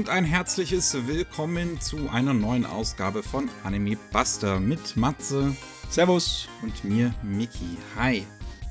[0.00, 5.54] und ein herzliches Willkommen zu einer neuen Ausgabe von Anime Buster mit Matze.
[5.90, 6.48] Servus.
[6.62, 7.76] Und mir, Miki.
[7.96, 8.26] Hi.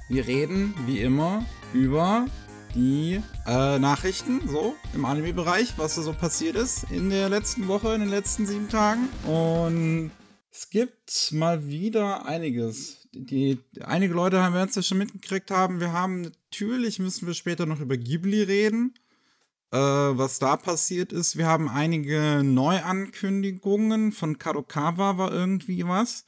[0.08, 2.26] Wir reden, wie immer, über
[2.74, 7.94] die äh, Nachrichten, so im Anime-Bereich, was da so passiert ist in der letzten Woche,
[7.94, 9.08] in den letzten sieben Tagen.
[9.28, 10.10] Und
[10.52, 13.08] es gibt mal wieder einiges.
[13.14, 15.80] Die, einige Leute haben wir uns ja schon mitgekriegt haben.
[15.80, 18.96] Wir haben natürlich müssen wir später noch über Ghibli reden
[19.72, 21.38] äh, was da passiert ist.
[21.38, 26.26] Wir haben einige Neuankündigungen von Kadokawa war irgendwie was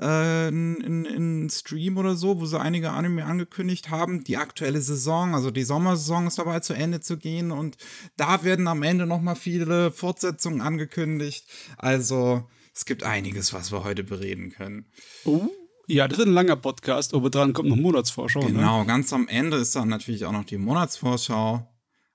[0.00, 4.24] äh, in, in, Stream oder so, wo sie einige Anime angekündigt haben.
[4.24, 7.76] Die aktuelle Saison, also die Sommersaison ist dabei zu Ende zu gehen und
[8.16, 11.46] da werden am Ende noch mal viele Fortsetzungen angekündigt.
[11.76, 12.44] Also
[12.74, 14.86] es gibt einiges, was wir heute bereden können.
[15.24, 15.48] Oh.
[15.86, 17.14] Ja, das ist ein langer Podcast.
[17.14, 18.40] Obendran kommt noch Monatsvorschau.
[18.40, 18.52] Ne?
[18.52, 18.86] Genau, ne?
[18.86, 21.66] ganz am Ende ist dann natürlich auch noch die Monatsvorschau.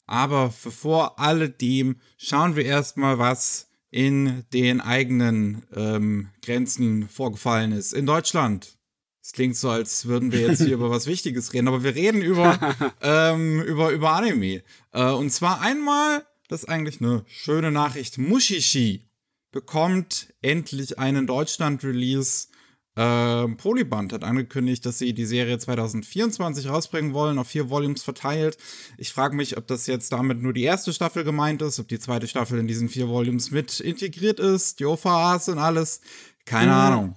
[0.06, 7.94] Aber vor alledem schauen wir erstmal, was in den eigenen ähm, Grenzen vorgefallen ist.
[7.94, 8.78] In Deutschland.
[9.22, 12.22] Es klingt so, als würden wir jetzt hier über was Wichtiges reden, aber wir reden
[12.22, 12.59] über,
[13.02, 14.64] ähm, über, über Anime.
[14.92, 19.06] Äh, und zwar einmal, das ist eigentlich eine schöne Nachricht, Mushishi
[19.52, 22.50] bekommt endlich einen Deutschland-Release
[22.96, 28.58] äh, Polyband hat angekündigt, dass sie die Serie 2024 rausbringen wollen, auf vier Volumes verteilt.
[28.98, 32.00] Ich frage mich, ob das jetzt damit nur die erste Staffel gemeint ist, ob die
[32.00, 36.00] zweite Staffel in diesen vier Volumes mit integriert ist, die OVAs und alles.
[36.46, 36.78] Keine mhm.
[36.78, 37.16] Ahnung.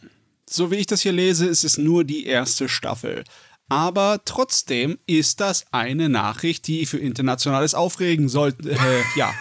[0.51, 3.23] So wie ich das hier lese, ist es nur die erste Staffel.
[3.69, 8.71] Aber trotzdem ist das eine Nachricht, die für internationales Aufregen sollte.
[8.71, 9.33] Äh, ja.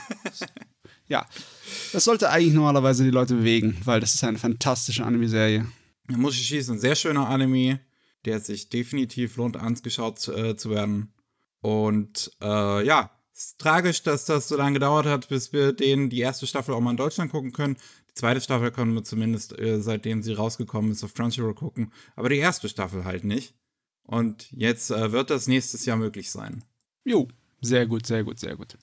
[1.07, 1.25] ja.
[1.93, 5.65] Das sollte eigentlich normalerweise die Leute bewegen, weil das ist eine fantastische Anime-Serie.
[6.15, 7.79] Mushishi ist ein sehr schöner Anime,
[8.25, 11.13] der sich definitiv lohnt, angeschaut äh, zu werden.
[11.61, 16.09] Und äh, ja, es ist tragisch, dass das so lange gedauert hat, bis wir den
[16.09, 17.77] die erste Staffel auch mal in Deutschland gucken können.
[18.09, 21.91] Die zweite Staffel können wir zumindest, äh, seitdem sie rausgekommen ist, auf Crunchyroll gucken.
[22.15, 23.53] Aber die erste Staffel halt nicht.
[24.03, 26.63] Und jetzt äh, wird das nächstes Jahr möglich sein.
[27.03, 27.27] Jo,
[27.61, 28.77] sehr gut, sehr gut, sehr gut.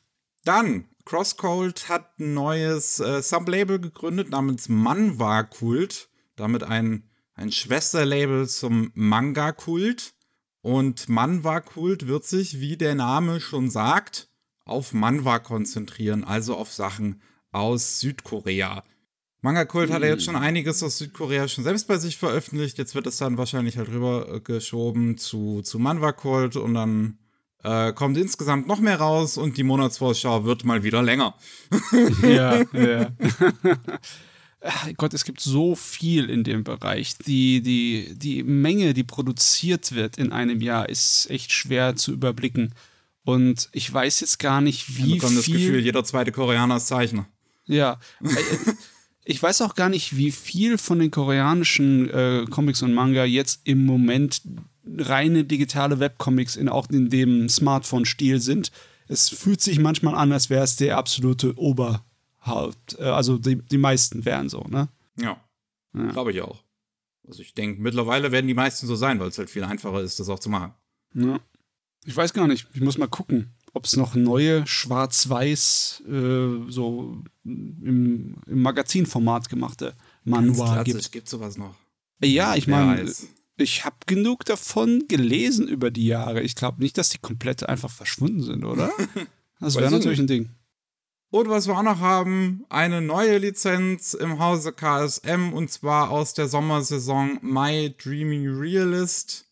[0.44, 6.10] Dann, Crosscold hat ein neues äh, Sublabel gegründet namens Manwa Kult.
[6.36, 10.14] Damit ein ein Schwesterlabel zum Manga-Kult.
[10.62, 14.28] Und Manwa-Kult wird sich, wie der Name schon sagt,
[14.64, 17.20] auf Manwa konzentrieren, also auf Sachen
[17.52, 18.82] aus Südkorea.
[19.42, 22.78] Manga-Kult hat er jetzt schon einiges aus Südkorea schon selbst bei sich veröffentlicht.
[22.78, 27.18] Jetzt wird es dann wahrscheinlich halt rübergeschoben zu, zu Manwa-Kult und dann
[27.62, 31.34] äh, kommt insgesamt noch mehr raus und die Monatsvorschau wird mal wieder länger.
[32.22, 33.10] ja, ja.
[34.96, 37.18] Gott, es gibt so viel in dem Bereich.
[37.18, 42.74] Die, die, die Menge, die produziert wird in einem Jahr, ist echt schwer zu überblicken.
[43.24, 45.36] Und ich weiß jetzt gar nicht, wie ja, viel.
[45.36, 47.26] das Gefühl, jeder zweite Koreaner ist Zeichner.
[47.66, 47.98] Ja.
[48.22, 48.72] Äh,
[49.24, 53.60] ich weiß auch gar nicht, wie viel von den koreanischen äh, Comics und Manga jetzt
[53.64, 54.42] im Moment
[54.98, 58.70] reine digitale Webcomics in auch in dem Smartphone-Stil sind.
[59.08, 62.04] Es fühlt sich manchmal an, als wäre es der absolute Ober
[62.44, 64.88] halt, äh, also die, die meisten wären so, ne?
[65.16, 65.40] Ja.
[65.94, 66.10] ja.
[66.10, 66.62] Glaube ich auch.
[67.26, 70.20] Also ich denke, mittlerweile werden die meisten so sein, weil es halt viel einfacher ist,
[70.20, 70.74] das auch zu machen.
[71.14, 71.40] Ja.
[72.04, 72.68] Ich weiß gar nicht.
[72.74, 79.94] Ich muss mal gucken, ob es noch neue Schwarz-Weiß, äh, so im, im Magazinformat gemachte
[80.24, 81.12] Manual gibt.
[81.12, 81.74] Gibt sowas noch?
[82.22, 83.10] Ja, ich meine,
[83.56, 86.42] ich habe genug davon gelesen über die Jahre.
[86.42, 88.92] Ich glaube nicht, dass die komplett einfach verschwunden sind, oder?
[89.60, 90.50] Das wäre natürlich ein Ding.
[91.34, 96.32] Und was wir auch noch haben, eine neue Lizenz im Hause KSM und zwar aus
[96.32, 99.44] der Sommersaison My Dreamy Realist.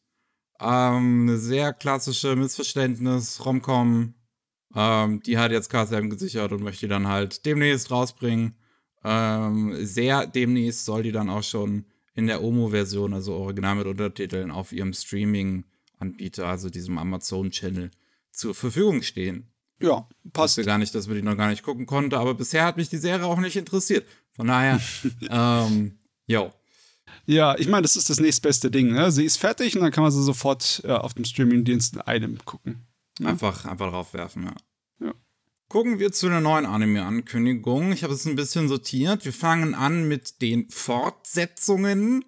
[0.60, 4.14] Ähm, eine sehr klassische Missverständnis, Romcom.
[4.76, 8.54] Ähm, die hat jetzt KSM gesichert und möchte die dann halt demnächst rausbringen.
[9.02, 14.52] Ähm, sehr demnächst soll die dann auch schon in der OMO-Version, also original mit Untertiteln,
[14.52, 17.90] auf ihrem Streaming-Anbieter, also diesem Amazon-Channel,
[18.30, 19.51] zur Verfügung stehen.
[19.82, 20.58] Ja, passt.
[20.58, 22.88] Ich gar nicht, dass wir die noch gar nicht gucken konnten, aber bisher hat mich
[22.88, 24.06] die Serie auch nicht interessiert.
[24.32, 24.80] Von daher,
[25.30, 26.52] ähm, jo.
[27.26, 28.92] Ja, ich meine, das ist das nächstbeste Ding.
[28.92, 29.10] Ne?
[29.12, 32.38] Sie ist fertig und dann kann man sie sofort äh, auf dem Streamingdienst in einem
[32.44, 32.86] gucken.
[33.18, 33.28] Ne?
[33.28, 35.06] Einfach, einfach draufwerfen, ja.
[35.06, 35.14] ja.
[35.68, 37.92] Gucken wir zu einer neuen Anime-Ankündigung.
[37.92, 39.24] Ich habe es ein bisschen sortiert.
[39.24, 42.24] Wir fangen an mit den Fortsetzungen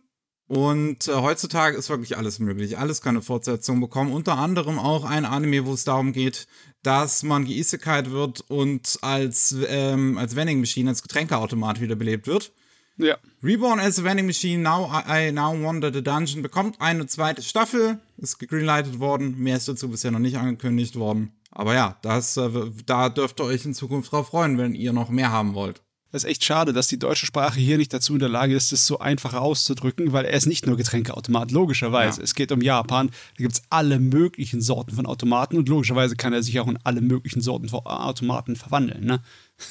[0.46, 2.78] und äh, heutzutage ist wirklich alles möglich.
[2.78, 4.12] Alles kann eine Fortsetzung bekommen.
[4.12, 6.46] Unter anderem auch ein Anime, wo es darum geht,
[6.84, 12.52] dass man geisekait wird und als, ähm, als Vending Machine, als Getränkeautomat wiederbelebt wird.
[12.96, 13.16] Ja.
[13.42, 17.42] Reborn as a Vending Machine, Now I, I Now Wander the Dungeon bekommt eine zweite
[17.42, 17.98] Staffel.
[18.18, 19.36] Ist gegreenlightet worden.
[19.38, 21.32] Mehr ist dazu bisher noch nicht angekündigt worden.
[21.50, 22.50] Aber ja, das, äh,
[22.86, 25.82] da dürft ihr euch in Zukunft drauf freuen, wenn ihr noch mehr haben wollt.
[26.14, 28.70] Das ist echt schade, dass die deutsche Sprache hier nicht dazu in der Lage ist,
[28.70, 32.20] das so einfach auszudrücken, weil er ist nicht nur Getränkeautomat, logischerweise.
[32.20, 32.22] Ja.
[32.22, 36.32] Es geht um Japan, da gibt es alle möglichen Sorten von Automaten und logischerweise kann
[36.32, 39.04] er sich auch in alle möglichen Sorten von Automaten verwandeln.
[39.04, 39.22] Ne?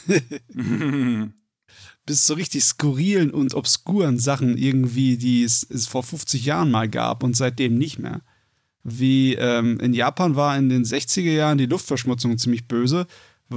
[2.05, 6.89] Bis zu richtig skurrilen und obskuren Sachen irgendwie, die es, es vor 50 Jahren mal
[6.89, 8.19] gab und seitdem nicht mehr.
[8.83, 13.07] Wie ähm, in Japan war in den 60er Jahren die Luftverschmutzung ziemlich böse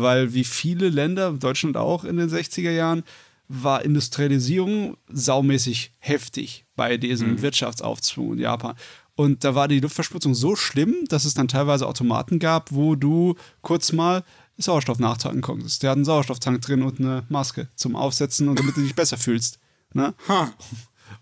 [0.01, 3.03] weil wie viele Länder, Deutschland auch in den 60er Jahren,
[3.49, 7.43] war Industrialisierung saumäßig heftig bei diesem mhm.
[7.43, 8.75] Wirtschaftsaufschwung in Japan.
[9.15, 13.35] Und da war die Luftverschmutzung so schlimm, dass es dann teilweise Automaten gab, wo du
[13.63, 14.25] kurz mal
[14.59, 15.83] Sauerstoff nachtanken konntest.
[15.83, 19.17] Der hat einen Sauerstofftank drin und eine Maske zum Aufsetzen und damit du dich besser
[19.17, 19.59] fühlst.
[19.95, 20.15] Ne?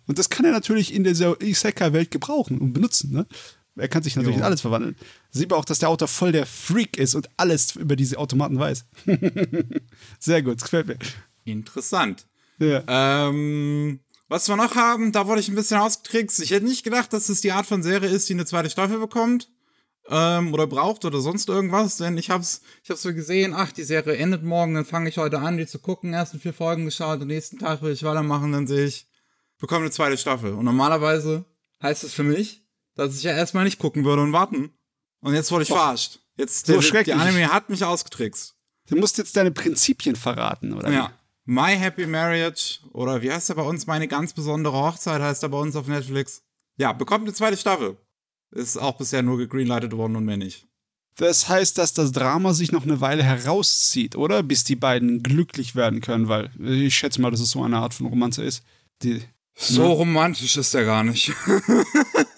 [0.07, 3.13] Und das kann er natürlich in dieser Isekai-Welt gebrauchen und benutzen.
[3.13, 3.27] Ne?
[3.77, 4.41] Er kann sich natürlich jo.
[4.41, 4.97] in alles verwandeln.
[5.31, 8.59] Sieht man auch, dass der Autor voll der Freak ist und alles über diese Automaten
[8.59, 8.85] weiß.
[10.21, 10.99] Sehr gut, gefällt mir.
[11.45, 12.27] Interessant.
[12.59, 12.85] Ja.
[12.87, 16.41] Ähm, was wir noch haben, da wurde ich ein bisschen ausgetrickst.
[16.41, 18.99] Ich hätte nicht gedacht, dass es die Art von Serie ist, die eine zweite Staffel
[18.99, 19.51] bekommt.
[20.09, 23.85] Ähm, oder braucht oder sonst irgendwas, denn ich hab's, ich hab's so gesehen, ach, die
[23.85, 27.23] Serie endet morgen, dann fange ich heute an, die zu gucken, ersten vier Folgen geschaut,
[27.23, 29.07] am nächsten Tag will ich weitermachen, dann sehe ich,
[29.59, 30.53] bekomme eine zweite Staffel.
[30.53, 31.47] Und normalerweise
[31.83, 32.64] heißt es für mich,
[32.95, 34.71] dass ich ja erstmal nicht gucken würde und warten.
[35.21, 35.75] Und jetzt wurde ich oh.
[35.75, 36.21] verarscht.
[36.37, 38.55] Jetzt, so der, die Anime hat mich ausgetrickst.
[38.89, 40.91] Du musst jetzt deine Prinzipien verraten, oder?
[40.91, 41.13] Ja.
[41.47, 43.87] My Happy Marriage oder wie heißt er bei uns?
[43.87, 46.43] Meine ganz besondere Hochzeit heißt er bei uns auf Netflix.
[46.77, 47.97] Ja, bekommt eine zweite Staffel.
[48.51, 50.67] Ist auch bisher nur gegreenlightet worden und mehr nicht.
[51.17, 54.43] Das heißt, dass das Drama sich noch eine Weile herauszieht, oder?
[54.43, 57.95] Bis die beiden glücklich werden können, weil ich schätze mal, dass es so eine Art
[57.95, 58.65] von Romanze ist.
[59.03, 59.23] Die,
[59.55, 59.89] so ne?
[59.89, 61.33] romantisch ist er gar nicht.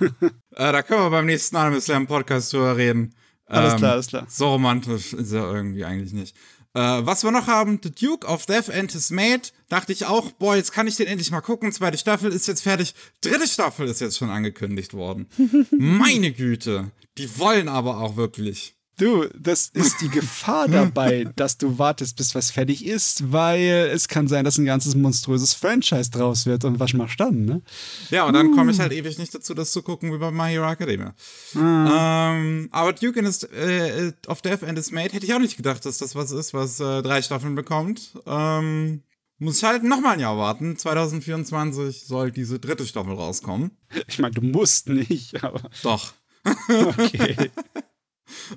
[0.00, 3.14] äh, da können wir beim nächsten Anime Slam Podcast drüber reden.
[3.46, 4.26] Alles ähm, klar, alles klar.
[4.28, 6.36] So romantisch ist er irgendwie eigentlich nicht.
[6.74, 10.32] Äh, was wir noch haben, The Duke of Death and His Mate, dachte ich auch,
[10.32, 11.70] boah, jetzt kann ich den endlich mal gucken.
[11.70, 12.94] Zweite Staffel ist jetzt fertig.
[13.20, 15.28] Dritte Staffel ist jetzt schon angekündigt worden.
[15.70, 16.90] Meine Güte.
[17.16, 18.74] Die wollen aber auch wirklich.
[18.96, 24.06] Du, das ist die Gefahr dabei, dass du wartest, bis was fertig ist, weil es
[24.08, 27.62] kann sein, dass ein ganzes monströses Franchise draus wird und was machst du dann, ne?
[28.10, 28.54] Ja, und dann uh.
[28.54, 31.14] komme ich halt ewig nicht dazu, das zu gucken wie bei My Hero Academia.
[31.56, 32.34] Ah.
[32.34, 35.56] Ähm, aber Duke and his, äh, of Death and His Mate hätte ich auch nicht
[35.56, 38.12] gedacht, dass das was ist, was äh, drei Staffeln bekommt.
[38.26, 39.02] Ähm,
[39.38, 40.76] muss ich halt nochmal ein Jahr warten.
[40.76, 43.72] 2024 soll diese dritte Staffel rauskommen.
[44.06, 45.68] Ich meine, du musst nicht, aber.
[45.82, 46.12] Doch.
[46.68, 47.50] okay.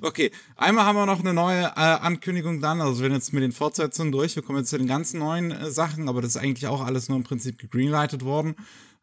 [0.00, 2.80] Okay, einmal haben wir noch eine neue äh, Ankündigung dann.
[2.80, 4.34] Also wir sind jetzt mit den Fortsetzungen durch.
[4.36, 7.08] Wir kommen jetzt zu den ganzen neuen äh, Sachen, aber das ist eigentlich auch alles
[7.08, 8.56] nur im Prinzip gegreenlightet worden.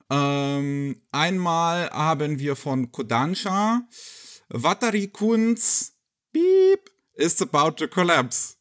[0.09, 3.81] Ähm, einmal haben wir von Kodansha
[4.49, 5.93] Watari Kunz
[6.31, 8.55] Beep is about to collapse.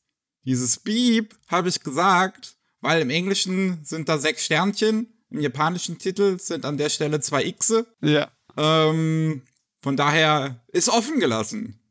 [0.44, 6.38] Dieses Beep habe ich gesagt, weil im Englischen sind da sechs Sternchen, im japanischen Titel
[6.38, 7.86] sind an der Stelle zwei Xe.
[8.00, 8.30] Ja.
[8.56, 9.42] Ähm,
[9.82, 11.83] von daher ist offen gelassen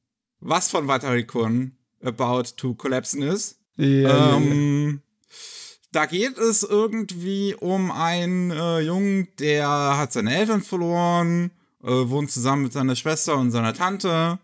[0.44, 1.74] was von Watarikon
[2.04, 3.60] about to collapsen ist.
[3.78, 5.38] Ja, ähm, ja.
[5.92, 9.68] Da geht es irgendwie um einen äh, Jungen, der
[9.98, 11.52] hat seine Eltern verloren,
[11.84, 14.40] äh, wohnt zusammen mit seiner Schwester und seiner Tante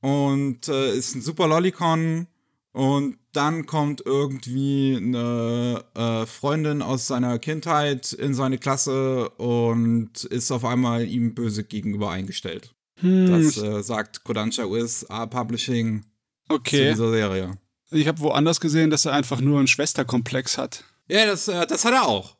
[0.00, 2.26] und äh, ist ein super Lollicon.
[2.72, 10.52] Und dann kommt irgendwie eine äh, Freundin aus seiner Kindheit in seine Klasse und ist
[10.52, 12.74] auf einmal ihm böse gegenüber eingestellt.
[13.00, 13.30] Hm.
[13.30, 16.04] Das äh, sagt Kodansha USA Publishing
[16.48, 16.88] okay.
[16.88, 17.58] zu dieser Serie.
[17.90, 20.84] Ich habe woanders gesehen, dass er einfach nur einen Schwesterkomplex hat.
[21.08, 22.36] Ja, das, äh, das hat er auch.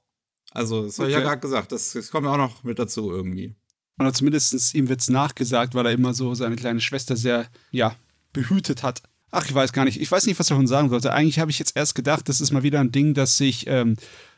[0.53, 1.17] Also, das habe okay.
[1.17, 1.73] ich ja gerade gesagt.
[1.73, 3.55] Das, das kommt auch noch mit dazu irgendwie.
[3.99, 7.95] Oder zumindest ihm wird es nachgesagt, weil er immer so seine kleine Schwester sehr, ja,
[8.33, 9.03] behütet hat.
[9.31, 10.01] Ach, ich weiß gar nicht.
[10.01, 11.13] Ich weiß nicht, was ich davon sagen sollte.
[11.13, 13.97] Eigentlich habe ich jetzt erst gedacht, das ist mal wieder ein Ding, das sich ähm,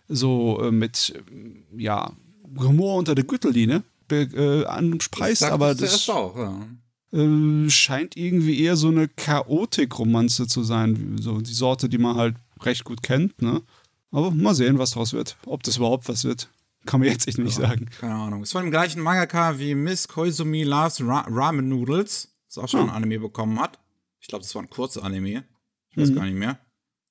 [0.09, 2.13] so äh, mit, äh, ja,
[2.59, 3.83] Humor unter der Gürtellinie
[4.17, 6.67] äh, anspreist, aber das auch, ja.
[7.13, 12.37] äh, scheint irgendwie eher so eine Chaotik-Romanze zu sein, so die Sorte, die man halt
[12.63, 13.63] recht gut kennt, ne?
[14.11, 15.37] Aber mal sehen, was draus wird.
[15.47, 16.51] Ob das überhaupt was wird,
[16.85, 17.89] kann man jetzt echt nicht ja, sagen.
[17.99, 18.43] Keine Ahnung.
[18.43, 22.83] Ist von dem gleichen Mangaka wie Miss Koizumi Loves Ra Ramen Noodles, das auch schon
[22.83, 22.91] hm.
[22.91, 23.79] ein Anime bekommen hat.
[24.21, 25.45] Ich glaube, das war ein Kurzanime.
[25.91, 26.15] Ich weiß mhm.
[26.15, 26.59] gar nicht mehr.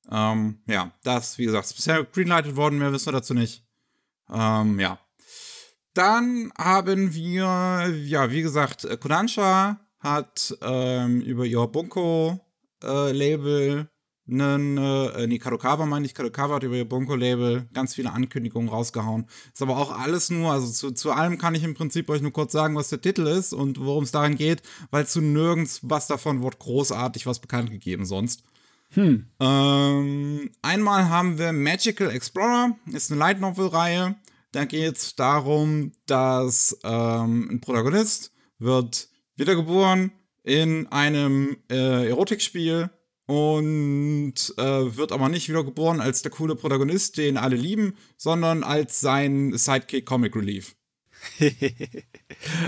[0.09, 3.63] Ähm, ja, das, wie gesagt, ist bisher greenlighted worden, mehr wissen wir dazu nicht.
[4.29, 4.99] Ähm, ja,
[5.93, 12.39] dann haben wir, ja, wie gesagt, Kodansha hat ähm, über ihr Bunko-Label
[14.29, 19.27] einen, äh, nee, Kadokawa meine ich, Kadokawa hat über ihr Bunko-Label ganz viele Ankündigungen rausgehauen.
[19.53, 22.31] Ist aber auch alles nur, also zu, zu allem kann ich im Prinzip euch nur
[22.31, 26.07] kurz sagen, was der Titel ist und worum es darin geht, weil zu nirgends was
[26.07, 28.43] davon wird großartig was bekannt gegeben sonst.
[28.93, 29.25] Hm.
[29.39, 34.15] Ähm, einmal haben wir Magical Explorer, ist eine Light Novel-Reihe.
[34.51, 40.11] Da geht es darum, dass ähm, ein Protagonist wird wiedergeboren
[40.43, 42.89] in einem äh, Erotikspiel
[43.27, 44.63] und äh,
[44.97, 50.05] wird aber nicht wiedergeboren als der coole Protagonist, den alle lieben, sondern als sein Sidekick
[50.05, 50.75] Comic Relief.
[51.39, 51.85] okay,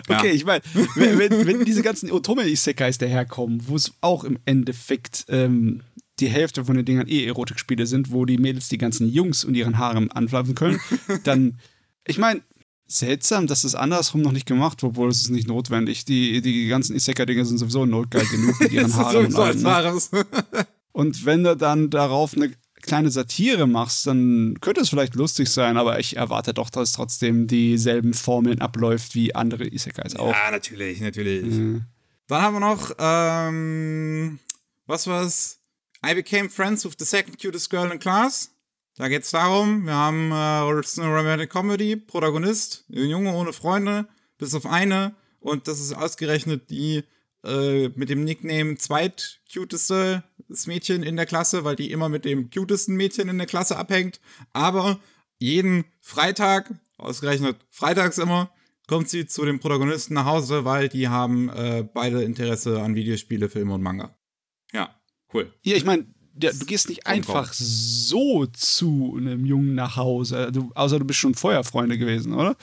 [0.09, 0.23] ja.
[0.25, 0.61] ich meine,
[0.95, 5.81] wenn, wenn, diese ganzen Otome-Isekais daherkommen, wo es auch im Endeffekt ähm,
[6.19, 9.55] die Hälfte von den Dingern eh Erotikspiele sind, wo die Mädels die ganzen Jungs und
[9.55, 10.79] ihren Haaren anpflanzen können,
[11.23, 11.59] dann,
[12.05, 12.41] ich meine,
[12.87, 16.05] seltsam, dass das andersrum noch nicht gemacht wird, obwohl es ist nicht notwendig.
[16.05, 19.61] Die, die ganzen Isekai-Dinger sind sowieso notgeil genug mit ihren Haaren und allem.
[19.61, 20.01] Ne?
[20.91, 25.75] Und wenn du dann darauf eine kleine Satire machst, dann könnte es vielleicht lustig sein,
[25.77, 30.31] aber ich erwarte doch, dass trotzdem dieselben Formeln abläuft wie andere Isekais auch.
[30.31, 31.45] Ja, natürlich, natürlich.
[31.45, 31.85] Mhm.
[32.27, 34.39] Dann haben wir noch, ähm,
[34.85, 35.59] was war's?
[36.05, 38.52] I became friends with the second cutest girl in class.
[38.95, 44.07] Da geht's darum, wir haben äh, eine Romantic Comedy, Protagonist, ein Junge ohne Freunde,
[44.37, 45.15] bis auf eine.
[45.39, 47.03] Und das ist ausgerechnet die
[47.43, 50.23] äh, mit dem Nickname zweitcuteste
[50.67, 54.21] Mädchen in der Klasse, weil die immer mit dem cutesten Mädchen in der Klasse abhängt.
[54.53, 54.99] Aber
[55.39, 58.51] jeden Freitag, ausgerechnet freitags immer,
[58.87, 63.49] kommt sie zu dem Protagonisten nach Hause, weil die haben äh, beide Interesse an Videospiele,
[63.49, 64.15] Filme und Manga.
[64.71, 65.01] Ja,
[65.33, 65.51] cool.
[65.63, 70.99] Ja, ich meine, du gehst nicht einfach so zu einem Jungen nach Hause, du, außer
[70.99, 72.55] du bist schon Feuerfreunde gewesen, oder?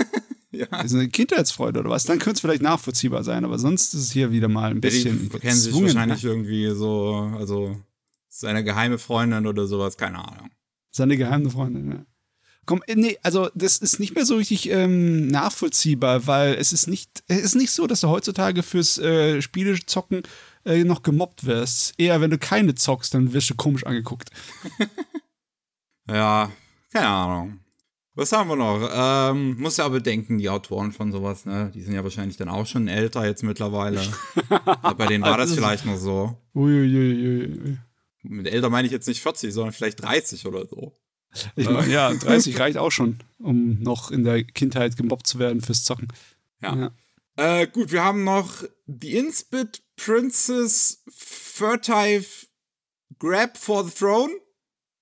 [0.50, 0.66] ja.
[0.70, 2.04] Das ist eine Kindheitsfreude oder was?
[2.04, 5.30] Dann könnte es vielleicht nachvollziehbar sein, aber sonst ist es hier wieder mal ein bisschen.
[5.30, 7.76] Die kennen sich wahrscheinlich irgendwie so, also
[8.28, 10.50] seine geheime Freundin oder sowas, keine Ahnung.
[10.90, 12.06] Seine geheime Freundin, ja.
[12.64, 16.86] Komm, äh, nee, also das ist nicht mehr so richtig ähm, nachvollziehbar, weil es ist
[16.86, 20.22] nicht, es ist nicht so, dass du heutzutage fürs äh, Spiele zocken
[20.64, 21.94] äh, noch gemobbt wirst.
[21.98, 24.30] Eher, wenn du keine zockst, dann wirst du komisch angeguckt.
[26.08, 26.50] ja,
[26.92, 27.60] keine Ahnung.
[28.14, 28.90] Was haben wir noch?
[28.92, 31.70] Ähm, muss ja bedenken, die Autoren von sowas, ne?
[31.74, 34.02] Die sind ja wahrscheinlich dann auch schon älter jetzt mittlerweile.
[34.98, 36.36] bei denen war das vielleicht noch so.
[36.54, 37.78] Uiuiui.
[38.22, 40.92] Mit älter meine ich jetzt nicht 40, sondern vielleicht 30 oder so.
[41.56, 45.62] Ich meine, ja, 30 reicht auch schon, um noch in der Kindheit gemobbt zu werden
[45.62, 46.08] fürs Zocken.
[46.60, 46.76] Ja.
[46.76, 46.90] ja.
[47.36, 52.46] Äh, gut, wir haben noch die Inspit Princess Furtive
[53.18, 54.30] Grab for the Throne.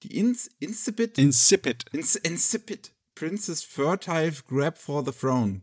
[0.03, 1.19] Die Ins Insipid?
[1.19, 1.85] Insipid.
[1.93, 2.91] Ins Insipid.
[3.15, 5.63] Princess Furtive Grab for the Throne.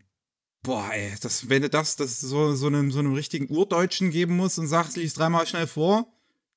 [0.64, 4.36] Boah, ey, das, wenn du das, das so, so, einem, so einem richtigen Urdeutschen geben
[4.36, 6.12] musst und sagst, liest dreimal schnell vor,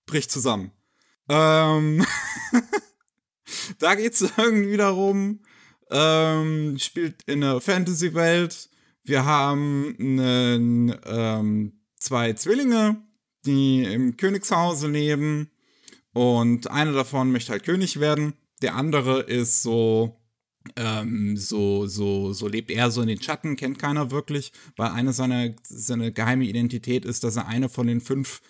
[0.07, 0.73] bricht zusammen.
[1.29, 2.05] Ähm,
[3.79, 5.41] da geht's irgendwie darum,
[5.91, 8.69] ähm, spielt in einer Fantasy-Welt,
[9.05, 12.97] wir haben einen, ähm, zwei Zwillinge,
[13.47, 15.51] die im Königshause leben
[16.13, 18.35] und einer davon möchte halt König werden.
[18.63, 20.21] Der andere ist so,
[20.77, 25.13] ähm, so, so, so lebt er so in den Schatten, kennt keiner wirklich, weil eine
[25.13, 28.43] seiner, seine geheime Identität ist, dass er eine von den fünf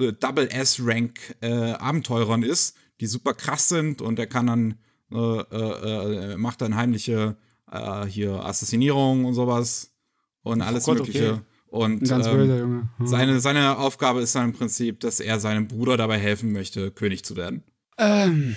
[0.00, 4.74] äh, Double S-Rank äh, Abenteurern ist, die super krass sind und er kann dann,
[5.12, 7.36] äh, äh, äh macht dann heimliche
[7.70, 9.94] äh, hier Assassinierung und sowas
[10.42, 11.34] und alles oh Gott, Mögliche.
[11.34, 11.42] Okay.
[11.76, 12.88] Und ähm.
[12.98, 13.06] Mhm.
[13.06, 17.24] Seine, seine Aufgabe ist dann im Prinzip, dass er seinem Bruder dabei helfen möchte, König
[17.24, 17.62] zu werden.
[17.98, 18.56] Ähm,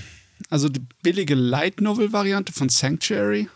[0.49, 3.49] also die billige Light Novel-Variante von Sanctuary?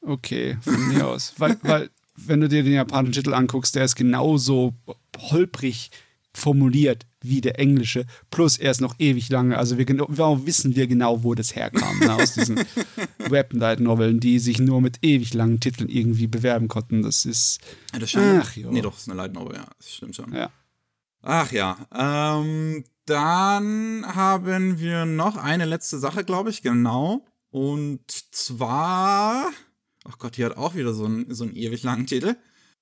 [0.00, 1.34] Okay, von mir aus.
[1.36, 4.74] Weil, weil, wenn du dir den japanischen Titel anguckst, der ist genauso
[5.18, 5.90] holprig
[6.34, 9.58] formuliert wie der englische, plus er ist noch ewig lange.
[9.58, 10.06] Also wir genau,
[10.46, 12.58] wissen wir genau, wo das herkam, ne, aus diesen
[13.18, 17.02] Webnight-Noveln, die sich nur mit ewig langen Titeln irgendwie bewerben konnten.
[17.02, 17.60] Das ist.
[17.92, 18.42] Ja, das stimmt.
[18.44, 18.70] Ach, jo.
[18.70, 19.66] Nee, doch, ist eine Light Novel, ja.
[19.78, 20.32] Das stimmt schon.
[20.32, 20.50] Ja.
[21.22, 21.76] Ach ja.
[21.94, 27.24] Ähm, dann haben wir noch eine letzte Sache, glaube ich, genau.
[27.50, 29.50] Und zwar.
[30.04, 32.36] Ach Gott, die hat auch wieder so einen, so einen ewig langen Titel.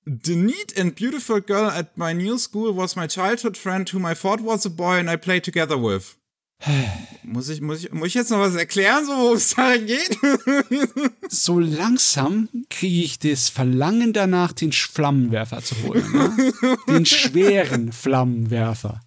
[0.05, 4.15] The neat and beautiful girl at my new school was my childhood friend whom I
[4.15, 6.15] thought was a boy and I played together with.
[7.23, 10.17] muss, ich, muss, ich, muss ich jetzt noch was erklären, so worum es darin geht?
[11.29, 16.11] so langsam kriege ich das Verlangen danach, den Flammenwerfer zu holen.
[16.11, 16.53] Ne?
[16.87, 19.01] Den schweren Flammenwerfer.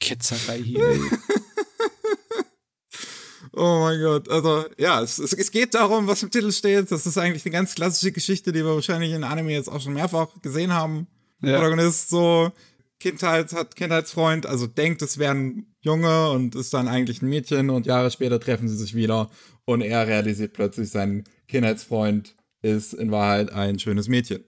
[0.00, 1.00] Ketzerei hier.
[3.58, 4.28] Oh mein Gott.
[4.28, 6.92] Also, ja, es, es, geht darum, was im Titel steht.
[6.92, 9.94] Das ist eigentlich eine ganz klassische Geschichte, die wir wahrscheinlich in Anime jetzt auch schon
[9.94, 11.08] mehrfach gesehen haben.
[11.42, 11.56] Ja.
[11.56, 12.52] Protagonist so
[13.00, 17.70] Kindheit, hat Kindheitsfreund, also denkt, es wäre ein Junge und ist dann eigentlich ein Mädchen
[17.70, 19.30] und Jahre später treffen sie sich wieder
[19.64, 24.44] und er realisiert plötzlich, sein Kindheitsfreund ist in Wahrheit ein schönes Mädchen.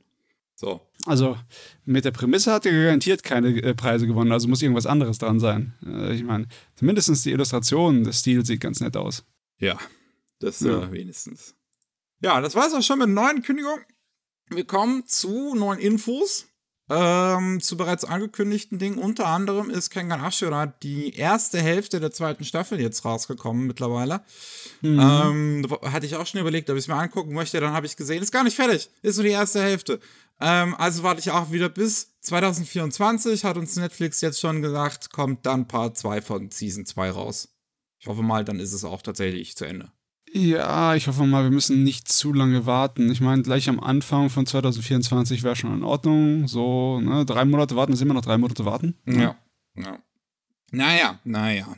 [0.61, 0.87] So.
[1.07, 1.39] Also
[1.87, 5.41] mit der Prämisse hat er garantiert keine äh, Preise gewonnen, also muss irgendwas anderes dran
[5.41, 5.73] sein.
[5.83, 9.25] Äh, ich meine, zumindest die Illustration, der Stil sieht ganz nett aus.
[9.59, 9.79] Ja,
[10.39, 10.83] das ja.
[10.83, 11.55] Äh, wenigstens.
[12.21, 13.81] Ja, das war es auch schon mit neuen Kündigungen.
[14.51, 16.47] Wir kommen zu neuen Infos.
[16.93, 18.99] Ähm, zu bereits angekündigten Dingen.
[18.99, 24.23] Unter anderem ist Kengan Ashura die erste Hälfte der zweiten Staffel jetzt rausgekommen mittlerweile.
[24.81, 24.99] Mhm.
[24.99, 27.61] Ähm, hatte ich auch schon überlegt, ob ich es mir angucken möchte.
[27.61, 28.91] Dann habe ich gesehen, ist gar nicht fertig.
[29.03, 30.01] Ist nur die erste Hälfte.
[30.41, 33.45] Ähm, also warte ich auch wieder bis 2024.
[33.45, 37.55] Hat uns Netflix jetzt schon gesagt, kommt dann Part 2 von Season 2 raus.
[37.99, 39.93] Ich hoffe mal, dann ist es auch tatsächlich zu Ende.
[40.33, 43.11] Ja, ich hoffe mal, wir müssen nicht zu lange warten.
[43.11, 46.47] Ich meine, gleich am Anfang von 2024 wäre schon in Ordnung.
[46.47, 48.97] So, ne, drei Monate warten, ist immer noch drei Monate warten.
[49.07, 49.37] Ja.
[49.75, 49.99] ja.
[50.71, 51.77] Naja, naja.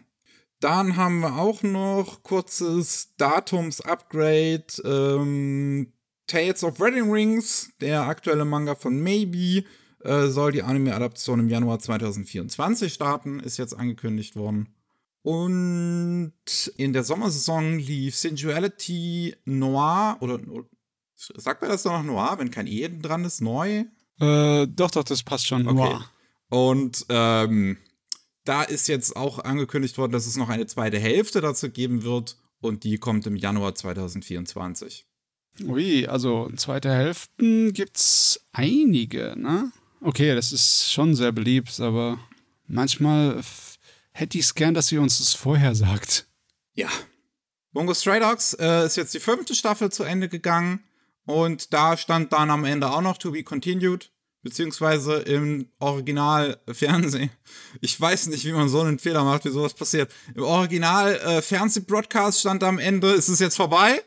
[0.61, 4.67] Dann haben wir auch noch kurzes Datums-Upgrade.
[4.85, 5.93] Ähm,
[6.33, 9.67] Tales of Wedding Rings, der aktuelle Manga von Maybe,
[10.01, 14.75] äh, soll die Anime-Adaption im Januar 2024 starten, ist jetzt angekündigt worden.
[15.21, 16.33] Und
[16.79, 20.41] in der Sommersaison lief Sensuality Noir oder
[21.15, 23.85] sagt man das doch noch Noir, wenn kein E dran ist, neu?
[24.19, 25.69] Äh, doch, doch, das passt schon.
[25.69, 25.75] Okay.
[25.75, 26.11] Noir.
[26.49, 27.77] Und ähm,
[28.45, 32.39] da ist jetzt auch angekündigt worden, dass es noch eine zweite Hälfte dazu geben wird
[32.63, 35.07] und die kommt im Januar 2024.
[35.61, 39.71] Ui, also zweite Hälften gibt's einige, ne?
[40.01, 42.19] Okay, das ist schon sehr beliebt, aber
[42.67, 43.41] manchmal
[44.13, 46.27] hätte ich es gern, dass sie uns das vorher sagt.
[46.75, 46.89] Ja.
[47.73, 50.81] Bungo Stray Dogs äh, ist jetzt die fünfte Staffel zu Ende gegangen
[51.25, 54.11] und da stand dann am Ende auch noch To Be Continued,
[54.43, 57.31] beziehungsweise im Original-Fernsehen.
[57.81, 60.13] Ich weiß nicht, wie man so einen Fehler macht, wie sowas passiert.
[60.35, 64.03] Im Original-Fernseh-Broadcast stand am Ende, ist es jetzt vorbei?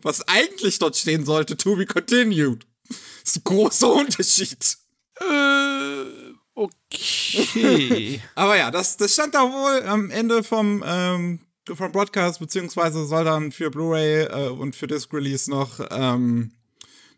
[0.00, 2.66] Was eigentlich dort stehen sollte, To Be Continued.
[2.88, 4.78] Das ist ein großer Unterschied.
[5.20, 8.20] Äh Okay.
[8.34, 13.24] Aber ja, das, das stand da wohl am Ende vom, ähm, vom Broadcast, beziehungsweise soll
[13.24, 16.52] dann für Blu-ray äh, und für Disc Release noch, ähm,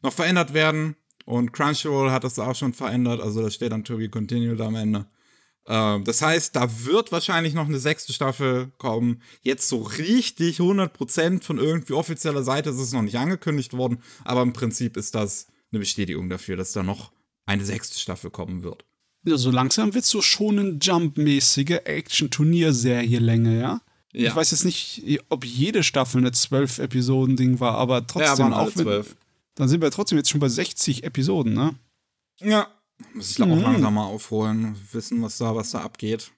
[0.03, 0.97] noch verändert werden.
[1.25, 4.77] Und Crunchyroll hat das auch schon verändert, also da steht dann To Be Continued am
[4.77, 5.07] Ende.
[5.67, 9.23] Ähm, das heißt, da wird wahrscheinlich noch eine sechste Staffel kommen.
[9.43, 14.43] Jetzt so richtig 100% von irgendwie offizieller Seite ist es noch nicht angekündigt worden, aber
[14.43, 17.13] im Prinzip ist das eine Bestätigung dafür, dass da noch
[17.47, 18.85] eine sechste Staffel kommen wird
[19.25, 23.81] ja, so langsam wird so schon eine Jump-mäßige Action-Turnierserie-Länge, ja?
[24.13, 24.29] ja?
[24.29, 28.75] Ich weiß jetzt nicht, ob jede Staffel eine 12-Episoden-Ding war, aber trotzdem ja, auch.
[28.75, 29.17] Mit,
[29.55, 31.75] dann sind wir trotzdem jetzt schon bei 60 Episoden, ne?
[32.41, 32.69] Ja.
[33.13, 33.59] Muss ich glaube mhm.
[33.59, 36.33] auch langsam mal aufholen, wissen, was da, was da abgeht.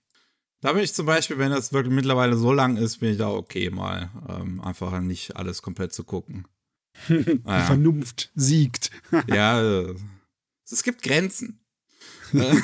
[0.61, 3.31] Da bin ich zum Beispiel, wenn das wirklich mittlerweile so lang ist, bin ich da
[3.31, 6.47] okay, mal ähm, einfach nicht alles komplett zu gucken.
[7.09, 8.91] Die Vernunft siegt.
[9.29, 9.95] ja, äh,
[10.71, 11.61] es gibt Grenzen.
[12.33, 12.57] Äh,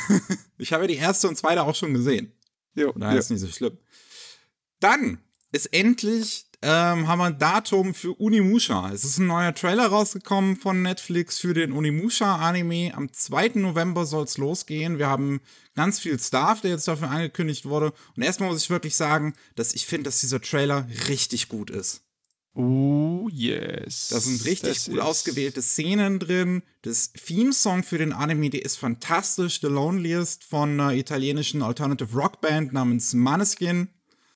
[0.59, 2.33] ich habe die erste und zweite auch schon gesehen.
[2.75, 3.13] Jo, ja.
[3.13, 3.79] ist nicht so schlimm.
[4.81, 5.19] Dann
[5.53, 8.93] ist endlich ähm, haben wir ein Datum für Unimusha.
[8.93, 12.95] Es ist ein neuer Trailer rausgekommen von Netflix für den Unimusha-Anime.
[12.95, 13.53] Am 2.
[13.55, 14.99] November soll es losgehen.
[14.99, 15.41] Wir haben
[15.75, 17.93] ganz viel Staff, der jetzt dafür angekündigt wurde.
[18.17, 22.03] Und erstmal muss ich wirklich sagen, dass ich finde, dass dieser Trailer richtig gut ist.
[22.55, 24.09] Oh, yes.
[24.11, 26.63] Da sind richtig das gut ausgewählte Szenen drin.
[26.83, 29.61] Das Theme-Song für den Anime, der ist fantastisch.
[29.61, 33.89] The Loneliest von einer italienischen Alternative Rock Band namens Maneskin.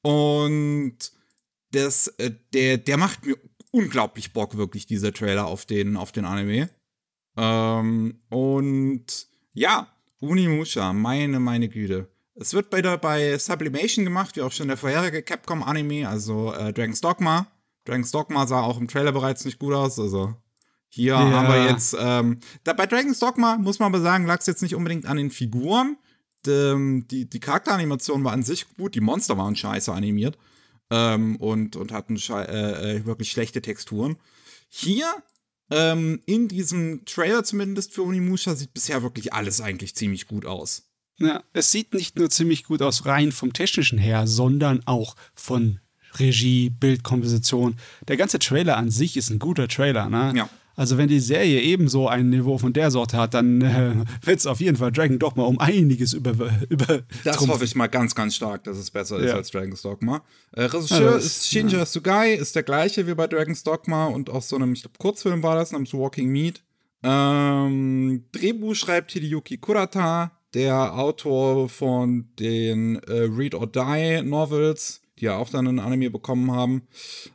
[0.03, 1.13] Und
[1.73, 3.37] das, äh, der, der macht mir
[3.71, 6.71] unglaublich Bock, wirklich, dieser Trailer auf den, auf den Anime.
[7.37, 9.07] Ähm, und
[9.53, 9.89] ja,
[10.21, 12.09] Unimusha, meine, meine Güte.
[12.35, 16.73] Es wird bei, der, bei Sublimation gemacht, wie auch schon der vorherige Capcom-Anime, also äh,
[16.73, 17.47] Dragon's Dogma.
[17.85, 19.99] Dragon's Dogma sah auch im Trailer bereits nicht gut aus.
[19.99, 20.35] Also
[20.89, 21.19] hier ja.
[21.19, 24.63] haben wir jetzt, ähm, da, bei Dragon's Dogma muss man aber sagen, lag es jetzt
[24.63, 25.97] nicht unbedingt an den Figuren.
[26.47, 30.39] Die, die, die Charakteranimation war an sich gut, die Monster waren scheiße animiert
[30.91, 34.17] ähm, und, und hatten äh, äh, wirklich schlechte Texturen.
[34.69, 35.07] Hier
[35.71, 40.85] ähm, in diesem Trailer zumindest für Unimusha sieht bisher wirklich alles eigentlich ziemlich gut aus.
[41.19, 45.81] Ja, es sieht nicht nur ziemlich gut aus rein vom technischen her, sondern auch von
[46.19, 47.77] Regie, Bildkomposition.
[48.07, 50.33] Der ganze Trailer an sich ist ein guter Trailer, ne?
[50.37, 50.51] Ja.
[50.77, 54.47] Also wenn die Serie ebenso ein Niveau von der Sorte hat, dann äh, wird es
[54.47, 56.35] auf jeden Fall Dragon Dogma um einiges über,
[56.69, 59.27] über Das hoffe ich mal ganz, ganz stark, dass es besser ja.
[59.27, 60.23] ist als Dragon's Dogma.
[60.53, 61.87] Äh, Regisseur also, ist Shinja ja.
[61.87, 65.43] Sugai, ist der gleiche wie bei Dragon's Dogma und auch so einem, ich glaube, Kurzfilm
[65.43, 66.63] war das, namens Walking Meat.
[67.03, 70.33] Ähm, Drehbuch schreibt Hideyuki Kurata.
[70.55, 76.11] der Autor von den äh, Read or Die Novels, die ja auch dann ein Anime
[76.11, 76.83] bekommen haben.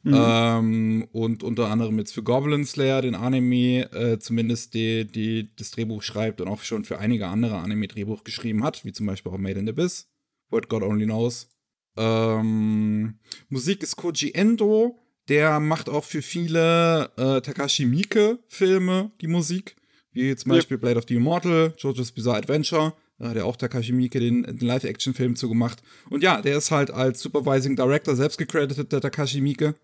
[0.04, 0.14] Mhm.
[0.16, 5.72] Ähm, und unter anderem jetzt für Goblin Slayer, den Anime, äh, zumindest die, die das
[5.72, 9.38] Drehbuch schreibt und auch schon für einige andere Anime-Drehbuch geschrieben hat, wie zum Beispiel auch
[9.38, 10.10] Made in the Abyss,
[10.50, 11.50] What God Only Knows.
[11.98, 19.76] Ähm, Musik ist Koji Endo, der macht auch für viele äh, Takashi Miike-Filme die Musik,
[20.12, 20.82] wie zum Beispiel yep.
[20.82, 25.82] Blade of the Immortal, JoJo's Bizarre Adventure ja auch Takashi Miike den, den Live-Action-Film zugemacht.
[26.10, 29.76] Und ja, der ist halt als Supervising Director selbst gecredited, der Takashi Miike.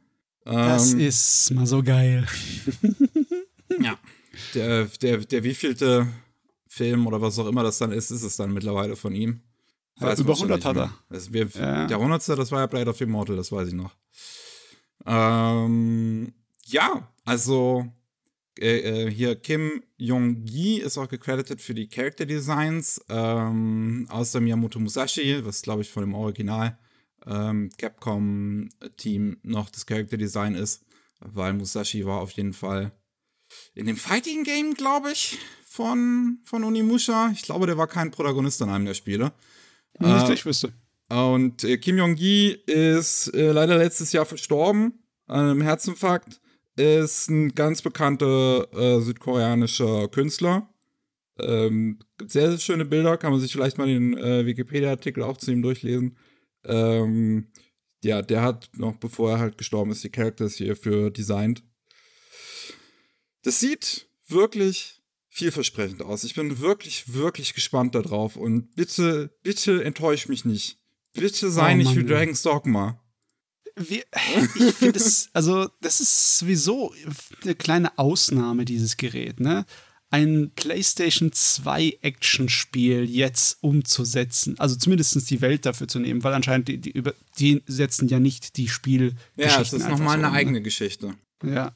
[0.44, 2.26] das ähm, ist mal so geil.
[3.82, 3.98] ja.
[4.54, 6.08] Der, der, der wievielte
[6.68, 9.42] Film oder was auch immer das dann ist, ist es dann mittlerweile von ihm.
[10.00, 10.94] Ja, über 100 hat er.
[11.10, 11.88] Das, wir, ja.
[11.88, 12.28] Der 100.
[12.38, 13.96] das war ja Blade of Immortal, das weiß ich noch.
[15.06, 16.34] Ähm,
[16.66, 17.88] ja, also
[18.60, 24.80] äh, äh, hier Kim Jong-gi ist auch gecredited für die Character Designs, ähm, außer Miyamoto
[24.80, 26.78] Musashi, was glaube ich von dem Original
[27.26, 30.86] ähm, Capcom-Team noch das Character Design ist,
[31.20, 32.92] weil Musashi war auf jeden Fall
[33.74, 37.32] in dem Fighting Game, glaube ich, von, von Unimusha.
[37.34, 39.32] Ich glaube, der war kein Protagonist in einem der Spiele.
[40.00, 40.74] Nicht, äh, ich wüsste.
[41.10, 46.40] Und äh, Kim Jong-gi ist äh, leider letztes Jahr verstorben an einem Herzinfarkt
[46.78, 50.70] ist ein ganz bekannter äh, südkoreanischer Künstler.
[51.40, 55.52] Ähm, sehr, sehr schöne Bilder, kann man sich vielleicht mal den äh, Wikipedia-Artikel auch zu
[55.52, 56.18] ihm durchlesen.
[56.66, 57.48] Ähm,
[58.04, 61.64] ja, der hat noch, bevor er halt gestorben ist, die Characters hierfür designt.
[63.44, 66.24] Das sieht wirklich vielversprechend aus.
[66.24, 68.36] Ich bin wirklich, wirklich gespannt darauf.
[68.36, 70.80] Und bitte, bitte enttäusch mich nicht.
[71.14, 73.00] Bitte sei oh, nicht Mann, wie Dragon's Dogma
[73.78, 74.04] wir,
[74.56, 76.94] ich finde es, also das ist sowieso
[77.44, 79.66] eine kleine Ausnahme, dieses Gerät, ne?
[80.10, 86.70] Ein PlayStation 2 Action-Spiel jetzt umzusetzen, also zumindest die Welt dafür zu nehmen, weil anscheinend
[86.70, 89.16] die, die, über, die setzen ja nicht die Spiel.
[89.36, 90.32] Ja, es ist nochmal so, eine ne?
[90.32, 91.14] eigene Geschichte.
[91.44, 91.76] Ja.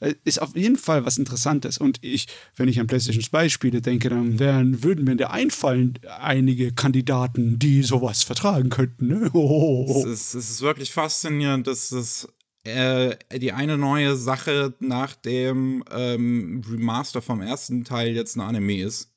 [0.00, 1.78] Äh, ist auf jeden Fall was Interessantes.
[1.78, 5.98] Und ich, wenn ich an PlayStation 2 Spiele denke, dann wären, würden mir da einfallen
[6.20, 9.06] einige Kandidaten, die sowas vertragen könnten.
[9.08, 9.30] Ne?
[9.86, 12.28] Es, ist, es ist wirklich faszinierend, dass es
[12.64, 18.82] äh, die eine neue Sache nach dem ähm, Remaster vom ersten Teil jetzt ein Anime
[18.82, 19.12] ist.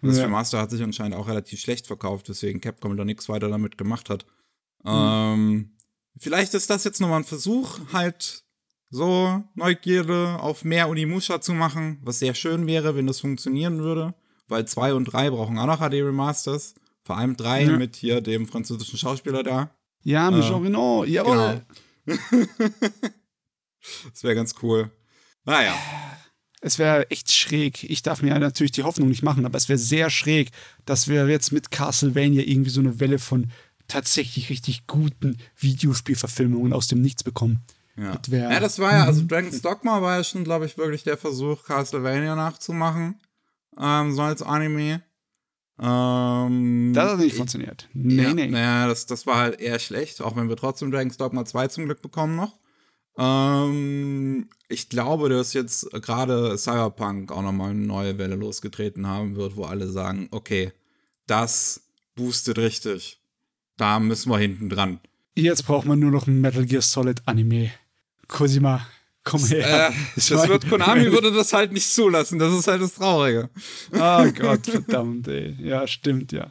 [0.00, 0.24] Und das ja.
[0.24, 4.10] Remaster hat sich anscheinend auch relativ schlecht verkauft, weswegen Capcom da nichts weiter damit gemacht
[4.10, 4.26] hat.
[4.84, 4.90] Mhm.
[4.90, 5.70] Ähm,
[6.16, 8.44] vielleicht ist das jetzt nochmal ein Versuch, halt
[8.92, 14.14] so Neugierde auf mehr Unimusha zu machen, was sehr schön wäre, wenn das funktionieren würde,
[14.48, 17.76] weil 2 und 3 brauchen auch noch HD Remasters, vor allem 3 ja.
[17.78, 19.70] mit hier dem französischen Schauspieler da.
[20.04, 21.62] Ja, mit äh, Jean Reno, jawohl.
[22.04, 22.18] Genau.
[24.12, 24.90] das wäre ganz cool.
[25.44, 25.74] Naja.
[26.60, 27.84] Es wäre echt schräg.
[27.84, 30.50] Ich darf mir natürlich die Hoffnung nicht machen, aber es wäre sehr schräg,
[30.84, 33.50] dass wir jetzt mit Castlevania irgendwie so eine Welle von
[33.88, 37.64] tatsächlich richtig guten Videospielverfilmungen aus dem Nichts bekommen.
[37.96, 38.16] Ja.
[38.16, 41.16] Das ja, das war ja, also Dragon's Dogma war ja schon, glaube ich, wirklich der
[41.16, 43.20] Versuch, Castlevania nachzumachen.
[43.78, 45.02] Ähm, so als Anime.
[45.80, 47.88] Ähm, das hat nicht ich, funktioniert.
[47.92, 48.46] Nee, ja, nee.
[48.46, 51.84] Naja, das, das war halt eher schlecht, auch wenn wir trotzdem Dragon's Dogma 2 zum
[51.86, 52.58] Glück bekommen noch.
[53.18, 59.56] Ähm, ich glaube, dass jetzt gerade Cyberpunk auch nochmal eine neue Welle losgetreten haben wird,
[59.56, 60.72] wo alle sagen, okay,
[61.26, 61.82] das
[62.14, 63.20] boostet richtig.
[63.76, 65.00] Da müssen wir hinten dran.
[65.34, 67.70] Jetzt braucht man nur noch ein Metal Gear Solid Anime.
[68.32, 68.86] Cosima,
[69.24, 69.90] komm her.
[69.90, 72.38] Äh, das wird, Konami würde das halt nicht zulassen.
[72.38, 73.50] Das ist halt das Traurige.
[73.92, 75.56] Oh Gott, verdammt, ey.
[75.60, 76.50] Ja, stimmt, ja.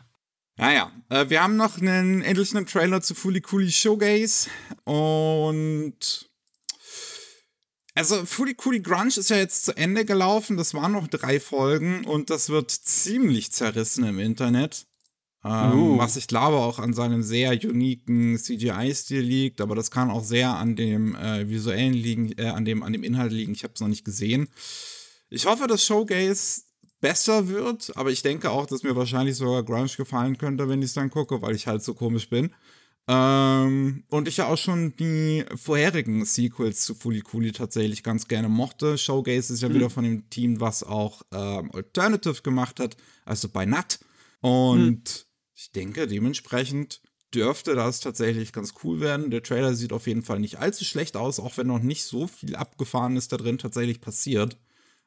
[0.58, 4.50] Naja, äh, wir haben noch einen, endlich einen Trailer zu Fully Cooley Showgaze.
[4.84, 6.30] Und.
[7.96, 10.58] Also, Fully Cooley Grunge ist ja jetzt zu Ende gelaufen.
[10.58, 14.86] Das waren noch drei Folgen und das wird ziemlich zerrissen im Internet.
[15.44, 15.98] Ähm, uh.
[15.98, 20.56] Was ich glaube auch an seinem sehr uniken CGI-Stil liegt, aber das kann auch sehr
[20.56, 23.54] an dem äh, visuellen liegen, äh, an, dem, an dem Inhalt liegen.
[23.54, 24.50] Ich habe es noch nicht gesehen.
[25.30, 26.62] Ich hoffe, dass Showgaze
[27.00, 30.90] besser wird, aber ich denke auch, dass mir wahrscheinlich sogar Grunge gefallen könnte, wenn ich
[30.90, 32.54] es dann gucke, weil ich halt so komisch bin.
[33.08, 38.48] Ähm, und ich ja auch schon die vorherigen Sequels zu Fully Cooley tatsächlich ganz gerne
[38.48, 38.96] mochte.
[39.00, 39.74] Showgaze ist ja mhm.
[39.74, 44.00] wieder von dem Team, was auch ähm, Alternative gemacht hat, also bei Nut.
[44.42, 45.31] Und mhm
[45.62, 47.02] ich denke, dementsprechend
[47.36, 49.30] dürfte das tatsächlich ganz cool werden.
[49.30, 52.26] Der Trailer sieht auf jeden Fall nicht allzu schlecht aus, auch wenn noch nicht so
[52.26, 54.58] viel Abgefahrenes da drin tatsächlich passiert.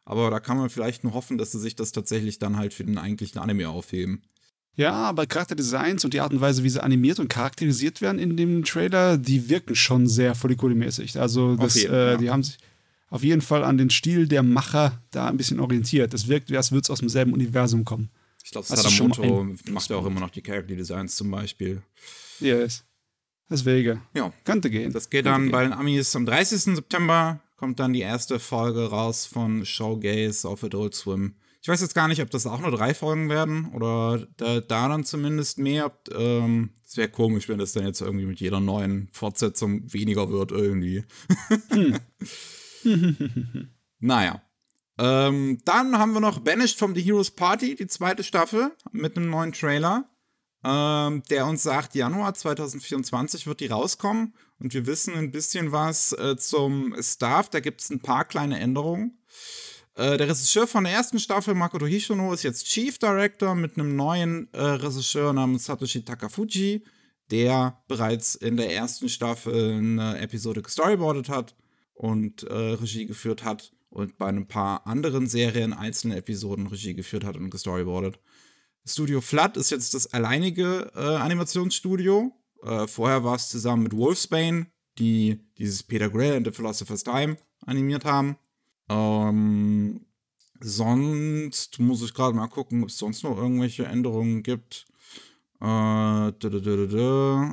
[0.04, 2.84] Aber da kann man vielleicht nur hoffen, dass sie sich das tatsächlich dann halt für
[2.84, 4.22] den eigentlichen Anime aufheben.
[4.76, 8.36] Ja, aber Charakterdesigns und die Art und Weise, wie sie animiert und charakterisiert werden in
[8.36, 11.20] dem Trailer, die wirken schon sehr Folliculimäßig.
[11.20, 12.16] Also das, jeden, äh, ja.
[12.16, 12.58] die haben sich
[13.10, 16.14] auf jeden Fall an den Stil der Macher da ein bisschen orientiert.
[16.14, 18.10] Das wirkt, als würde es aus demselben Universum kommen.
[18.44, 21.82] Ich glaube, Das mal Sadamoto macht ja auch immer noch die Character Designs zum Beispiel.
[22.40, 22.84] Yes.
[23.48, 24.02] Deswegen.
[24.12, 24.32] Ja.
[24.44, 24.92] Könnte gehen.
[24.92, 25.52] Das geht Könnte dann gehen.
[25.52, 26.76] bei den Amis am 30.
[26.76, 31.36] September kommt dann die erste Folge raus von Showgaze auf Adult Swim.
[31.62, 34.88] Ich weiß jetzt gar nicht, ob das auch nur drei Folgen werden oder da, da
[34.88, 35.90] dann zumindest mehr.
[36.14, 40.52] Ähm, es wäre komisch, wenn das dann jetzt irgendwie mit jeder neuen Fortsetzung weniger wird
[40.52, 41.04] irgendwie.
[43.98, 44.42] naja.
[44.98, 49.28] Ähm, dann haben wir noch Banished from the Heroes Party, die zweite Staffel, mit einem
[49.28, 50.08] neuen Trailer,
[50.64, 54.34] ähm, der uns sagt, Januar 2024 wird die rauskommen.
[54.60, 57.50] Und wir wissen ein bisschen was äh, zum Staff.
[57.50, 59.18] Da gibt es ein paar kleine Änderungen.
[59.96, 63.96] Äh, der Regisseur von der ersten Staffel, Makoto Hishono, ist jetzt Chief Director mit einem
[63.96, 66.84] neuen äh, Regisseur namens Satoshi Takafuji,
[67.30, 71.56] der bereits in der ersten Staffel eine Episode gestoryboardet hat
[71.94, 77.24] und äh, Regie geführt hat und bei ein paar anderen Serien einzelne Episoden Regie geführt
[77.24, 78.18] hat und gestoryboardet.
[78.84, 82.32] Studio Flood ist jetzt das alleinige äh, Animationsstudio.
[82.62, 84.66] Äh, vorher war es zusammen mit Wolfsbane,
[84.98, 88.36] die dieses Peter Grill and the Philosopher's Time animiert haben.
[88.88, 90.04] Ähm,
[90.60, 94.86] sonst muss ich gerade mal gucken, ob es sonst noch irgendwelche Änderungen gibt.
[95.60, 96.32] Äh.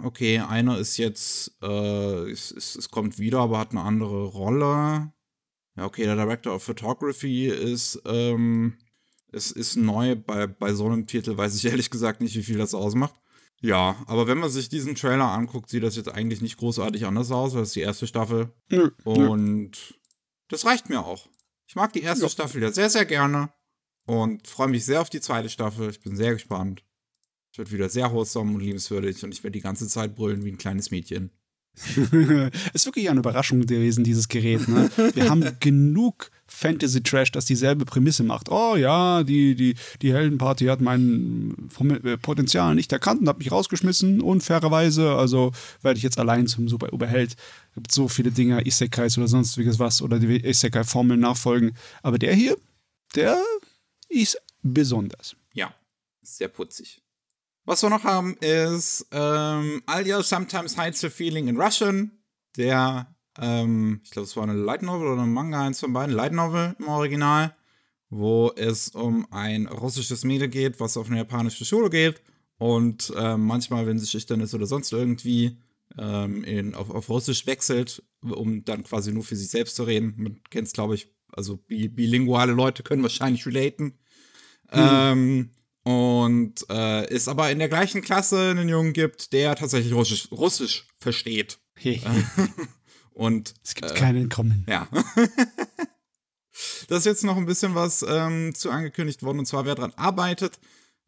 [0.03, 5.13] Okay, einer ist jetzt, äh, es, es, es kommt wieder, aber hat eine andere Rolle.
[5.77, 8.77] Ja, okay, der Director of Photography ist, ähm,
[9.31, 10.15] es ist neu.
[10.15, 13.15] Bei, bei so einem Titel weiß ich ehrlich gesagt nicht, wie viel das ausmacht.
[13.61, 17.31] Ja, aber wenn man sich diesen Trailer anguckt, sieht das jetzt eigentlich nicht großartig anders
[17.31, 18.51] aus als die erste Staffel.
[18.69, 19.27] Nö, nö.
[19.29, 19.99] Und
[20.47, 21.27] das reicht mir auch.
[21.67, 22.29] Ich mag die erste Ja.
[22.29, 23.53] Staffel ja sehr, sehr gerne
[24.05, 25.89] und freue mich sehr auf die zweite Staffel.
[25.91, 26.83] Ich bin sehr gespannt.
[27.51, 30.51] Es wird wieder sehr wholesome und liebenswürdig und ich werde die ganze Zeit brüllen wie
[30.51, 31.29] ein kleines Mädchen.
[32.73, 34.67] Ist wirklich eine Überraschung gewesen, dieses Gerät.
[34.67, 34.89] Ne?
[35.13, 38.49] Wir haben genug Fantasy-Trash, das dieselbe Prämisse macht.
[38.49, 41.69] Oh ja, die, die, die Heldenparty hat mein
[42.03, 45.15] äh, Potenzial nicht erkannt und hat mich rausgeschmissen, unfairerweise.
[45.15, 47.35] Also werde ich jetzt allein zum super Überheld.
[47.69, 51.71] Es gibt so viele Dinge, Isekais oder sonstiges was oder die Isekai-Formeln nachfolgen.
[52.03, 52.57] Aber der hier,
[53.15, 53.41] der
[54.09, 55.35] ist besonders.
[55.53, 55.73] Ja,
[56.21, 57.01] sehr putzig.
[57.63, 62.11] Was wir noch haben ist ähm, Alia Sometimes Hides a Feeling in Russian.
[62.57, 66.15] Der, ähm, ich glaube, es war eine Light Novel oder ein Manga, eins von beiden.
[66.15, 67.55] Light Novel im Original,
[68.09, 72.23] wo es um ein russisches Mädel geht, was auf eine japanische Schule geht.
[72.57, 75.57] Und ähm, manchmal, wenn sie schüchtern ist oder sonst irgendwie,
[75.99, 80.15] ähm, in, auf, auf Russisch wechselt, um dann quasi nur für sich selbst zu reden.
[80.17, 83.99] Man kennt es, glaube ich, also bi bilinguale Leute können wahrscheinlich relaten.
[84.71, 85.51] Ähm,
[85.83, 90.87] und äh, es aber in der gleichen Klasse einen Jungen gibt, der tatsächlich Russisch, Russisch
[90.97, 91.59] versteht.
[93.13, 94.65] Und es gibt kein Entkommen.
[94.69, 94.87] ja.
[96.87, 99.93] das ist jetzt noch ein bisschen was ähm, zu angekündigt worden, und zwar wer dran
[99.95, 100.59] arbeitet.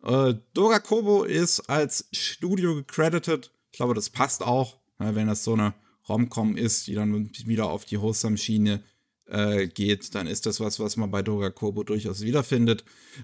[0.03, 3.51] Äh, Dora Kobo ist als Studio gecredited.
[3.71, 5.73] Ich glaube, das passt auch, ne, wenn das so eine
[6.09, 8.83] Romcom ist, die dann wieder auf die Wholesome-Schiene
[9.27, 12.83] äh, geht, dann ist das was, was man bei Dora Kobo durchaus wiederfindet.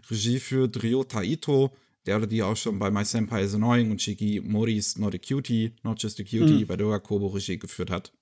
[0.10, 1.72] Regie führt Ryota Ito,
[2.06, 5.18] der oder die auch schon bei My Senpai is Annoying und Shiki Moris Not a
[5.18, 8.14] Cutie, Not Just a Cutie bei Dora Kobo Regie geführt hat.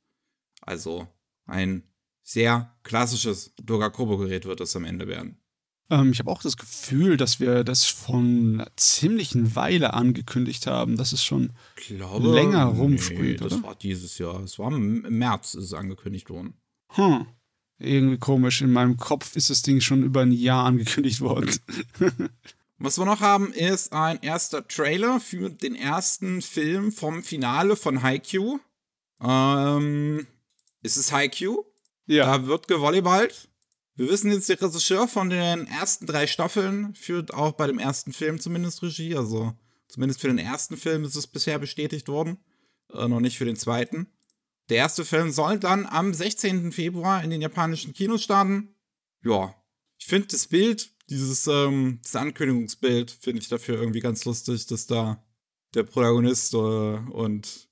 [0.61, 1.07] Also
[1.45, 1.83] ein
[2.23, 5.37] sehr klassisches Dora Kobo Gerät wird es am Ende werden.
[5.89, 10.97] Ähm, ich habe auch das Gefühl, dass wir das von einer ziemlichen Weile angekündigt haben.
[10.97, 13.63] Das ist schon glaube, Länger rumsprüht, nee, das oder?
[13.63, 14.43] war dieses Jahr.
[14.43, 16.55] Es war im im März ist es angekündigt worden.
[16.89, 17.27] Hm.
[17.79, 18.61] Irgendwie komisch.
[18.61, 21.51] In meinem Kopf ist das Ding schon über ein Jahr angekündigt worden.
[22.79, 28.03] Was wir noch haben, ist ein erster Trailer für den ersten Film vom Finale von
[28.03, 28.59] Haikyuu.
[29.21, 30.27] Ähm,
[30.83, 31.63] ist es Haikyuu?
[32.05, 32.25] ja.
[32.25, 33.49] Da wird gevolleyballt.
[33.95, 38.13] Wir wissen jetzt, der Regisseur von den ersten drei Staffeln führt auch bei dem ersten
[38.13, 39.15] Film zumindest Regie.
[39.15, 39.53] Also
[39.87, 42.37] zumindest für den ersten Film ist es bisher bestätigt worden.
[42.93, 44.07] Äh, noch nicht für den zweiten.
[44.69, 46.71] Der erste Film soll dann am 16.
[46.71, 48.75] Februar in den japanischen Kinos starten.
[49.23, 49.55] Ja,
[49.97, 54.87] ich finde das Bild, dieses ähm, das Ankündigungsbild, finde ich dafür irgendwie ganz lustig, dass
[54.87, 55.23] da
[55.73, 57.69] der Protagonist äh, und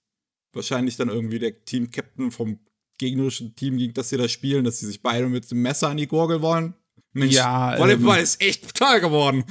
[0.53, 2.59] wahrscheinlich dann irgendwie der Team-Captain vom
[2.97, 5.97] gegnerischen Team, gegen das sie da spielen, dass sie sich beide mit dem Messer an
[5.97, 6.75] die Gurgel wollen.
[7.11, 9.45] Mensch, Ja, Volleyball ähm, ist echt brutal geworden.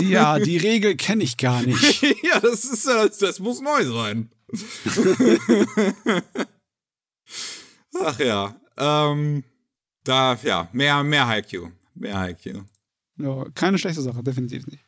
[0.00, 2.02] ja, die Regel kenne ich gar nicht.
[2.22, 4.30] ja, das ist ja, das, das muss neu sein.
[8.04, 9.44] Ach ja, ähm,
[10.04, 11.70] da, ja, mehr, mehr Haikyuu.
[11.94, 12.62] Mehr Haikyuu.
[13.18, 14.84] Ja, keine schlechte Sache, definitiv nicht.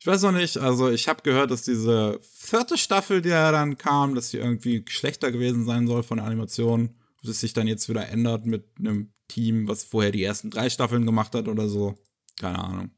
[0.00, 3.78] Ich weiß noch nicht, also ich habe gehört, dass diese vierte Staffel, die ja dann
[3.78, 6.90] kam, dass sie irgendwie schlechter gewesen sein soll von der Animation.
[7.22, 10.68] Ob es sich dann jetzt wieder ändert mit einem Team, was vorher die ersten drei
[10.68, 11.94] Staffeln gemacht hat oder so.
[12.38, 12.90] Keine Ahnung.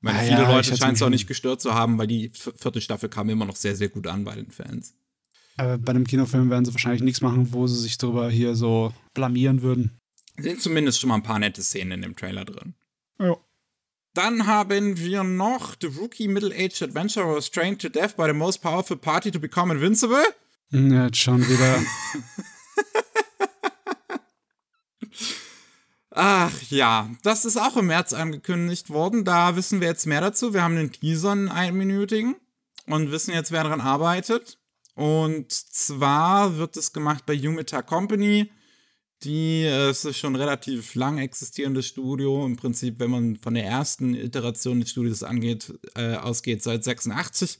[0.00, 2.30] Weil Ah viele ja, ich Leute scheinen es auch nicht gestört zu haben, weil die
[2.30, 4.94] vierte Staffel kam immer noch sehr, sehr gut an bei den Fans.
[5.56, 8.92] Aber bei einem Kinofilm werden sie wahrscheinlich nichts machen, wo sie sich drüber hier so
[9.14, 9.98] blamieren würden.
[10.36, 12.74] Sind zumindest schon mal ein paar nette Szenen in dem Trailer drin.
[13.18, 13.36] Ja.
[14.14, 18.62] Dann haben wir noch The Rookie Middle-Aged Adventurer was trained to death by the most
[18.62, 20.24] powerful party to become invincible.
[20.70, 21.82] Ja, jetzt schon wieder.
[26.10, 29.24] Ach ja, das ist auch im März angekündigt worden.
[29.24, 30.54] Da wissen wir jetzt mehr dazu.
[30.54, 32.36] Wir haben einen Teaser, einen einminütigen,
[32.86, 34.58] und wissen jetzt, wer daran arbeitet.
[34.94, 38.50] Und zwar wird es gemacht bei Humita Company.
[39.22, 42.44] Die äh, es ist schon ein relativ lang existierendes Studio.
[42.44, 47.58] Im Prinzip, wenn man von der ersten Iteration des Studios angeht, äh, ausgeht, seit 86.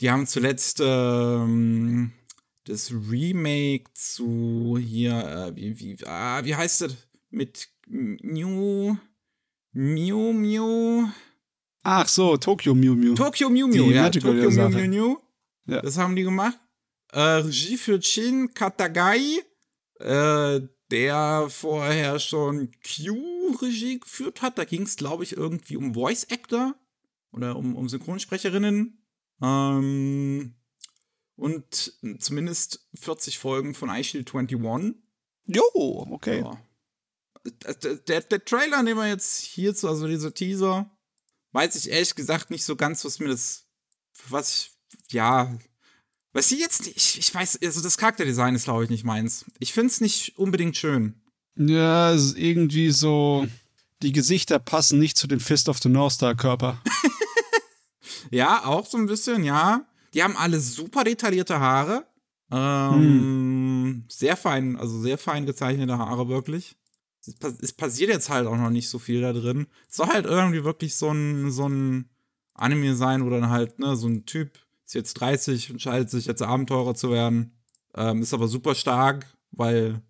[0.00, 2.12] Die haben zuletzt ähm,
[2.64, 6.96] das Remake zu hier, äh, wie, wie, ah, wie heißt das?
[7.30, 8.96] Mit Mew,
[9.72, 11.08] Mew, Mew,
[11.88, 13.14] Ach so, Tokyo Mew Mew.
[13.14, 14.32] Tokyo Mew Mew, ja, Tokyo.
[14.32, 15.16] Mew Mew.
[15.66, 15.82] Ja.
[15.82, 16.58] Das haben die gemacht.
[17.12, 19.40] Äh, Regie für Shin Katagai,
[20.00, 24.58] äh, der vorher schon Q-Regie geführt hat.
[24.58, 26.74] Da ging es, glaube ich, irgendwie um Voice Actor
[27.32, 29.02] oder um, um Synchronsprecherinnen.
[29.42, 30.54] Ähm,
[31.36, 34.96] und zumindest 40 Folgen von iShield 21.
[35.46, 35.62] Jo,
[36.10, 36.40] okay.
[36.40, 36.62] Ja.
[37.74, 40.90] Der, der, der Trailer, den wir jetzt hierzu, also dieser Teaser,
[41.52, 43.68] weiß ich ehrlich gesagt nicht so ganz, was mir das,
[44.28, 44.75] was ich,
[45.10, 45.56] ja,
[46.32, 49.46] was sie jetzt, ich, ich weiß, also das Charakterdesign ist, glaube ich, nicht meins.
[49.58, 51.14] Ich finde es nicht unbedingt schön.
[51.56, 53.46] Ja, es ist irgendwie so.
[54.02, 56.82] Die Gesichter passen nicht zu dem Fist of the North Star Körper.
[58.30, 59.86] Ja, auch so ein bisschen, ja.
[60.14, 62.06] Die haben alle super detaillierte Haare.
[62.50, 66.76] Ähm, Sehr fein, also sehr fein gezeichnete Haare, wirklich.
[67.20, 69.66] Es, es passiert jetzt halt auch noch nicht so viel da drin.
[69.88, 72.08] Es soll halt irgendwie wirklich so ein, so ein
[72.54, 76.42] Anime sein, wo dann halt, ne, so ein Typ ist jetzt 30, entscheidet sich jetzt
[76.42, 77.52] Abenteurer zu werden.
[77.94, 80.00] Ähm, ist aber super stark, weil,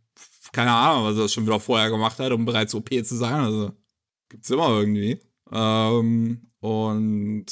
[0.53, 3.41] keine Ahnung, was er schon wieder vorher gemacht hat, um bereits OP zu sein.
[3.41, 3.73] Also,
[4.29, 5.21] gibt's immer irgendwie.
[5.51, 7.47] Ähm, und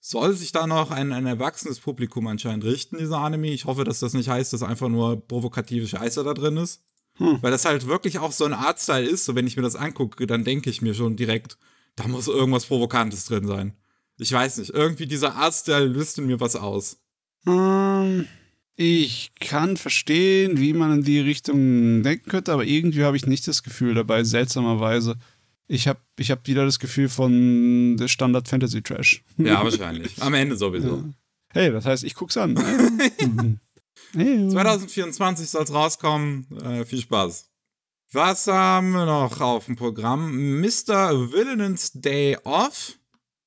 [0.00, 3.48] soll sich da noch ein, ein erwachsenes Publikum anscheinend richten, dieser Anime.
[3.48, 6.82] Ich hoffe, dass das nicht heißt, dass einfach nur provokative Scheiße da drin ist.
[7.14, 7.38] Hm.
[7.42, 9.24] Weil das halt wirklich auch so ein Artstyle ist.
[9.24, 11.58] So, wenn ich mir das angucke, dann denke ich mir schon direkt,
[11.96, 13.74] da muss irgendwas Provokantes drin sein.
[14.18, 16.98] Ich weiß nicht, irgendwie dieser Artstyle löst in mir was aus.
[17.46, 18.26] Ähm,
[18.74, 23.46] ich kann verstehen, wie man in die Richtung denken könnte, aber irgendwie habe ich nicht
[23.46, 25.16] das Gefühl dabei, seltsamerweise.
[25.68, 29.22] Ich habe ich hab wieder das Gefühl von der Standard Fantasy Trash.
[29.36, 30.20] Ja, wahrscheinlich.
[30.20, 31.04] Am Ende sowieso.
[31.50, 32.54] Hey, das heißt, ich guck's an.
[33.20, 33.60] Mhm.
[34.14, 36.46] hey, 2024 soll es rauskommen.
[36.62, 37.50] Äh, viel Spaß.
[38.12, 40.60] Was haben wir noch auf dem Programm?
[40.60, 41.32] Mr.
[41.32, 42.97] Villain's Day Off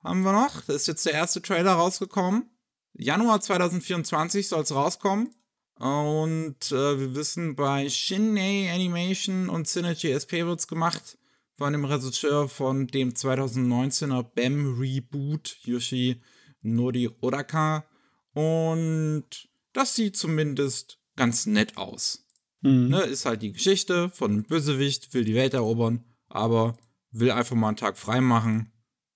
[0.04, 0.62] haben wir noch.
[0.62, 2.50] Da ist jetzt der erste Trailer rausgekommen.
[2.94, 5.34] Januar 2024 soll es rauskommen.
[5.76, 11.18] Und äh, wir wissen, bei Shinei Animation und Synergy SP wird es gemacht.
[11.58, 16.22] Von dem Regisseur von dem 2019er BAM Reboot, Yoshi
[16.62, 17.86] Nori Odaka.
[18.34, 22.26] Und das sieht zumindest ganz nett aus.
[22.62, 22.90] Mhm.
[22.90, 26.78] Ne, ist halt die Geschichte von einem Bösewicht, will die Welt erobern, aber
[27.12, 28.72] will einfach mal einen Tag frei machen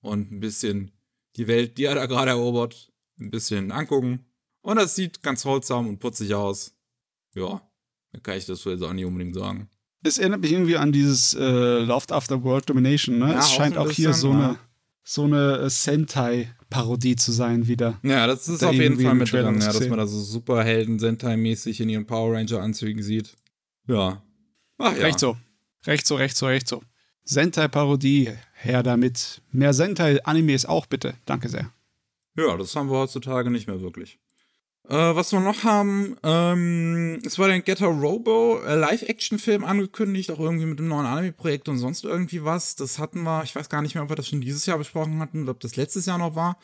[0.05, 0.91] und ein bisschen
[1.35, 4.25] die Welt, die er da gerade erobert, ein bisschen angucken.
[4.61, 6.73] Und das sieht ganz holsam und putzig aus.
[7.33, 7.61] Ja,
[8.11, 9.69] da kann ich das so jetzt auch nicht unbedingt sagen.
[10.03, 13.31] Es erinnert mich irgendwie an dieses äh, Loft After World Domination, ne?
[13.31, 14.57] Ja, es scheint auch hier so eine,
[15.03, 17.99] so eine äh, Sentai-Parodie zu sein wieder.
[18.03, 20.99] Ja, das ist Da auf jeden Fall mit drin, ja, dass man da so Superhelden
[20.99, 23.35] Sentai-mäßig in ihren Power Ranger-Anzügen sieht.
[23.87, 24.23] Ja.
[24.77, 25.03] Ach ja.
[25.03, 25.37] Recht so.
[25.87, 26.83] Recht so, recht so, recht so.
[27.23, 28.29] Sentai-Parodie,
[28.65, 29.41] her damit.
[29.51, 31.15] Mehr Sentai-Animes auch bitte.
[31.25, 31.71] Danke sehr.
[32.37, 34.19] Ja, das haben wir heutzutage nicht mehr wirklich.
[34.87, 40.39] Äh, was wir noch haben, ähm, es war der Getter Robo äh, Live-Action-Film angekündigt, auch
[40.39, 42.75] irgendwie mit einem neuen Anime-Projekt und sonst irgendwie was.
[42.75, 45.19] Das hatten wir, ich weiß gar nicht mehr, ob wir das schon dieses Jahr besprochen
[45.19, 46.59] hatten oder ob das letztes Jahr noch war.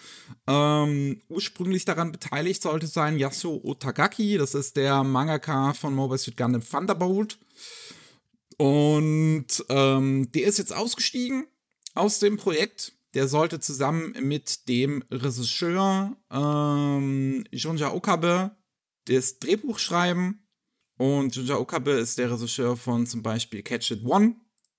[0.45, 6.37] Ähm, ursprünglich daran beteiligt sollte sein Yasuo Otagaki, das ist der Mangaka von Mobile Suit
[6.37, 7.39] Gundam Thunderbolt.
[8.57, 11.47] Und ähm, der ist jetzt ausgestiegen
[11.93, 12.93] aus dem Projekt.
[13.13, 18.51] Der sollte zusammen mit dem Regisseur ähm, Junja Okabe
[19.05, 20.47] das Drehbuch schreiben.
[20.97, 24.35] Und Junja Okabe ist der Regisseur von zum Beispiel Catch It One,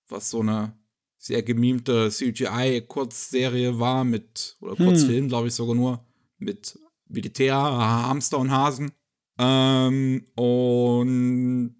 [0.08, 0.78] was so eine
[1.18, 6.04] sehr gemimte CGI-Kurzserie war mit, oder Kurzfilm, glaube ich sogar nur,
[6.38, 8.92] mit Militär, Hamster und Hasen.
[9.38, 11.78] Ähm, und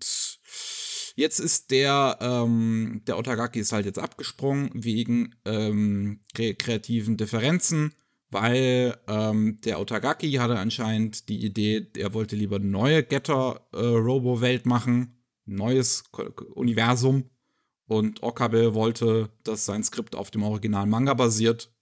[1.14, 7.94] Jetzt ist der, ähm, der Otagaki ist halt jetzt abgesprungen wegen ähm, kre kreativen Differenzen,
[8.30, 14.68] weil ähm, der Otagaki hatte anscheinend die Idee, er wollte lieber eine neue Getter-Robo-Welt äh,
[14.68, 17.28] machen, neues Ko Universum.
[17.86, 21.74] Und Okabe wollte, dass sein Skript auf dem originalen Manga basiert,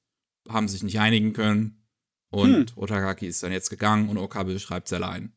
[0.48, 1.86] haben sich nicht einigen können.
[2.30, 2.76] Und hm.
[2.76, 5.32] Otagaki ist dann jetzt gegangen und Okabe schreibt es allein.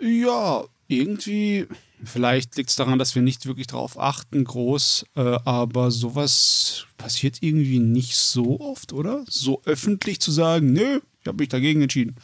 [0.00, 1.66] Ja, irgendwie,
[2.04, 7.38] vielleicht liegt es daran, dass wir nicht wirklich darauf achten, groß, äh, aber sowas passiert
[7.40, 9.24] irgendwie nicht so oft, oder?
[9.28, 12.16] So öffentlich zu sagen, nö, ich habe mich dagegen entschieden.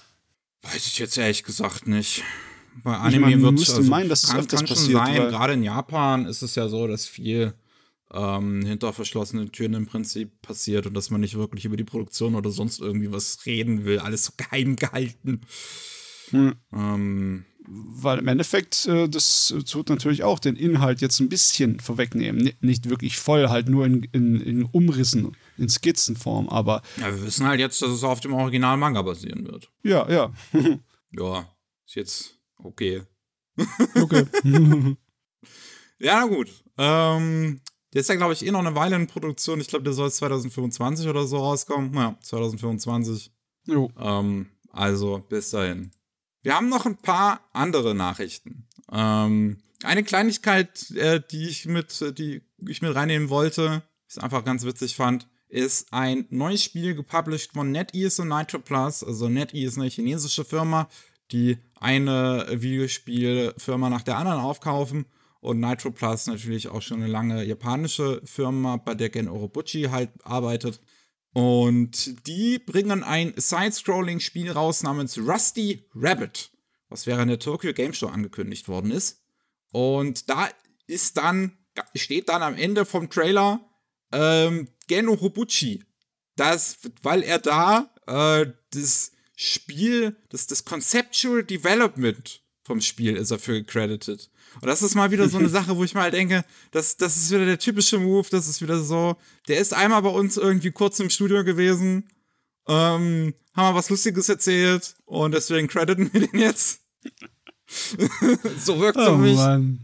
[0.63, 2.23] Weiß ich jetzt ehrlich gesagt nicht.
[2.83, 5.17] Bei Anime ich wird es also, meinen, dass es kann, öfters kann passiert, sein.
[5.29, 7.55] Gerade in Japan ist es ja so, dass viel
[8.13, 12.35] ähm, hinter verschlossenen Türen im Prinzip passiert und dass man nicht wirklich über die Produktion
[12.35, 13.99] oder sonst irgendwie was reden will.
[13.99, 15.41] Alles so geheim gehalten.
[16.31, 16.55] Hm.
[16.73, 22.53] Ähm, weil im Endeffekt, äh, das tut natürlich auch den Inhalt jetzt ein bisschen vorwegnehmen.
[22.61, 26.83] nicht wirklich voll, halt nur in, in, in Umrissen, in Skizzenform, aber.
[26.97, 29.71] Ja, wir wissen halt jetzt, dass es auf dem Original-Manga basieren wird.
[29.83, 30.33] Ja, ja.
[31.13, 31.49] ja,
[31.87, 33.03] ist jetzt okay.
[33.95, 34.27] okay.
[35.99, 36.51] ja, gut.
[36.77, 37.61] Ähm,
[37.93, 39.61] der ist ja, glaube ich, eh noch eine Weile in Produktion.
[39.61, 41.93] Ich glaube, der soll 2025 oder so rauskommen.
[41.95, 43.33] Ja, 2025.
[43.67, 43.91] Jo.
[43.99, 45.91] Ähm, also, bis dahin.
[46.43, 48.67] Wir haben noch ein paar andere Nachrichten.
[48.91, 54.45] Ähm, eine Kleinigkeit, äh, die ich mit, äh, die ich mit reinnehmen wollte, ich einfach
[54.45, 59.05] ganz witzig fand, ist ein neues Spiel gepublished von NetEase und Nitro Plus.
[59.05, 60.89] Also NetEase ist eine chinesische Firma,
[61.33, 65.07] die eine Videospielfirma nach der anderen aufkaufen.
[65.41, 70.11] Und Nitro Plus natürlich auch schon eine lange japanische Firma, bei der Gen Orobuchi halt
[70.23, 70.81] arbeitet.
[71.33, 76.51] Und die bringen ein Side-Scrolling-Spiel raus namens Rusty Rabbit,
[76.89, 79.23] was während der Tokyo Game Show angekündigt worden ist.
[79.71, 80.49] Und da
[80.87, 81.57] ist dann,
[81.95, 83.61] steht dann am Ende vom Trailer
[84.13, 85.85] ähm, Geno Hobuchi.
[86.35, 93.61] Das, weil er da äh, das Spiel, das, das Conceptual Development vom Spiel ist dafür
[93.61, 94.31] gecredited.
[94.61, 97.31] Und das ist mal wieder so eine Sache, wo ich mal denke, das, das ist
[97.31, 99.17] wieder der typische Move, das ist wieder so,
[99.49, 102.09] der ist einmal bei uns irgendwie kurz im Studio gewesen,
[102.69, 106.81] ähm, haben wir was Lustiges erzählt und deswegen crediten wir den jetzt.
[108.59, 109.37] so wirkt es oh, auf mich.
[109.37, 109.81] Mann.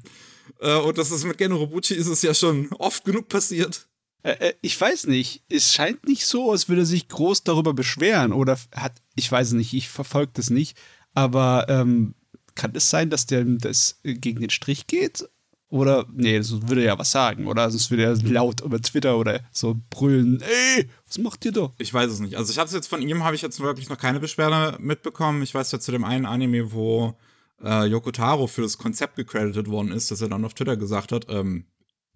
[0.61, 3.87] Äh, und das ist mit Geno Robucci ist es ja schon oft genug passiert.
[4.23, 7.75] Äh, äh, ich weiß nicht, es scheint nicht so, als würde er sich groß darüber
[7.75, 10.77] beschweren oder hat, ich weiß nicht, ich verfolge das nicht,
[11.15, 12.15] aber ähm,
[12.57, 15.29] kann es sein, dass der das gegen den Strich geht?
[15.69, 17.69] Oder, nee, so würde er ja was sagen, oder?
[17.71, 21.73] Sonst würde er laut über Twitter oder so brüllen, ey, was macht ihr da?
[21.79, 22.37] Ich weiß es nicht.
[22.37, 25.43] Also ich habe es jetzt von ihm, habe ich jetzt wirklich noch keine Beschwerde mitbekommen.
[25.43, 27.19] Ich weiß ja zu dem einen Anime, wo
[27.63, 31.11] äh, Yoko Taro für das Konzept gecredited worden ist, dass er dann auf Twitter gesagt
[31.11, 31.67] hat, ähm,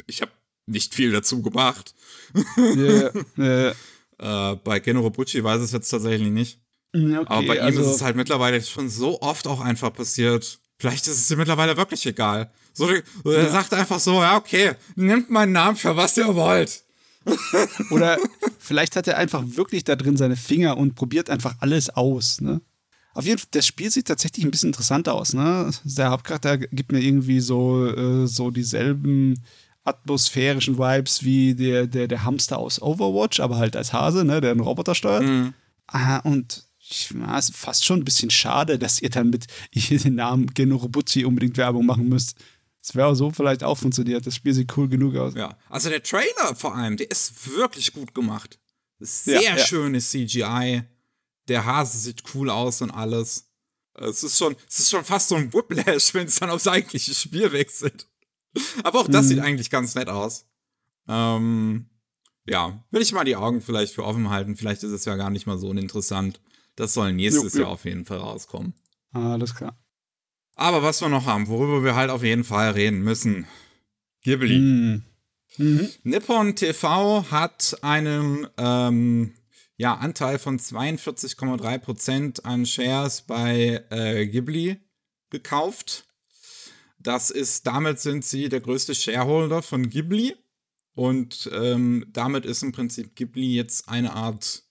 [0.07, 0.32] ich habe
[0.66, 1.95] nicht viel dazu gemacht.
[2.57, 3.74] Yeah, yeah.
[4.18, 6.61] äh, bei Genro Bucci weiß es jetzt tatsächlich nicht.
[6.93, 10.59] Okay, Aber bei also, ihm ist es halt mittlerweile schon so oft auch einfach passiert.
[10.78, 12.51] Vielleicht ist es ihm mittlerweile wirklich egal.
[12.72, 12.88] So,
[13.22, 16.82] so er sagt einfach so, ja, okay, nehmt meinen Namen für was ihr wollt.
[17.91, 18.18] Oder
[18.59, 22.61] vielleicht hat er einfach wirklich da drin seine Finger und probiert einfach alles aus, ne?
[23.12, 25.70] Auf jeden Fall, das Spiel sieht tatsächlich ein bisschen interessanter aus, ne?
[25.84, 29.34] Der Hauptcharakter gibt mir irgendwie so, äh, so dieselben
[29.84, 34.53] atmosphärischen Vibes wie der, der, der Hamster aus Overwatch, aber halt als Hase, ne, der
[34.53, 35.24] einen Roboter steuert.
[35.24, 35.55] Mhm.
[35.86, 40.47] Ah, und ich, ist fast schon ein bisschen schade, dass ihr dann mit den Namen
[40.47, 42.36] Genorobuzi unbedingt Werbung machen müsst.
[42.82, 44.26] Es wäre so vielleicht auch funktioniert.
[44.26, 45.34] Das Spiel sieht cool genug aus.
[45.34, 48.59] Ja, also der Trailer vor allem, der ist wirklich gut gemacht.
[48.99, 49.64] Sehr ja, ja.
[49.64, 50.82] schönes CGI.
[51.49, 53.51] Der Hase sieht cool aus und alles.
[53.95, 57.14] Es ist schon, es ist schon fast so ein Whiplash, wenn es dann aufs eigentliche
[57.14, 58.07] Spiel wechselt.
[58.82, 59.28] Aber auch das mhm.
[59.28, 60.47] sieht eigentlich ganz nett aus.
[61.09, 61.86] Ähm,
[62.47, 64.57] ja, will ich mal die Augen vielleicht für offen halten.
[64.57, 66.41] Vielleicht ist es ja gar nicht mal so uninteressant.
[66.77, 67.61] Das soll nächstes jo.
[67.61, 68.75] Jahr auf jeden Fall rauskommen.
[69.12, 69.79] Alles klar.
[70.55, 73.47] Aber was wir noch haben, worüber wir halt auf jeden Fall reden müssen.
[74.23, 74.59] Ghibli.
[74.59, 75.05] Mm.
[75.57, 75.89] Mhm.
[76.05, 79.35] Nippon TV hat einen ähm,
[79.77, 84.79] ja, Anteil von 42,3% an Shares bei äh, Ghibli
[85.31, 86.05] gekauft.
[86.99, 90.37] Das ist, damit sind sie der größte Shareholder von Ghibli.
[90.95, 94.64] Und ähm, damit ist im Prinzip Ghibli jetzt eine Art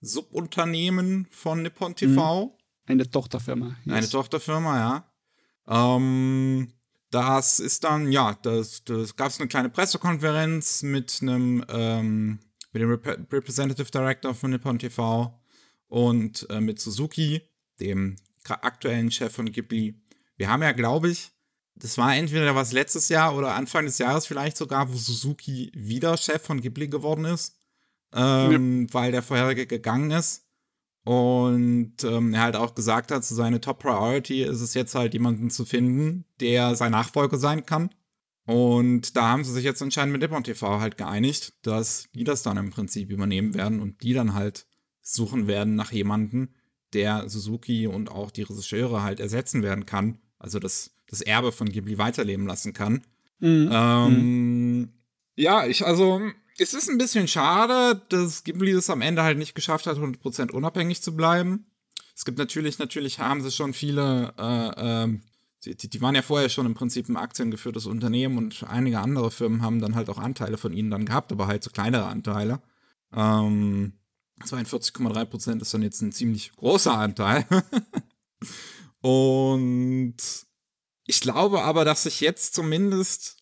[0.00, 2.46] Subunternehmen von Nippon TV.
[2.46, 2.50] Mhm.
[2.86, 3.76] Eine Tochterfirma.
[3.84, 3.94] Yes.
[3.94, 5.96] Eine Tochterfirma, ja.
[5.96, 6.72] Ähm,
[7.10, 12.38] das ist dann, ja, das, das gab es eine kleine Pressekonferenz mit einem, ähm,
[12.72, 15.38] mit dem Rep Representative Director von Nippon TV
[15.88, 17.42] und äh, mit Suzuki,
[17.80, 18.16] dem
[18.48, 20.00] aktuellen Chef von Ghibli.
[20.36, 21.30] Wir haben ja, glaube ich,
[21.74, 26.16] das war entweder was letztes Jahr oder Anfang des Jahres vielleicht sogar, wo Suzuki wieder
[26.16, 27.57] Chef von Ghibli geworden ist,
[28.14, 28.94] ähm, ja.
[28.94, 30.44] weil der vorherige gegangen ist.
[31.04, 35.14] Und ähm, er halt auch gesagt hat, so seine Top Priority ist es jetzt halt
[35.14, 37.90] jemanden zu finden, der sein Nachfolger sein kann.
[38.44, 42.42] Und da haben sie sich jetzt anscheinend mit Nippon TV halt geeinigt, dass die das
[42.42, 44.66] dann im Prinzip übernehmen werden und die dann halt
[45.02, 46.54] suchen werden nach jemanden,
[46.92, 50.18] der Suzuki und auch die Regisseure halt ersetzen werden kann.
[50.38, 53.02] Also das, das Erbe von Ghibli weiterleben lassen kann.
[53.40, 53.68] Mhm.
[53.72, 54.88] Ähm, mhm.
[55.36, 56.20] Ja, ich, also,
[56.60, 60.50] es ist ein bisschen schade, dass Ghibli es am Ende halt nicht geschafft hat, 100%
[60.50, 61.66] unabhängig zu bleiben.
[62.14, 65.18] Es gibt natürlich, natürlich haben sie schon viele, äh, äh,
[65.64, 69.62] die, die, waren ja vorher schon im Prinzip ein aktiengeführtes Unternehmen und einige andere Firmen
[69.62, 72.60] haben dann halt auch Anteile von ihnen dann gehabt, aber halt so kleinere Anteile.
[73.14, 73.92] Ähm,
[74.44, 77.46] 42,3% ist dann jetzt ein ziemlich großer Anteil.
[79.00, 80.16] und
[81.06, 83.37] ich glaube aber, dass sich jetzt zumindest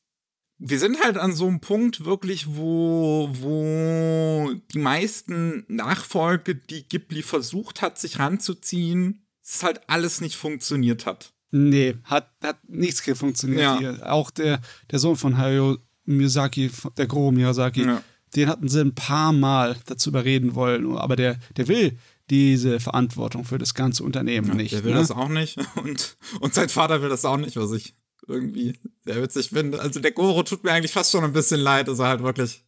[0.58, 7.22] wir sind halt an so einem Punkt wirklich, wo, wo die meisten Nachfolge, die Ghibli
[7.22, 11.32] versucht hat, sich ranzuziehen, es halt alles nicht funktioniert hat.
[11.50, 13.78] Nee, hat, hat nichts funktioniert ja.
[13.78, 14.12] hier.
[14.12, 18.02] Auch der, der Sohn von Hayao Miyazaki, der Goro Miyazaki, ja
[18.34, 21.98] den hatten sie ein paar Mal dazu überreden wollen, aber der, der will
[22.28, 24.72] diese Verantwortung für das ganze Unternehmen ja, nicht.
[24.72, 24.98] Der will ne?
[24.98, 27.94] das auch nicht und, und sein Vater will das auch nicht, was ich
[28.28, 28.74] irgendwie
[29.04, 29.80] sehr witzig finde.
[29.80, 32.64] Also der Goro tut mir eigentlich fast schon ein bisschen leid, dass er halt wirklich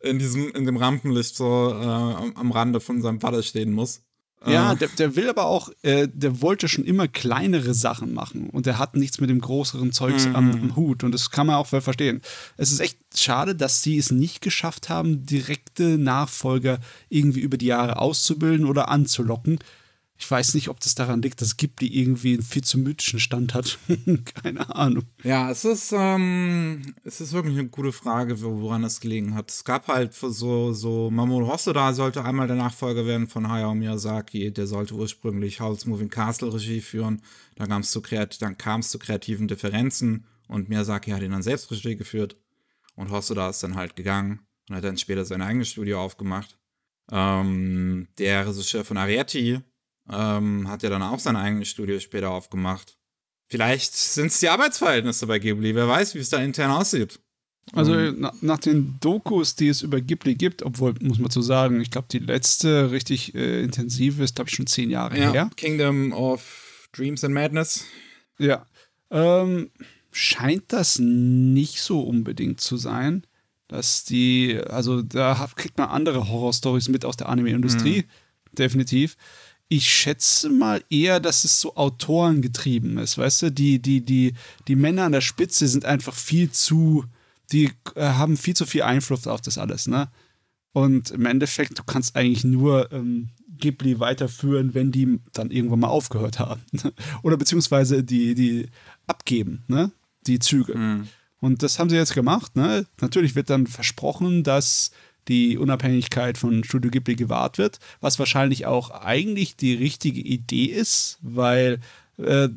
[0.00, 4.02] in diesem, in dem Rampenlicht so äh, am Rande von seinem Vater stehen muss.
[4.46, 4.76] Ja, äh.
[4.76, 8.78] der, der, will aber auch, äh, der wollte schon immer kleinere Sachen machen und der
[8.78, 10.36] hat nichts mit dem größeren Zeugs mhm.
[10.36, 12.20] am, am, Hut und das kann man auch verstehen.
[12.56, 16.78] Es ist echt schade, dass sie es nicht geschafft haben, direkte Nachfolger
[17.08, 19.58] irgendwie über die Jahre auszubilden oder anzulocken.
[20.18, 23.52] Ich weiß nicht, ob das daran liegt, dass Ghibli irgendwie einen viel zu mythischen Stand
[23.52, 23.78] hat.
[24.42, 25.04] Keine Ahnung.
[25.22, 29.50] Ja, es ist, ähm, es ist wirklich eine gute Frage, woran das gelegen hat.
[29.50, 34.52] Es gab halt so, so Mamoru Hosoda sollte einmal der Nachfolger werden von Hayao Miyazaki.
[34.52, 37.20] Der sollte ursprünglich Howl's Moving Castle Regie führen.
[37.56, 41.96] Dann kam es zu, kam's zu kreativen Differenzen und Miyazaki hat ihn dann selbst Regie
[41.96, 42.36] geführt.
[42.94, 46.58] Und Hosoda ist dann halt gegangen und hat dann später sein eigenes Studio aufgemacht.
[47.12, 49.60] Ähm, der Regisseur von Arietti
[50.12, 52.96] ähm, hat ja dann auch sein eigenes Studio später aufgemacht.
[53.48, 55.74] Vielleicht sind es die Arbeitsverhältnisse bei Ghibli.
[55.74, 57.20] Wer weiß, wie es da intern aussieht.
[57.72, 61.40] Also um, na, nach den Dokus, die es über Ghibli gibt, obwohl, muss man so
[61.40, 65.32] sagen, ich glaube, die letzte richtig äh, intensive ist, glaube ich, schon zehn Jahre ja,
[65.32, 65.50] her.
[65.56, 67.84] Kingdom of Dreams and Madness.
[68.38, 68.66] Ja.
[69.10, 69.70] Ähm,
[70.12, 73.26] scheint das nicht so unbedingt zu sein,
[73.68, 78.56] dass die, also da kriegt man andere Horrorstories mit aus der Anime-Industrie, mhm.
[78.56, 79.16] definitiv
[79.68, 83.52] ich schätze mal eher, dass es so autorengetrieben ist, weißt du?
[83.52, 84.34] Die, die, die,
[84.68, 87.04] die Männer an der Spitze sind einfach viel zu,
[87.52, 90.08] die äh, haben viel zu viel Einfluss auf das alles, ne?
[90.72, 95.88] Und im Endeffekt, du kannst eigentlich nur ähm, Ghibli weiterführen, wenn die dann irgendwann mal
[95.88, 96.60] aufgehört haben.
[97.22, 98.68] Oder beziehungsweise die, die
[99.06, 99.90] abgeben, ne?
[100.26, 100.76] Die Züge.
[100.76, 101.08] Mhm.
[101.40, 102.86] Und das haben sie jetzt gemacht, ne?
[103.00, 104.90] Natürlich wird dann versprochen, dass
[105.28, 111.18] die Unabhängigkeit von Studio Ghibli gewahrt wird, was wahrscheinlich auch eigentlich die richtige Idee ist,
[111.22, 111.80] weil
[112.18, 112.48] äh,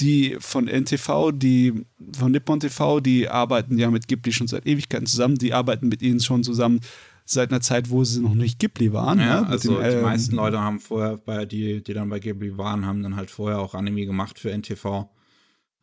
[0.00, 5.06] die von NTV, die von Nippon TV, die arbeiten ja mit Ghibli schon seit Ewigkeiten
[5.06, 6.80] zusammen, die arbeiten mit ihnen schon zusammen
[7.24, 9.20] seit einer Zeit, wo sie noch nicht Ghibli waren.
[9.20, 9.46] Ja, ne?
[9.48, 12.86] also dem, die ähm, meisten Leute haben vorher, bei die, die dann bei Ghibli waren,
[12.86, 15.08] haben dann halt vorher auch Anime gemacht für NTV.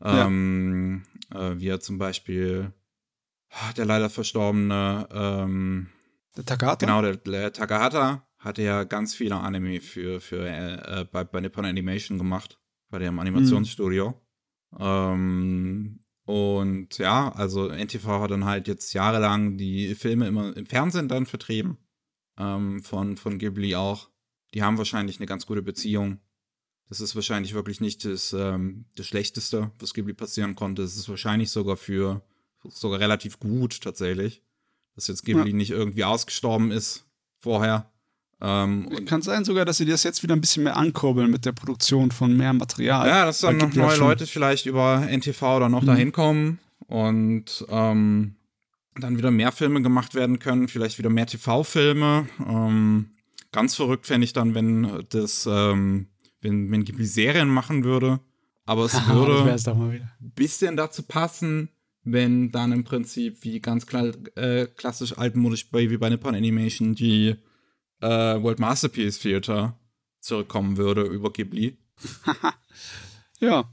[0.03, 1.51] Ähm, ja.
[1.51, 2.71] äh, wie zum Beispiel
[3.49, 5.87] ah, der leider verstorbene ähm,
[6.37, 6.85] der Takahata?
[6.85, 11.65] Genau, der, der Takahata hatte ja ganz viele Anime für, für äh, bei, bei Nippon
[11.65, 12.59] Animation gemacht,
[12.89, 14.09] bei dem Animationsstudio.
[14.71, 14.77] Mhm.
[14.79, 21.07] Ähm, und ja, also NTV hat dann halt jetzt jahrelang die Filme immer im Fernsehen
[21.07, 21.77] dann vertrieben.
[22.37, 24.09] Ähm, von, von Ghibli auch.
[24.53, 26.19] Die haben wahrscheinlich eine ganz gute Beziehung.
[26.89, 30.83] Das ist wahrscheinlich wirklich nicht das, ähm, das Schlechteste, was Ghibli passieren konnte.
[30.83, 32.21] Es ist wahrscheinlich sogar für
[32.63, 34.43] sogar relativ gut tatsächlich
[34.97, 35.55] dass jetzt Ghibli ja.
[35.55, 37.05] nicht irgendwie ausgestorben ist
[37.37, 37.89] vorher.
[38.41, 41.53] Ähm, Kann sein sogar, dass sie das jetzt wieder ein bisschen mehr ankurbeln mit der
[41.53, 43.07] Produktion von mehr Material.
[43.07, 45.87] Ja, dass dann noch neue Leute vielleicht über NTV oder noch mhm.
[45.87, 48.35] dahin kommen und ähm,
[48.99, 52.27] dann wieder mehr Filme gemacht werden können, vielleicht wieder mehr TV-Filme.
[52.47, 53.11] Ähm,
[53.51, 56.07] ganz verrückt fände ich dann, wenn das, ähm,
[56.41, 58.19] wenn, wenn Ghibli Serien machen würde.
[58.65, 61.69] Aber es würde ein bisschen dazu passen,
[62.11, 66.95] wenn dann im Prinzip wie ganz klar, äh, klassisch altmodisch bei, wie bei Nippon Animation
[66.95, 67.35] die
[68.01, 69.77] äh, World Masterpiece Theater
[70.19, 71.77] zurückkommen würde über Ghibli.
[73.39, 73.69] ja.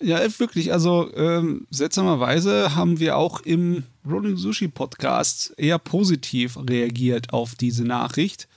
[0.00, 0.72] Ja, wirklich.
[0.72, 7.84] Also ähm, seltsamerweise haben wir auch im Rolling Sushi Podcast eher positiv reagiert auf diese
[7.84, 8.48] Nachricht.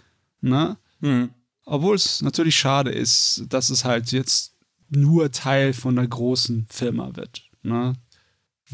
[0.41, 0.77] Ne?
[1.01, 1.29] Hm.
[1.65, 4.55] Obwohl es natürlich schade ist, dass es halt jetzt
[4.89, 7.43] nur Teil von einer großen Firma wird.
[7.61, 7.93] Ne?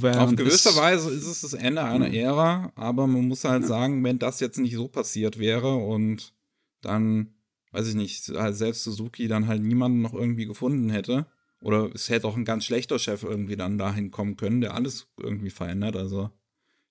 [0.01, 3.67] Auf gewisse Weise ist es das Ende einer Ära, aber man muss halt ja.
[3.67, 6.33] sagen, wenn das jetzt nicht so passiert wäre und
[6.81, 7.35] dann,
[7.71, 11.27] weiß ich nicht, halt selbst Suzuki dann halt niemanden noch irgendwie gefunden hätte,
[11.61, 15.07] oder es hätte auch ein ganz schlechter Chef irgendwie dann dahin kommen können, der alles
[15.17, 15.95] irgendwie verändert.
[15.95, 16.29] Also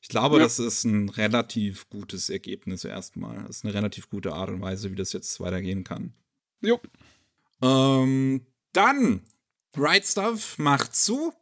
[0.00, 0.42] ich glaube, ja.
[0.42, 3.44] das ist ein relativ gutes Ergebnis erstmal.
[3.44, 6.14] Das ist eine relativ gute Art und Weise, wie das jetzt weitergehen kann.
[6.60, 6.80] Jo.
[7.60, 9.20] Ähm, dann,
[9.76, 11.32] Right Stuff macht zu.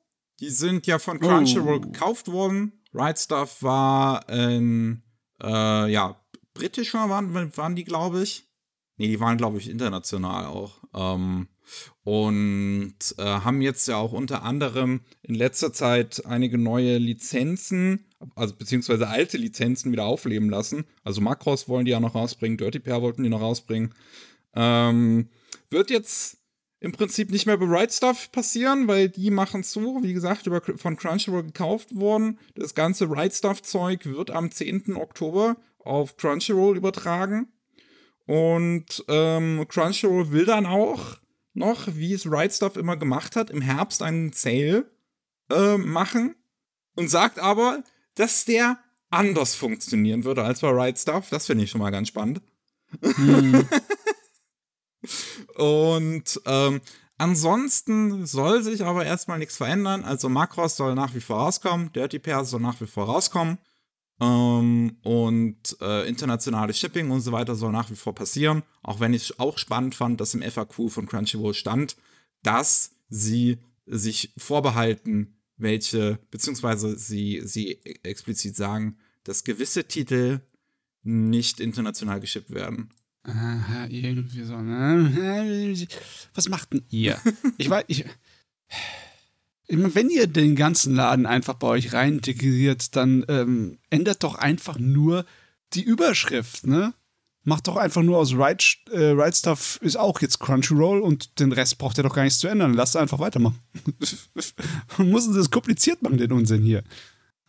[0.41, 1.81] Die sind ja von Crunchyroll oh.
[1.81, 2.73] gekauft worden.
[2.93, 5.03] Right Stuff war ein,
[5.43, 6.21] äh, ja,
[6.55, 8.49] britischer waren, waren die, glaube ich.
[8.97, 10.81] Nee, die waren, glaube ich, international auch.
[10.95, 11.49] Ähm,
[12.03, 18.55] und äh, haben jetzt ja auch unter anderem in letzter Zeit einige neue Lizenzen, also
[18.57, 20.85] beziehungsweise alte Lizenzen wieder aufleben lassen.
[21.05, 23.95] Also Macross wollen die ja noch rausbringen, Dirty Pair wollten die noch rausbringen.
[24.55, 25.29] Ähm,
[25.71, 26.40] wird jetzt
[26.81, 30.63] im Prinzip nicht mehr bei Right Stuff passieren, weil die machen zu, wie gesagt, über,
[30.63, 32.39] von Crunchyroll gekauft worden.
[32.55, 34.97] Das ganze Right Stuff Zeug wird am 10.
[34.97, 37.49] Oktober auf Crunchyroll übertragen.
[38.27, 41.19] Und ähm, Crunchyroll will dann auch
[41.53, 44.91] noch, wie es Right Stuff immer gemacht hat, im Herbst einen Sale
[45.51, 46.35] äh, machen
[46.97, 47.83] und sagt aber,
[48.15, 48.79] dass der
[49.11, 51.29] anders funktionieren würde als bei Right Stuff.
[51.29, 52.41] Das finde ich schon mal ganz spannend.
[53.03, 53.69] Hm.
[55.57, 56.81] und ähm,
[57.19, 60.05] ansonsten soll sich aber erstmal nichts verändern.
[60.05, 63.59] Also Macross soll nach wie vor rauskommen, Dirty Pairs soll nach wie vor rauskommen.
[64.21, 68.63] Ähm, und äh, internationales Shipping und so weiter soll nach wie vor passieren.
[68.83, 71.97] Auch wenn ich auch spannend fand, dass im FAQ von Crunchyroll stand,
[72.43, 80.41] dass sie sich vorbehalten, welche, beziehungsweise sie, sie explizit sagen, dass gewisse Titel
[81.03, 82.91] nicht international geschippt werden.
[83.23, 84.57] Aha, irgendwie so.
[84.61, 85.77] Ne?
[86.35, 87.19] Was macht denn ihr?
[87.59, 88.05] Ich weiß, ich,
[89.67, 94.25] ich meine, wenn ihr den ganzen Laden einfach bei euch rein integriert, dann ähm, ändert
[94.25, 95.25] doch einfach nur
[95.75, 96.95] die Überschrift, ne?
[97.43, 101.53] Macht doch einfach nur aus Right, äh, right Stuff ist auch jetzt Crunchyroll und den
[101.53, 102.75] Rest braucht ihr doch gar nichts zu ändern.
[102.75, 103.59] Lasst einfach weitermachen.
[104.99, 106.83] Müssen sie das kompliziert machen, den Unsinn hier.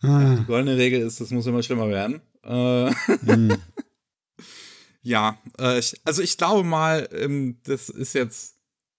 [0.00, 0.36] Ah.
[0.38, 2.20] Die goldene Regel ist, das muss immer schlimmer werden.
[2.42, 2.90] Äh,
[3.26, 3.56] hm.
[5.02, 8.56] ja, äh, ich, also ich glaube mal, ähm, das ist jetzt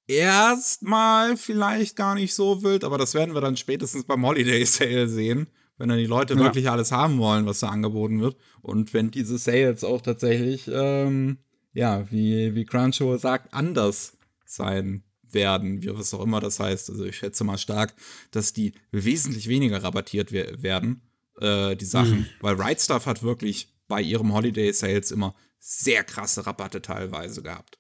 [0.08, 5.08] erstmal vielleicht gar nicht so wild, aber das werden wir dann spätestens beim Holiday Sale
[5.08, 5.48] sehen,
[5.78, 6.40] wenn dann die Leute ja.
[6.40, 8.38] wirklich alles haben wollen, was da angeboten wird.
[8.62, 11.38] Und wenn diese Sales auch tatsächlich, ähm,
[11.74, 16.90] ja, wie, wie Crunchyroll sagt, anders sein werden, wie was auch immer das heißt.
[16.90, 17.96] Also ich schätze mal stark,
[18.32, 21.02] dass die wesentlich weniger rabattiert werden,
[21.40, 22.26] äh, die Sachen, mhm.
[22.42, 25.34] weil Right Stuff hat wirklich bei ihrem Holiday Sales immer
[25.66, 27.78] sehr krasse Rabatte teilweise gehabt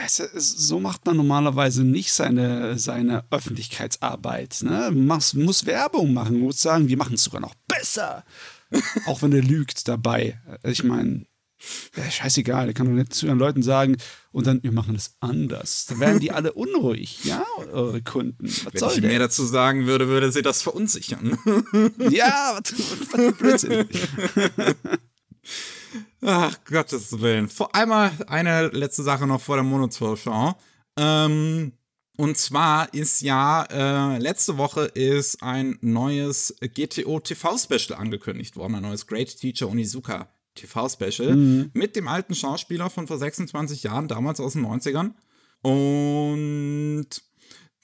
[0.00, 4.60] weißt du, so macht man normalerweise nicht seine, seine Öffentlichkeitsarbeit.
[4.62, 4.90] Ne?
[4.92, 8.24] Man muss Werbung machen, muss sagen, wir machen es sogar noch besser.
[9.06, 10.40] Auch wenn er lügt dabei.
[10.62, 11.26] Ich meine,
[11.96, 13.96] ja, scheißegal, er kann doch nicht zu ihren Leuten sagen,
[14.32, 15.86] und dann, wir machen es anders.
[15.86, 18.46] Da werden die alle unruhig, ja, eure Kunden.
[18.46, 19.06] Was Wenn ich denn?
[19.06, 21.38] mehr dazu sagen würde, würde sie das verunsichern.
[22.10, 22.74] ja, was,
[23.12, 23.88] was Blödsinn.
[26.22, 27.48] Ach, Gottes Willen.
[27.48, 30.54] Vor einmal eine letzte Sache noch vor der Monozoll-Show.
[30.96, 31.72] Ähm,
[32.16, 38.76] und zwar ist ja, äh, letzte Woche ist ein neues GTO TV-Special angekündigt worden.
[38.76, 41.34] Ein neues Great Teacher Onizuka TV-Special.
[41.34, 41.70] Mhm.
[41.74, 45.12] Mit dem alten Schauspieler von vor 26 Jahren, damals aus den 90ern.
[45.62, 47.08] Und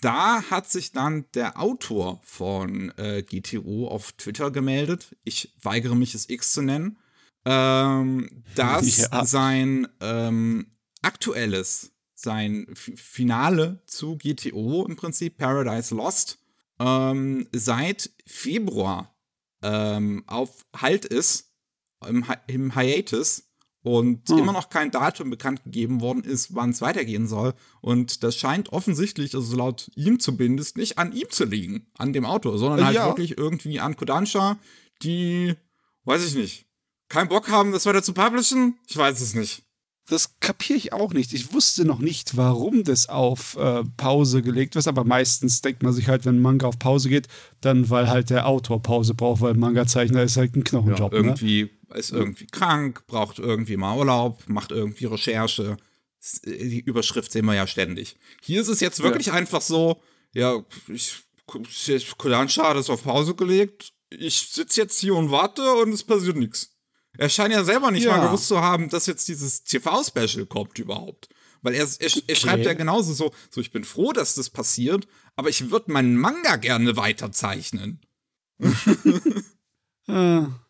[0.00, 5.16] da hat sich dann der Autor von äh, GTO auf Twitter gemeldet.
[5.24, 6.98] Ich weigere mich, es X zu nennen
[7.44, 9.24] ähm, dass ja.
[9.24, 16.38] sein ähm, aktuelles, sein F Finale zu GTO im Prinzip, Paradise Lost,
[16.78, 19.14] ähm, seit Februar
[19.62, 21.52] ähm, auf Halt ist,
[22.06, 23.50] im, Hi im Hiatus
[23.82, 24.38] und hm.
[24.38, 27.54] immer noch kein Datum bekannt gegeben worden ist, wann es weitergehen soll.
[27.80, 32.26] Und das scheint offensichtlich, also laut ihm zumindest, nicht an ihm zu liegen, an dem
[32.26, 33.06] Autor, sondern halt ja.
[33.06, 34.58] wirklich irgendwie an Kodansha,
[35.02, 35.54] die,
[36.04, 36.66] weiß ich nicht,
[37.10, 38.78] keinen Bock haben, das weiter zu publishen?
[38.86, 39.64] Ich weiß es nicht.
[40.08, 41.32] Das kapiere ich auch nicht.
[41.34, 45.92] Ich wusste noch nicht, warum das auf äh, Pause gelegt wird, aber meistens denkt man
[45.92, 47.28] sich halt, wenn Manga auf Pause geht,
[47.60, 51.12] dann weil halt der Autor Pause braucht, weil Manga-Zeichner ist halt ein Knochenjob.
[51.12, 51.98] Ja, irgendwie ne?
[51.98, 55.76] ist irgendwie krank, braucht irgendwie mal Urlaub, macht irgendwie Recherche.
[56.44, 58.16] Die Überschrift sehen wir ja ständig.
[58.42, 59.34] Hier ist es jetzt wirklich ja.
[59.34, 60.02] einfach so,
[60.32, 61.22] ja, ich
[62.16, 63.92] Kodansha hat es auf Pause gelegt.
[64.10, 66.70] Ich sitze jetzt hier und warte und es passiert nichts.
[67.18, 68.16] Er scheint ja selber nicht Ja.
[68.16, 71.28] mal gewusst zu haben, dass jetzt dieses TV-Special kommt überhaupt.
[71.62, 75.06] Weil er, er, er schreibt ja genauso so, so, ich bin froh, dass das passiert,
[75.36, 78.00] aber ich würde meinen Manga gerne weiterzeichnen.
[80.08, 80.42] Äh,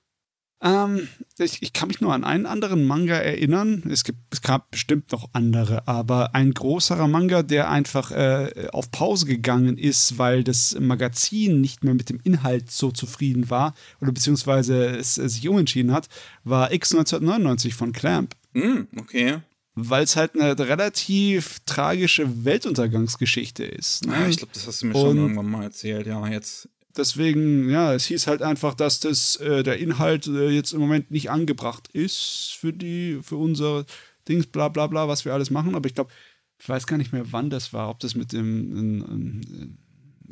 [0.63, 1.09] ähm,
[1.39, 3.83] ich, ich kann mich nur an einen anderen Manga erinnern.
[3.91, 8.91] Es, gibt, es gab bestimmt noch andere, aber ein größerer Manga, der einfach äh, auf
[8.91, 14.13] Pause gegangen ist, weil das Magazin nicht mehr mit dem Inhalt so zufrieden war oder
[14.13, 16.09] beziehungsweise es, es sich umentschieden hat,
[16.45, 18.37] war X 1999 von Clamp.
[18.53, 19.39] Hm, okay.
[19.77, 24.05] Weil es halt eine relativ tragische Weltuntergangsgeschichte ist.
[24.07, 24.13] Ne?
[24.15, 26.07] Ja, ich glaube, das hast du mir schon Und- irgendwann mal erzählt.
[26.07, 26.69] Ja, jetzt.
[26.97, 31.11] Deswegen, ja, es hieß halt einfach, dass das, äh, der Inhalt äh, jetzt im Moment
[31.11, 33.85] nicht angebracht ist für die, für unser
[34.29, 35.75] Dings, bla bla bla, was wir alles machen.
[35.75, 36.11] Aber ich glaube,
[36.59, 39.79] ich weiß gar nicht mehr, wann das war, ob das mit dem ähm, ähm,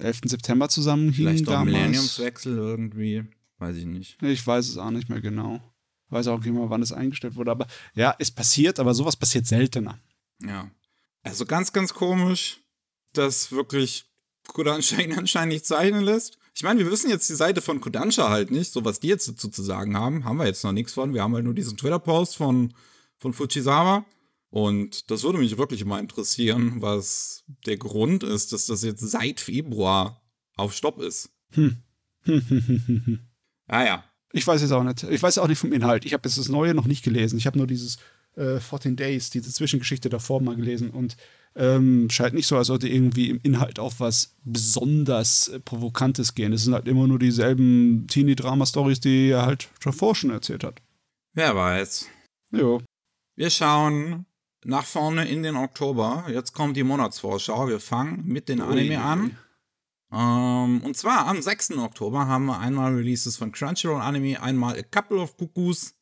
[0.01, 0.21] 11.
[0.25, 1.77] September zusammenhing Vielleicht auch damals.
[1.77, 3.25] Millenniumswechsel irgendwie.
[3.59, 4.23] Weiß ich nicht.
[4.23, 5.61] Ich weiß es auch nicht mehr genau.
[6.07, 7.51] Ich weiß auch nicht mehr, wann es eingestellt wurde.
[7.51, 9.99] Aber ja, es passiert, aber sowas passiert seltener.
[10.43, 10.71] Ja.
[11.23, 12.61] Also ganz, ganz komisch,
[13.13, 14.07] dass wirklich
[14.57, 16.39] ihn anscheinend nicht zeichnen lässt.
[16.59, 19.29] Ich meine, wir wissen jetzt die Seite von Kodansha halt nicht, so was die jetzt
[19.29, 21.15] dazu zu sagen haben, haben wir jetzt noch nichts von.
[21.15, 22.75] Wir haben halt nur diesen Twitter-Post von,
[23.17, 24.05] von Fujisawa.
[24.51, 29.39] Und das würde mich wirklich mal interessieren, was der Grund ist, dass das jetzt seit
[29.39, 30.21] Februar
[30.57, 31.31] auf Stopp ist.
[33.71, 34.05] Ah ja.
[34.33, 35.03] Ich weiß es auch nicht.
[35.03, 36.07] Ich weiß auch nicht vom Inhalt.
[36.07, 37.37] Ich habe jetzt das Neue noch nicht gelesen.
[37.37, 37.99] Ich habe nur dieses
[38.35, 41.19] äh, 14 Days, diese Zwischengeschichte davor mal gelesen und
[41.55, 46.53] ähm, scheint nicht so, als sollte irgendwie im Inhalt auf was besonders äh, Provokantes gehen.
[46.53, 50.81] Es sind halt immer nur dieselben Teenie-Drama-Stories, die er halt schon vorher schon erzählt hat.
[51.33, 52.07] Wer weiß.
[52.53, 52.81] Jo.
[53.37, 54.27] Wir schauen
[54.65, 56.27] nach vorne in den Oktober.
[56.29, 57.69] Jetzt kommt die Monatsvorschau.
[57.69, 59.37] Wir fangen mit den Anime an.
[60.11, 61.73] Ähm, und zwar am 6.
[61.79, 65.95] Oktober haben wir einmal Releases von Crunchyroll Anime, einmal A Couple of Cuckoos,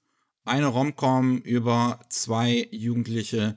[0.44, 3.56] eine Romcom über zwei Jugendliche,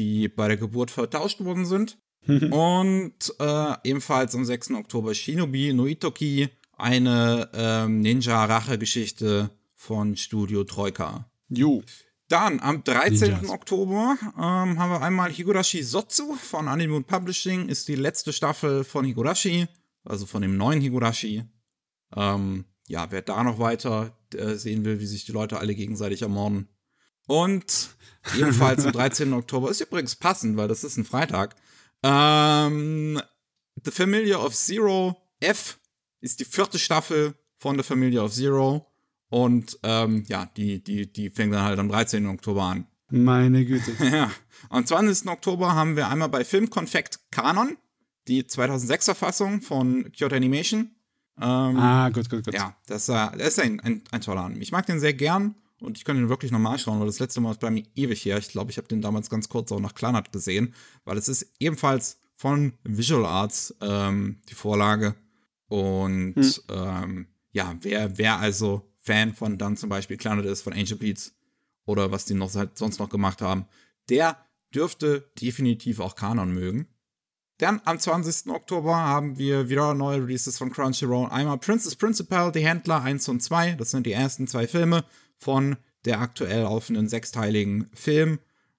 [0.00, 1.98] die bei der Geburt vertauscht worden sind.
[2.26, 4.72] und äh, ebenfalls am 6.
[4.72, 11.30] Oktober Shinobi no Itoki, eine ähm, Ninja-Rache-Geschichte von Studio Troika.
[11.48, 11.82] Jo.
[12.28, 13.32] Dann am 13.
[13.32, 13.50] Ninjas.
[13.50, 17.68] Oktober ähm, haben wir einmal Higurashi Sotsu von Anime Publishing.
[17.68, 19.66] Ist die letzte Staffel von Higurashi,
[20.04, 21.44] also von dem neuen Higurashi.
[22.16, 26.22] Ähm, ja, wer da noch weiter äh, sehen will, wie sich die Leute alle gegenseitig
[26.22, 26.68] ermorden.
[27.30, 27.90] Und
[28.36, 29.32] ebenfalls am 13.
[29.34, 31.54] Oktober ist übrigens passend, weil das ist ein Freitag.
[32.02, 33.22] Ähm,
[33.84, 35.78] The Familiar of Zero F
[36.20, 38.84] ist die vierte Staffel von The Familiar of Zero.
[39.28, 42.26] Und ähm, ja, die, die, die fängt dann halt am 13.
[42.26, 42.88] Oktober an.
[43.10, 43.92] Meine Güte.
[44.04, 44.32] Ja.
[44.68, 45.28] Am 20.
[45.28, 47.76] Oktober haben wir einmal bei Filmkonfekt Kanon,
[48.26, 50.96] die 2006er Fassung von Kyoto Animation.
[51.40, 52.54] Ähm, ah, gut, gut, gut.
[52.54, 54.64] ja, das, äh, das ist ein, ein, ein toller Anime.
[54.64, 57.40] Ich mag den sehr gern und ich könnte ihn wirklich nochmal schauen, weil das letzte
[57.40, 58.38] Mal ist bei mir ewig her.
[58.38, 60.74] Ich glaube, ich habe den damals ganz kurz auch nach Kleinert gesehen,
[61.04, 65.14] weil es ist ebenfalls von Visual Arts ähm, die Vorlage.
[65.68, 66.52] Und Hm.
[66.70, 71.32] ähm, ja, wer, wer also Fan von dann zum Beispiel Kleinert ist, von Angel Beats
[71.84, 73.66] oder was die noch halt sonst noch gemacht haben,
[74.08, 74.36] der
[74.74, 76.86] dürfte definitiv auch Kanon mögen.
[77.58, 78.50] Dann am 20.
[78.52, 81.28] Oktober haben wir wieder neue Releases von Crunchyroll.
[81.30, 83.72] Einmal Princess Principal, Die Händler 1 und 2.
[83.72, 85.04] Das sind die ersten zwei Filme
[85.40, 88.38] von der aktuell laufenden sechsteiligen Film.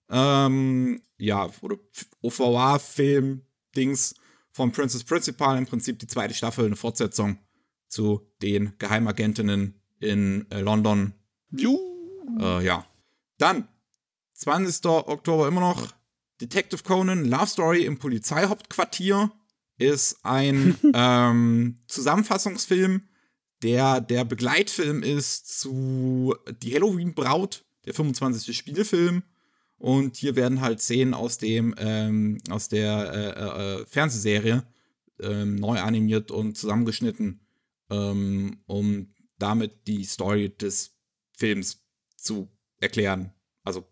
[0.09, 1.77] Ähm, ja, oder
[2.21, 4.15] OVA-Film-Dings
[4.51, 5.57] von Princess Principal.
[5.57, 7.39] Im Prinzip die zweite Staffel, eine Fortsetzung
[7.87, 11.13] zu den Geheimagentinnen in äh, London.
[12.39, 12.85] Äh, ja.
[13.37, 13.67] Dann,
[14.33, 14.85] 20.
[14.85, 15.93] Oktober immer noch,
[16.39, 19.31] Detective Conan, Love Story im Polizeihauptquartier
[19.77, 23.07] ist ein ähm, Zusammenfassungsfilm,
[23.63, 28.55] der der Begleitfilm ist zu Die Halloween-Braut, der 25.
[28.55, 29.23] Spielfilm.
[29.77, 34.63] Und hier werden halt Szenen aus dem, ähm, aus der äh, äh, Fernsehserie
[35.19, 37.39] ähm, neu animiert und zusammengeschnitten,
[37.89, 40.95] ähm, um damit die Story des
[41.35, 41.83] Films
[42.15, 42.47] zu
[42.79, 43.33] erklären.
[43.63, 43.87] Also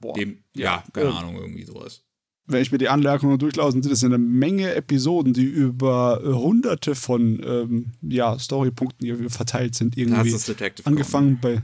[0.00, 0.14] Boah.
[0.14, 1.16] dem, ja, keine Ja.
[1.16, 2.07] Ahnung, irgendwie sowas.
[2.48, 6.94] Wenn ich mir die Anmerkungen durchlaufen, sind es eine Menge Episoden, die über äh, hunderte
[6.94, 9.94] von ähm, ja, Storypunkten verteilt sind.
[9.94, 11.62] Das Irgendwie ist Detective angefangen bei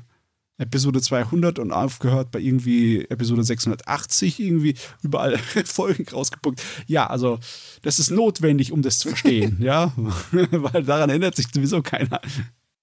[0.59, 6.63] Episode 200 und aufgehört bei irgendwie Episode 680 irgendwie überall Folgen rausgepuckt.
[6.87, 7.39] Ja, also
[7.83, 9.93] das ist notwendig, um das zu verstehen, ja,
[10.31, 12.21] weil daran ändert sich sowieso keiner.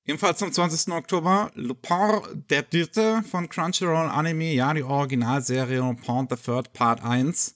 [0.05, 0.93] Ebenfalls am 20.
[0.93, 7.55] Oktober Lupin der Dritte von Crunchyroll Anime, ja, die Originalserie Lupin the Third Part 1.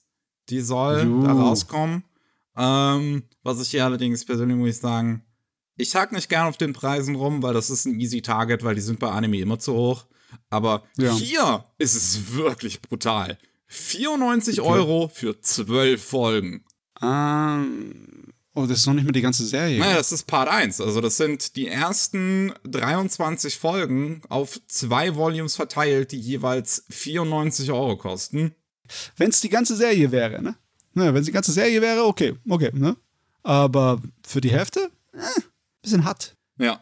[0.50, 1.24] Die soll Jo.
[1.24, 2.04] da rauskommen.
[2.58, 5.24] Ähm, was ich hier allerdings persönlich muss ich sagen,
[5.78, 8.76] ich tag nicht gern auf den Preisen rum, weil das ist ein easy Target, weil
[8.76, 10.06] die sind bei Anime immer zu hoch.
[10.50, 11.14] Aber Ja.
[11.14, 13.38] hier ist es wirklich brutal.
[13.68, 16.64] 94 Euro für 12 Folgen.
[17.02, 19.80] Ähm, oh, das ist noch nicht mal die ganze Serie.
[19.80, 20.80] Naja, das ist Part 1.
[20.82, 27.98] Also, das sind die ersten 23 Folgen auf zwei Volumes verteilt, die jeweils 94 Euro
[27.98, 28.56] kosten.
[29.18, 30.56] Wenn es die ganze Serie wäre, ne?
[30.94, 32.96] Ne, wenn es die ganze Serie wäre, okay, okay, ne?
[33.44, 35.42] Aber für die Hälfte, äh,
[35.82, 36.36] bisschen hart.
[36.58, 36.80] Ja.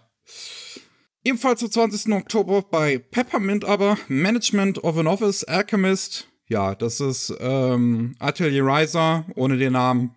[1.23, 2.13] Ebenfalls am 20.
[2.13, 6.27] Oktober bei Peppermint aber Management of an Office Alchemist.
[6.47, 10.15] Ja, das ist ähm, Atelier Riser ohne den Namen.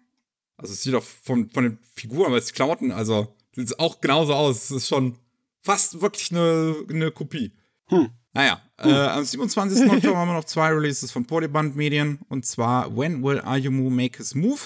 [0.56, 4.34] Also es sieht auch von, von den Figuren, aber die Klamotten, also sieht auch genauso
[4.34, 4.64] aus.
[4.64, 5.16] Es ist schon
[5.62, 7.52] fast wirklich eine, eine Kopie.
[7.86, 8.10] Hm.
[8.36, 9.90] Naja, äh, am 27.
[9.90, 12.18] Oktober haben wir noch zwei Releases von Polyband Medien.
[12.28, 14.60] Und zwar When Will Ayumu Make His Move?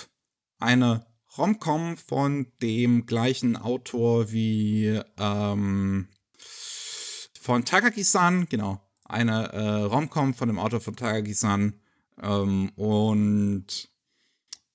[0.59, 1.07] Eine
[1.39, 6.09] Romcom von dem gleichen Autor wie ähm,
[7.41, 8.81] von Takagi-san, genau.
[9.05, 11.75] Eine äh, Romcom von dem Autor von Takagi-san.
[12.21, 13.89] Ähm, und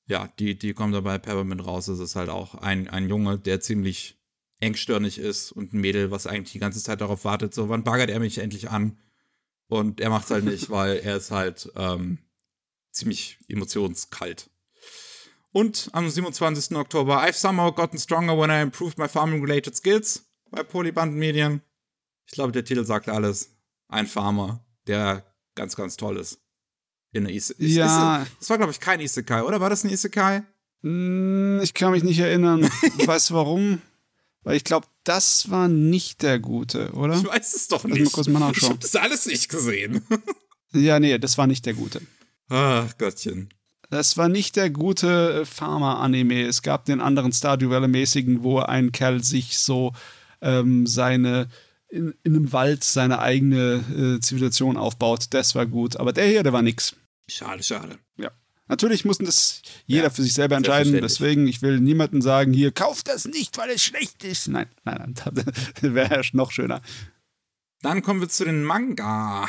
[0.07, 1.89] ja, die, die kommt dabei Peppermint raus.
[1.89, 4.14] Es ist halt auch ein, ein Junge, der ziemlich
[4.59, 8.09] engstirnig ist und ein Mädel, was eigentlich die ganze Zeit darauf wartet, so wann baggert
[8.09, 8.97] er mich endlich an?
[9.67, 12.19] Und er macht halt nicht, weil er ist halt ähm,
[12.91, 14.49] ziemlich emotionskalt.
[15.51, 16.75] Und am 27.
[16.77, 21.61] Oktober, I've somehow gotten stronger when I improved my farming-related skills bei Polyband Medien.
[22.27, 23.51] Ich glaube, der Titel sagt alles.
[23.87, 25.23] Ein Farmer, der
[25.55, 26.39] ganz, ganz toll ist.
[27.13, 28.23] In ist- Ja.
[28.23, 29.61] Ist, das war, glaube ich, kein Isekai, oder?
[29.61, 30.43] War das ein Isekai?
[30.81, 32.63] Hm, Ich kann mich nicht erinnern.
[33.05, 33.81] weißt du warum?
[34.45, 37.15] Weil ich glaube, das war nicht der gute, oder?
[37.15, 38.13] Ich weiß es doch mal nicht.
[38.13, 40.01] kurz mal ich habe das alles nicht gesehen.
[40.73, 42.01] Ja, nee, das war nicht der gute.
[42.49, 43.47] Ach Gottchen.
[43.89, 46.41] Das war nicht der gute äh, Pharma-Anime.
[46.43, 49.93] Es gab den anderen Stardew Valley-mäßigen, wo ein Kerl sich so
[50.41, 51.47] ähm, seine
[51.87, 55.27] in, in einem Wald seine eigene äh, Zivilisation aufbaut.
[55.29, 55.95] Das war gut.
[55.95, 56.95] Aber der hier, der war nix.
[57.29, 57.97] Schade, schade.
[58.17, 58.31] Ja.
[58.67, 60.93] Natürlich mussten das jeder Ja, für sich selber entscheiden.
[60.93, 64.47] Deswegen, ich will niemandem sagen, hier, kauft das nicht, weil es schlecht ist.
[64.47, 66.81] Nein, nein, nein, das wäre noch schöner.
[67.81, 69.47] Dann kommen wir zu den Manga.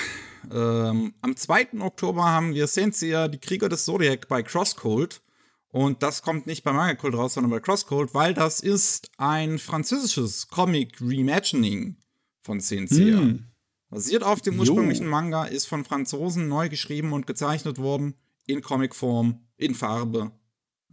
[0.53, 1.81] Ähm, am 2.
[1.81, 5.23] Oktober haben wir Senseiya, die Krieger des Zodiac bei Crosscode.
[5.69, 9.59] Und das kommt nicht bei Manga Cult raus, sondern bei Crosscode, weil das ist ein
[9.59, 11.97] französisches Comic-Reimagining
[12.43, 13.19] von Senseiya.
[13.19, 13.45] Hm.
[13.89, 14.61] Basiert auf dem Jo.
[14.61, 18.14] ursprünglichen Manga, ist von Franzosen neu geschrieben und gezeichnet worden.
[18.47, 20.32] In Comicform, in Farbe.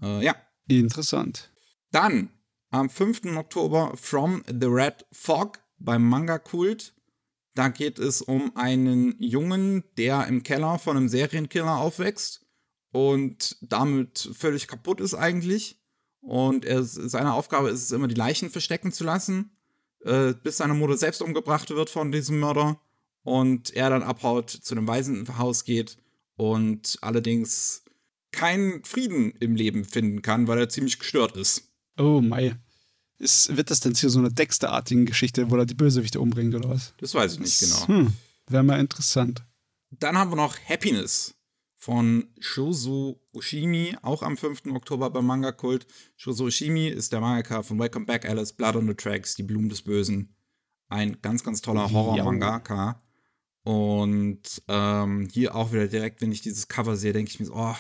[0.01, 0.35] Äh, ja.
[0.67, 1.51] Interessant.
[1.91, 2.29] Dann
[2.69, 3.37] am 5.
[3.37, 6.93] Oktober From the Red Fog beim Manga Kult.
[7.55, 12.43] Da geht es um einen Jungen, der im Keller von einem Serienkiller aufwächst
[12.91, 15.79] und damit völlig kaputt ist eigentlich.
[16.21, 19.51] Und er, seine Aufgabe ist es immer, die Leichen verstecken zu lassen,
[20.05, 22.79] äh, bis seine Mutter selbst umgebracht wird von diesem Mörder.
[23.23, 25.97] Und er dann abhaut, zu einem Waisenhaus geht
[26.35, 27.83] und allerdings
[28.31, 31.71] keinen Frieden im Leben finden kann, weil er ziemlich gestört ist.
[31.97, 32.55] Oh, mei.
[33.19, 36.69] Ist, wird das denn hier so eine Dexter-artige Geschichte, wo er die Bösewichte umbringt oder
[36.69, 36.93] was?
[36.97, 37.87] Das weiß ich nicht genau.
[37.87, 38.13] Hm,
[38.47, 39.43] wäre mal interessant.
[39.91, 41.35] Dann haben wir noch Happiness
[41.77, 44.67] von Shozo Oshimi, auch am 5.
[44.73, 45.85] Oktober beim Manga Kult.
[46.15, 49.69] Shozo Oshimi ist der Mangaka von Welcome Back Alice, Blood on the Tracks, Die Blumen
[49.69, 50.35] des Bösen.
[50.89, 53.02] Ein ganz, ganz toller Horror-Mangaka.
[53.63, 57.55] Und ähm, hier auch wieder direkt, wenn ich dieses Cover sehe, denke ich mir so,
[57.55, 57.75] oh,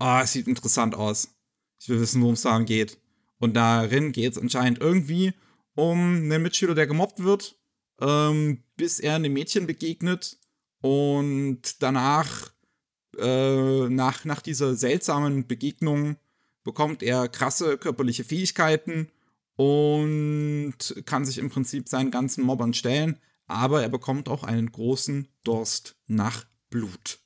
[0.00, 1.34] oh, es sieht interessant aus.
[1.80, 2.98] Ich will wissen, worum es darum geht.
[3.38, 5.32] Und darin geht es anscheinend irgendwie
[5.74, 7.56] um einen Mitschüler, der gemobbt wird,
[8.00, 10.38] ähm, bis er einem Mädchen begegnet
[10.80, 12.52] und danach,
[13.18, 16.16] äh, nach, nach dieser seltsamen Begegnung,
[16.62, 19.10] bekommt er krasse körperliche Fähigkeiten
[19.56, 25.28] und kann sich im Prinzip seinen ganzen Mobbern stellen, aber er bekommt auch einen großen
[25.42, 27.20] Durst nach Blut.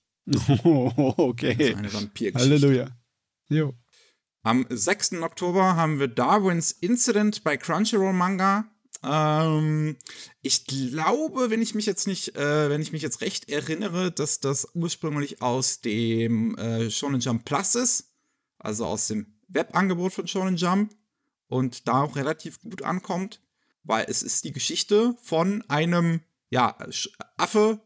[0.64, 1.74] Oh, okay.
[1.74, 2.38] eine Vampirgeschichte.
[2.38, 2.96] Halleluja.
[3.48, 3.74] Jo.
[4.42, 5.14] Am 6.
[5.14, 8.64] Oktober haben wir Darwins Incident bei Crunchyroll Manga.
[9.02, 9.96] Ähm,
[10.42, 14.40] ich glaube, wenn ich mich jetzt nicht, äh, wenn ich mich jetzt recht erinnere, dass
[14.40, 18.12] das ursprünglich aus dem äh, Shonen Jump Plus ist,
[18.58, 20.94] also aus dem Webangebot von Shonen Jump
[21.46, 23.40] und da auch relativ gut ankommt,
[23.88, 26.20] weil es ist die Geschichte von einem,
[26.50, 26.76] ja,
[27.36, 27.80] Affe,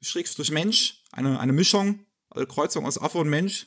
[0.00, 3.66] Schrägstrich Mensch, eine, eine Mischung, also Kreuzung aus Affe und Mensch.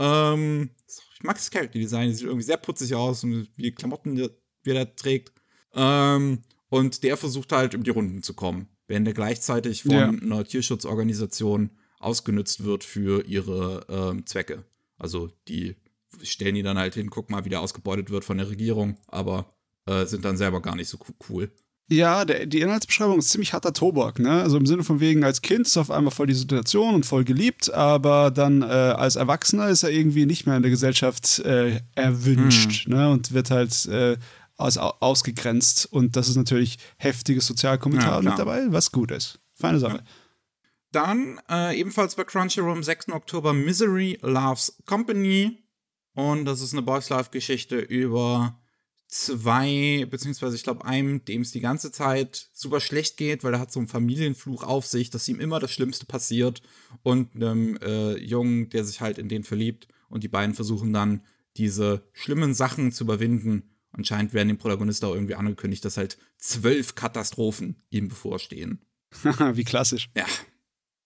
[0.00, 0.70] Ähm,
[1.14, 4.28] ich mag das Character Design, sieht irgendwie sehr putzig aus und wie die Klamotten, die
[4.62, 5.32] wie er trägt.
[5.74, 10.08] Ähm, und der versucht halt um die Runden zu kommen, während er gleichzeitig von Ja.
[10.08, 14.64] einer Tierschutzorganisation ausgenutzt wird für ihre ähm, Zwecke.
[14.96, 15.76] Also die
[16.22, 19.57] stellen die dann halt hin, guck mal, wie der ausgebeutet wird von der Regierung, aber
[19.88, 21.50] äh, sind dann selber gar nicht so cool.
[21.90, 24.42] Ja, der, die Inhaltsbeschreibung ist ziemlich harter Tobak, ne?
[24.42, 27.06] Also im Sinne von wegen, als Kind ist er auf einmal voll die Situation und
[27.06, 31.38] voll geliebt, aber dann äh, als Erwachsener ist er irgendwie nicht mehr in der Gesellschaft
[31.40, 32.92] äh, erwünscht, hm.
[32.92, 33.10] ne?
[33.10, 34.18] Und wird halt äh,
[34.58, 35.90] aus, ausgegrenzt.
[35.90, 39.40] Und das ist natürlich heftiges Sozialkommentar ja, mit dabei, was gut ist.
[39.54, 39.96] Feine Sache.
[39.96, 40.02] Ja.
[40.92, 43.10] Dann äh, ebenfalls bei Crunchyroll am 6.
[43.10, 45.62] Oktober Misery Loves Company.
[46.14, 48.58] Und das ist eine Boys Life Geschichte über
[49.08, 53.60] zwei, beziehungsweise ich glaube einem, dem es die ganze Zeit super schlecht geht, weil er
[53.60, 56.62] hat so einen Familienfluch auf sich, dass ihm immer das Schlimmste passiert
[57.02, 61.22] und einem äh, Jungen, der sich halt in den verliebt und die beiden versuchen dann
[61.56, 63.74] diese schlimmen Sachen zu überwinden.
[63.92, 68.84] Anscheinend werden dem Protagonist auch irgendwie angekündigt, dass halt zwölf Katastrophen ihm bevorstehen.
[69.54, 70.10] Wie klassisch.
[70.14, 70.26] Ja.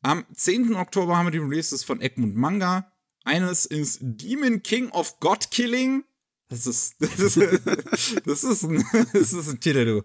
[0.02, 0.74] Am 10.
[0.74, 2.92] Oktober haben wir die Releases von Egmont Manga.
[3.22, 6.02] Eines ist Demon King of God Killing.
[6.52, 7.38] Das ist, das ist,
[8.26, 8.84] das ist, ein,
[9.14, 10.02] das ist ein Titel, du.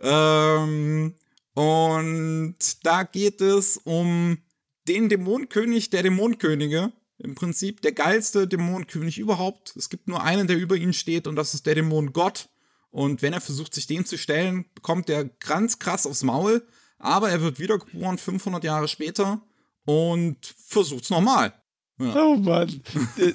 [0.00, 1.14] Ähm,
[1.54, 4.38] und da geht es um
[4.86, 6.92] den Dämonenkönig der Dämonenkönige.
[7.18, 9.74] Im Prinzip der geilste Dämonenkönig überhaupt.
[9.74, 12.48] Es gibt nur einen, der über ihn steht, und das ist der Dämon Gott.
[12.90, 16.64] Und wenn er versucht, sich dem zu stellen, bekommt er ganz krass aufs Maul.
[16.98, 19.42] Aber er wird wiedergeboren 500 Jahre später
[19.84, 21.52] und versucht's nochmal.
[22.00, 22.14] Ja.
[22.14, 22.80] Oh Mann,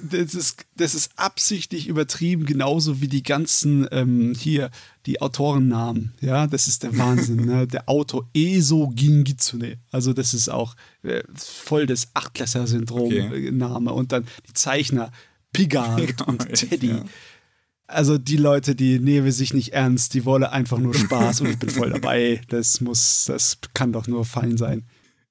[0.09, 3.87] das ist, das ist absichtlich übertrieben, genauso wie die ganzen
[4.37, 4.69] hier, ähm,
[5.05, 6.13] die Autorennamen.
[6.21, 7.45] Ja, das ist der Wahnsinn.
[7.45, 7.67] ne?
[7.67, 9.79] Der Autor Eso Gingitsune.
[9.91, 13.91] Also, das ist auch äh, voll das Achtklässler-Syndrom-Name.
[13.91, 13.99] Okay.
[13.99, 15.11] Und dann die Zeichner
[15.51, 16.87] Pigard und Teddy.
[16.91, 17.05] Ja.
[17.87, 21.59] Also, die Leute, die nehmen sich nicht ernst, die wollen einfach nur Spaß und ich
[21.59, 22.39] bin voll dabei.
[22.47, 24.85] Das muss, das kann doch nur fein sein.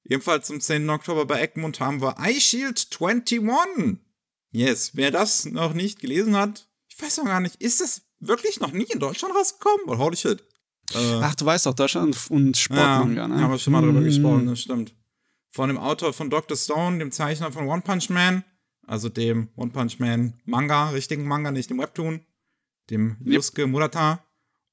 [0.05, 0.88] Ebenfalls zum 10.
[0.90, 3.98] Oktober bei Egmont haben wir iShield 21.
[4.50, 8.61] Yes, wer das noch nicht gelesen hat, ich weiß noch gar nicht, ist das wirklich
[8.61, 9.86] noch nie in Deutschland rausgekommen?
[9.86, 10.44] Oder holy shit?
[10.94, 13.40] Äh, Ach, du weißt doch, Deutschland und Sportmanga, ja, ne?
[13.40, 14.05] Haben wir schon mal drüber mm.
[14.05, 14.94] gesprochen, das stimmt.
[15.50, 16.57] Von dem Autor von Dr.
[16.57, 18.44] Stone, dem Zeichner von One Punch Man,
[18.86, 22.20] also dem One Punch Man Manga, richtigen Manga, nicht dem Webtoon,
[22.90, 24.24] dem Yusuke Murata.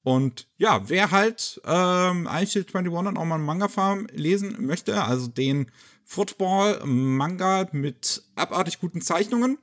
[0.02, 5.28] Und ja, wer halt ähm, Eichel 21 und auch mal einen Manga-Farm lesen möchte, also
[5.28, 5.70] den
[6.04, 9.58] Football-Manga mit abartig guten Zeichnungen,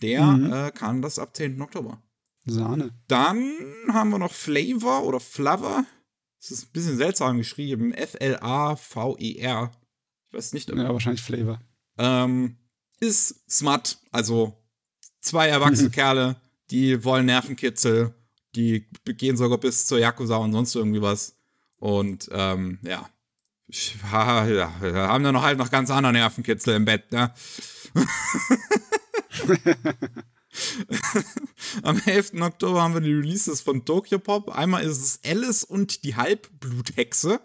[0.00, 0.52] der mhm.
[0.52, 1.60] äh, kann das ab 10.
[1.60, 2.00] Oktober.
[2.44, 2.90] Sahne.
[3.08, 3.52] Dann
[3.92, 5.84] haben wir noch Flavor oder Flavor.
[6.40, 7.92] Das ist ein bisschen seltsam geschrieben.
[7.92, 9.72] F-L-A-V-E-R.
[10.26, 10.70] Ich weiß nicht.
[10.70, 11.60] Ja, wahrscheinlich Flavor.
[11.98, 12.56] Ähm,
[12.98, 13.98] ist smart.
[14.10, 14.56] Also
[15.20, 16.36] zwei erwachsene Kerle,
[16.70, 18.14] die wollen Nervenkitzel
[18.54, 21.36] die gehen sogar bis zur Yakuza und sonst irgendwie was.
[21.76, 23.08] Und ähm, ja.
[24.12, 27.32] ja, haben dann noch halt noch ganz andere Nervenkitzel im Bett, ne?
[31.82, 32.34] Am 11.
[32.40, 34.50] Oktober haben wir die Releases von Tokyo Pop.
[34.50, 37.40] Einmal ist es Alice und die Halbbluthexe.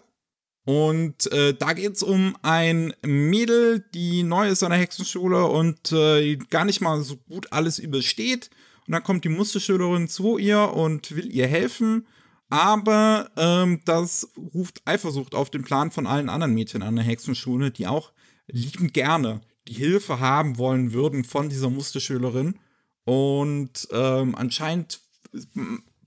[0.64, 5.92] Und äh, da geht es um ein Mädel, die neu ist an der Hexenschule und
[5.92, 8.50] äh, gar nicht mal so gut alles übersteht
[8.88, 12.06] und dann kommt die Musterschülerin zu ihr und will ihr helfen.
[12.48, 17.70] Aber ähm, das ruft Eifersucht auf den Plan von allen anderen Mädchen an der Hexenschule,
[17.70, 18.12] die auch
[18.46, 22.58] liebend gerne die Hilfe haben wollen würden von dieser Musterschülerin.
[23.04, 25.02] Und ähm, anscheinend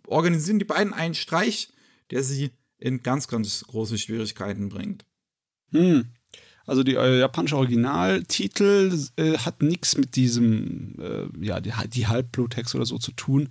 [0.07, 1.71] organisieren die beiden einen Streich,
[2.09, 5.05] der sie in ganz, ganz große Schwierigkeiten bringt.
[5.69, 6.15] Hm.
[6.65, 12.75] Also die äh, japanische Originaltitel äh, hat nichts mit diesem, äh, ja, die, die Halbbluttext
[12.75, 13.49] oder so zu tun.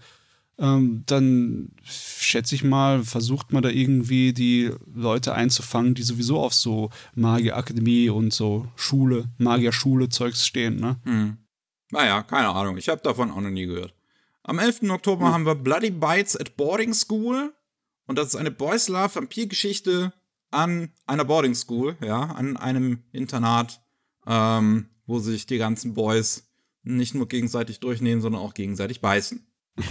[0.58, 6.52] Ähm, dann schätze ich mal, versucht man da irgendwie die Leute einzufangen, die sowieso auf
[6.52, 10.96] so Magierakademie und so Schule, Magierschule-Zeugs stehen, ne?
[11.04, 11.38] Hm.
[11.90, 12.76] Naja, keine Ahnung.
[12.76, 13.94] Ich habe davon auch noch nie gehört.
[14.42, 14.90] Am 11.
[14.90, 15.32] Oktober hm.
[15.32, 17.54] haben wir Bloody Bites at Boarding School.
[18.06, 20.12] Und das ist eine Boys Love Vampirgeschichte
[20.51, 23.82] an einer Boarding School, ja, an einem Internat,
[24.26, 26.51] ähm, wo sich die ganzen Boys
[26.82, 29.46] nicht nur gegenseitig durchnehmen, sondern auch gegenseitig beißen.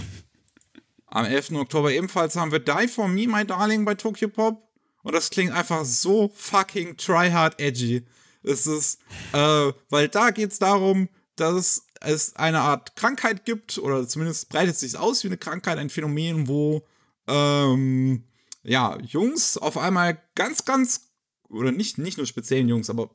[1.08, 1.52] Am 11.
[1.54, 4.70] Oktober ebenfalls haben wir Die For Me, My Darling bei Tokyo Pop.
[5.02, 8.06] Und das klingt einfach so fucking tryhard edgy.
[8.44, 9.00] Es ist,
[9.34, 14.76] äh, weil da geht es darum, dass es eine Art Krankheit gibt, oder zumindest breitet
[14.76, 16.86] es sich aus wie eine Krankheit, ein Phänomen, wo
[17.28, 18.24] ähm,
[18.64, 21.12] ja, Jungs auf einmal ganz, ganz,
[21.50, 23.10] oder nicht, nicht nur speziellen Jungs, aber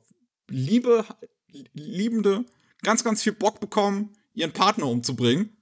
[0.48, 1.04] Liebe,
[1.72, 2.44] Liebende
[2.82, 5.56] ganz, ganz viel Bock bekommen, ihren Partner umzubringen.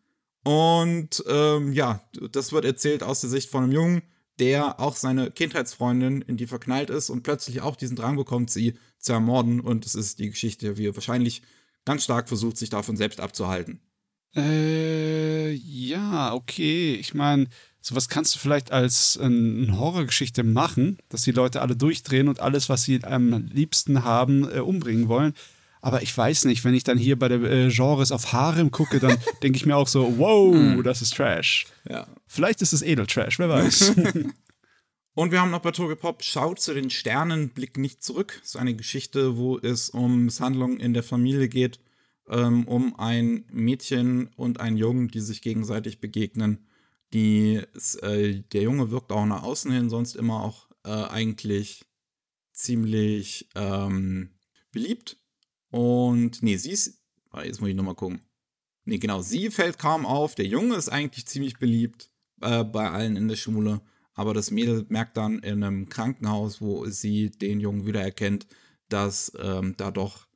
[0.45, 2.03] Und ähm, ja,
[2.33, 4.03] das wird erzählt aus der Sicht von einem Jungen,
[4.39, 8.75] der auch seine Kindheitsfreundin in die verknallt ist und plötzlich auch diesen Drang bekommt, sie
[8.99, 9.61] zu ermorden.
[9.61, 11.43] Und es ist die Geschichte, wie er wahrscheinlich
[11.85, 13.81] ganz stark versucht, sich davon selbst abzuhalten.
[14.35, 16.95] Äh ja, okay.
[16.95, 17.47] Ich meine,
[17.83, 22.69] sowas kannst du vielleicht als eine Horrorgeschichte machen, dass die Leute alle durchdrehen und alles,
[22.69, 25.35] was sie am liebsten haben, äh, umbringen wollen.
[25.83, 29.01] Aber ich weiß nicht, wenn ich dann hier bei der äh, Genres auf Harem gucke,
[29.01, 31.67] dann denke ich mir auch so, wow, das ist Trash.
[31.91, 32.07] Ja.
[32.29, 33.95] Vielleicht ist es Edeltrash, wer weiß.
[35.15, 38.39] Und wir haben noch bei Toge Pop Schaut zu den Sternen, Blick nicht zurück.
[38.41, 41.81] Das ist eine Geschichte, wo es um Misshandlungen in der Familie geht,
[42.31, 46.65] ähm, um ein Mädchen und einen Jungen, die sich gegenseitig begegnen.
[47.13, 47.61] Die,
[48.01, 51.85] äh, der Junge wirkt auch nach außen hin sonst immer auch äh, eigentlich
[52.53, 54.31] ziemlich ähm,
[54.71, 55.19] beliebt.
[55.71, 57.03] Und nee, sie ist.
[57.45, 58.21] Jetzt muss ich nochmal gucken.
[58.85, 60.35] Nee, genau, sie fällt kaum auf.
[60.35, 62.11] Der Junge ist eigentlich ziemlich beliebt
[62.41, 63.81] äh, bei allen in der Schule.
[64.15, 68.47] Aber das Mädel merkt dann in einem Krankenhaus, wo sie den Jungen wiedererkennt,
[68.89, 70.27] dass ähm, da doch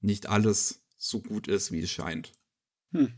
[0.00, 2.32] nicht alles so gut ist, wie es scheint.
[2.92, 3.12] Hm.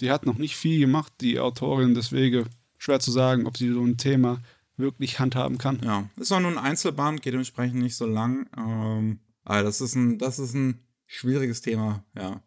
[0.00, 3.82] Die hat noch nicht viel gemacht, die Autorin, deswegen schwer zu sagen, ob sie so
[3.82, 4.38] ein Thema
[4.76, 5.80] wirklich handhaben kann.
[5.82, 8.46] Ja, ist auch nur ein Einzelband, geht dementsprechend nicht so lang.
[8.56, 12.42] Ähm, aber das ist ein, das ist ein schwieriges Thema, ja.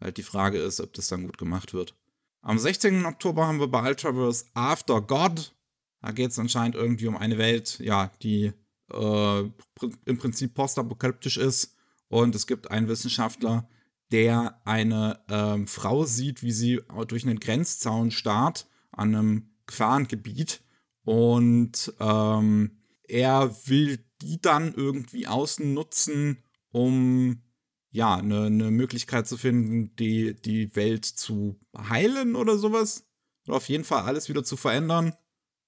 [0.00, 1.94] Halt die Frage ist, ob das dann gut gemacht wird.
[2.42, 3.06] Am 16.
[3.06, 5.54] Oktober haben wir bei Ultraverse After God
[6.02, 8.52] da geht es anscheinend irgendwie um eine Welt, ja, die
[8.92, 11.76] äh, im Prinzip postapokalyptisch ist.
[12.08, 13.68] Und es gibt einen Wissenschaftler,
[14.12, 20.62] der eine ähm, Frau sieht, wie sie durch einen Grenzzaun starrt an einem Gefahrengebiet.
[21.04, 27.42] Und ähm, er will die dann irgendwie außen nutzen, um
[27.90, 33.06] ja, eine, eine Möglichkeit zu finden, die, die Welt zu heilen oder sowas.
[33.46, 35.14] Oder auf jeden Fall alles wieder zu verändern.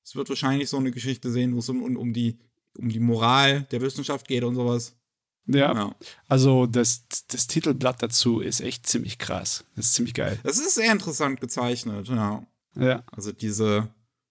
[0.05, 2.38] Es wird wahrscheinlich so eine Geschichte sehen, wo es um, um, die,
[2.78, 4.97] um die Moral der Wissenschaft geht und sowas.
[5.47, 5.95] Ja, ja.
[6.26, 9.64] also das, das Titelblatt dazu ist echt ziemlich krass.
[9.76, 10.38] Das ist ziemlich geil.
[10.42, 12.47] Das ist sehr interessant gezeichnet, ja.
[12.76, 13.05] Ja.
[13.12, 13.88] Also diese,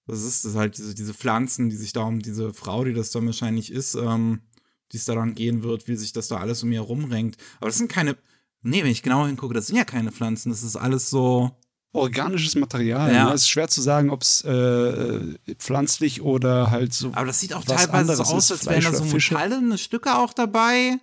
[0.07, 3.11] das ist das halt diese, diese Pflanzen, die sich da um diese Frau, die das
[3.11, 4.41] dann wahrscheinlich ist, ähm,
[4.91, 7.39] die es daran gehen wird, wie sich das da alles um ihr rumrenkt.
[7.57, 8.17] Aber das sind keine,
[8.61, 11.51] nee, wenn ich genau hingucke, das sind ja keine Pflanzen, das ist alles so,
[11.93, 13.13] organisches Material.
[13.13, 13.25] Ja.
[13.25, 13.33] Ne?
[13.33, 17.11] Es ist schwer zu sagen, ob es äh, pflanzlich oder halt so.
[17.13, 20.97] Aber das sieht auch teilweise so aus, als wären da so metallene Stücke auch dabei.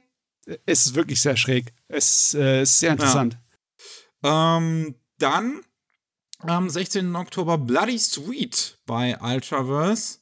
[0.66, 1.72] Es ist wirklich sehr schräg.
[1.88, 3.38] Es äh, ist sehr interessant.
[4.22, 4.56] Ja.
[4.56, 5.60] Ähm, dann
[6.38, 7.14] am 16.
[7.14, 10.18] Oktober Bloody Sweet bei Ultraverse.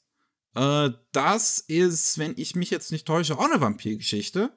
[0.55, 4.51] Äh, das ist, wenn ich mich jetzt nicht täusche, auch eine Vampirgeschichte.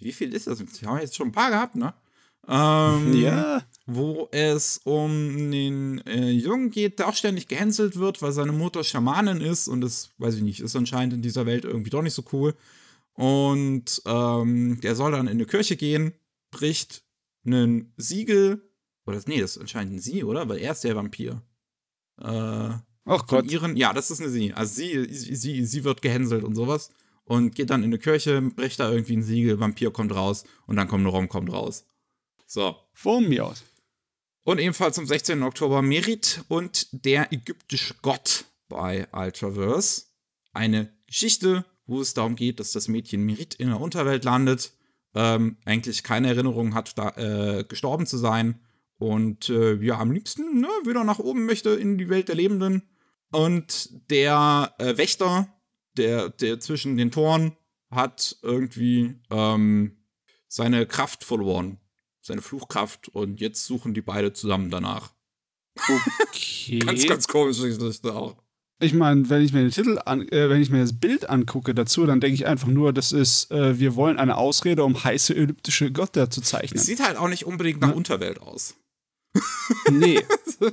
[0.00, 0.60] Wie viel ist das?
[0.60, 1.94] Ich habe jetzt schon ein paar gehabt, ne?
[2.48, 3.62] Ähm, ja.
[3.90, 8.84] Wo es um den äh, Jungen geht, der auch ständig gehänselt wird, weil seine Mutter
[8.84, 12.12] Schamanin ist und das, weiß ich nicht, ist anscheinend in dieser Welt irgendwie doch nicht
[12.12, 12.54] so cool.
[13.14, 16.12] Und ähm, der soll dann in eine Kirche gehen,
[16.50, 17.02] bricht
[17.46, 18.62] einen Siegel,
[19.06, 20.50] oder nee, das ist anscheinend ein Sie, oder?
[20.50, 21.40] Weil er ist der Vampir.
[22.20, 22.24] Äh,
[23.06, 23.50] Ach Gott.
[23.50, 24.52] Ihren, ja, das ist eine Sie.
[24.52, 26.90] Also sie, sie, sie wird gehänselt und sowas.
[27.24, 30.76] Und geht dann in eine Kirche, bricht da irgendwie ein Siegel, Vampir kommt raus und
[30.76, 31.86] dann kommt eine Rom kommt raus.
[32.46, 32.76] So.
[32.92, 33.64] Von mir aus.
[34.48, 35.42] Und ebenfalls am 16.
[35.42, 40.06] Oktober Merit und der ägyptische Gott bei Ultraverse.
[40.54, 44.72] Eine Geschichte, wo es darum geht, dass das Mädchen Merit in der Unterwelt landet,
[45.14, 47.10] ähm, eigentlich keine Erinnerung hat, da,
[47.58, 48.58] äh, gestorben zu sein
[48.96, 52.88] und äh, ja, am liebsten ne, wieder nach oben möchte in die Welt der Lebenden.
[53.30, 55.54] Und der äh, Wächter,
[55.98, 57.54] der, der zwischen den Toren,
[57.90, 59.98] hat irgendwie ähm,
[60.48, 61.78] seine Kraft verloren
[62.28, 65.12] seine Fluchkraft und jetzt suchen die beide zusammen danach.
[65.76, 66.78] Okay.
[66.78, 68.36] ganz, ganz komische Geschichte auch.
[68.80, 71.74] Ich meine, wenn ich mir den Titel an, äh, wenn ich mir das Bild angucke
[71.74, 75.34] dazu, dann denke ich einfach nur, das ist, äh, wir wollen eine Ausrede, um heiße
[75.34, 76.78] elliptische Götter zu zeichnen.
[76.78, 77.94] Es sieht halt auch nicht unbedingt nach ja.
[77.94, 78.76] Unterwelt aus.
[79.90, 80.22] Nee.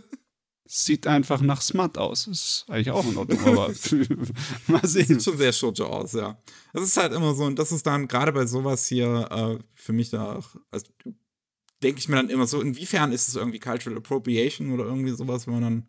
[0.66, 2.28] sieht einfach nach Smut aus.
[2.28, 3.68] Ist eigentlich auch in Ordnung, aber
[4.68, 5.06] mal sehen.
[5.06, 6.38] Sieht schon sehr Shoujo aus, ja.
[6.74, 9.94] Das ist halt immer so, und das ist dann gerade bei sowas hier äh, für
[9.94, 10.88] mich da auch, also
[11.86, 15.45] denke ich mir dann immer so, inwiefern ist es irgendwie Cultural Appropriation oder irgendwie sowas,
[15.45, 15.88] wenn man dann.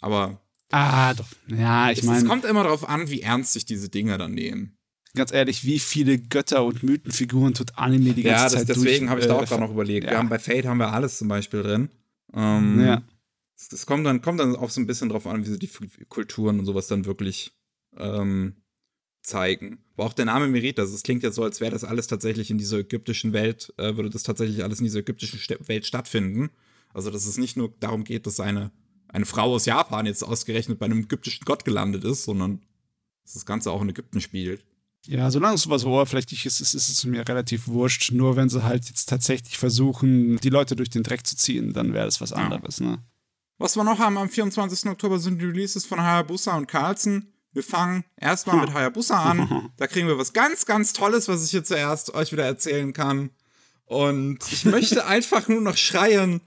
[0.00, 0.40] Aber.
[0.70, 1.26] Ah, doch.
[1.48, 2.18] Ja, ich meine.
[2.18, 4.76] Es kommt immer darauf an, wie ernst sich diese Dinge dann nehmen.
[5.14, 9.08] Ganz ehrlich, wie viele Götter und Mythenfiguren tut Anime die ganze ja, das, Zeit deswegen
[9.08, 10.04] habe ich da auch äh, gerade noch überlegt.
[10.04, 10.10] Ja.
[10.10, 11.88] Wir haben bei Fate haben wir alles zum Beispiel drin.
[12.34, 13.02] Ähm, ja.
[13.70, 15.70] Das kommt dann, kommt dann auch so ein bisschen drauf an, wie sie die
[16.08, 17.52] Kulturen und sowas dann wirklich
[17.96, 18.56] ähm,
[19.22, 19.78] zeigen.
[19.96, 22.50] Wo auch der Name Merit, also es klingt ja so, als wäre das alles tatsächlich
[22.50, 26.50] in dieser ägyptischen Welt, äh, würde das tatsächlich alles in dieser ägyptischen St Welt stattfinden.
[26.94, 28.70] Also, dass es nicht nur darum geht, dass eine,
[29.08, 32.62] eine Frau aus Japan jetzt ausgerechnet bei einem ägyptischen Gott gelandet ist, sondern
[33.24, 34.64] dass das Ganze auch in Ägypten spielt.
[35.06, 38.12] Ja, solange es sowas oberflächlich ist, ist, ist es mir relativ wurscht.
[38.12, 41.92] Nur wenn sie halt jetzt tatsächlich versuchen, die Leute durch den Dreck zu ziehen, dann
[41.92, 42.86] wäre das was anderes, ja.
[42.86, 42.98] ne?
[43.58, 44.88] Was wir noch haben am 24.
[44.88, 47.32] Oktober sind die Releases von Hayabusa und Carlson.
[47.52, 49.70] Wir fangen erstmal mit Hayabusa an.
[49.76, 53.30] Da kriegen wir was ganz, ganz Tolles, was ich hier zuerst euch wieder erzählen kann.
[53.84, 56.40] Und ich möchte einfach nur noch schreien,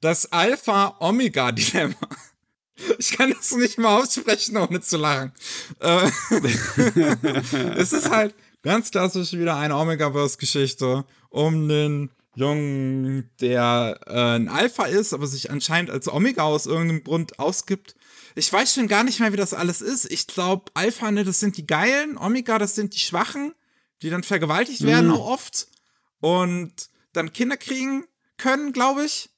[0.00, 1.94] das Alpha-Omega-Dilemma.
[2.98, 5.32] Ich kann das nicht mal aussprechen, ohne zu lachen.
[5.80, 6.10] Äh,
[7.76, 14.84] es ist halt ganz klassisch wieder eine Omega-Verse-Geschichte um einen Jungen, der äh, ein Alpha
[14.84, 17.96] ist, aber sich anscheinend als Omega aus irgendeinem Grund ausgibt.
[18.38, 20.10] Ich weiß schon gar nicht mehr, wie das alles ist.
[20.10, 23.52] Ich glaube, Alpha, ne, das sind die Geilen, Omega, das sind die Schwachen,
[24.00, 25.14] die dann vergewaltigt werden, mhm.
[25.14, 25.66] auch oft.
[26.20, 26.72] Und
[27.12, 28.04] dann Kinder kriegen
[28.36, 29.30] können, glaube ich.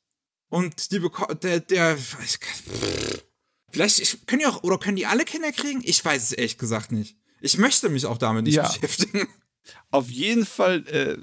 [0.51, 2.43] Und die bekommen, der, der, vielleicht
[4.27, 5.81] können die auch, oder können die alle Kinder kriegen?
[5.83, 7.17] Ich weiß es ehrlich gesagt nicht.
[7.41, 8.69] Ich möchte mich auch damit nicht ja.
[8.69, 9.27] beschäftigen.
[9.91, 11.17] Auf jeden Fall, äh,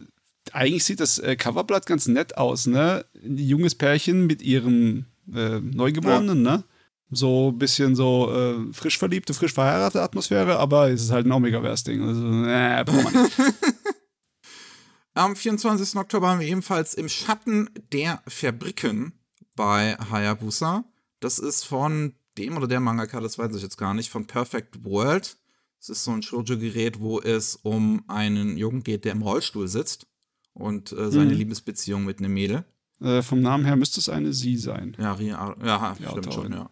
[0.52, 3.06] eigentlich sieht das äh, Coverblatt ganz nett aus, ne?
[3.24, 6.58] Ein junges Pärchen mit ihrem äh, Neugeborenen, ja.
[6.58, 6.64] ne?
[7.10, 11.32] So ein bisschen so äh, frisch verliebte, frisch verheiratete Atmosphäre, aber es ist halt ein
[11.32, 12.02] Omega-Verse-Ding.
[12.02, 13.38] Also, äh, braucht man nicht.
[15.14, 15.96] Am 24.
[15.96, 19.14] Oktober haben wir ebenfalls im Schatten der Fabriken
[19.56, 20.84] bei Hayabusa.
[21.20, 24.84] Das ist von dem oder der Mangaka, das weiß ich jetzt gar nicht, von Perfect
[24.84, 25.38] World.
[25.80, 30.08] Es ist so ein Shoujo-Gerät, wo es um einen Jungen geht, der im Rollstuhl sitzt
[30.54, 31.38] und äh, seine mhm.
[31.38, 32.66] Liebesbeziehung mit einem Mädel.
[33.00, 34.96] Äh, vom Namen her müsste es eine Sie sein.
[35.00, 36.70] Ja, Ria, ja stimmt schon, ja.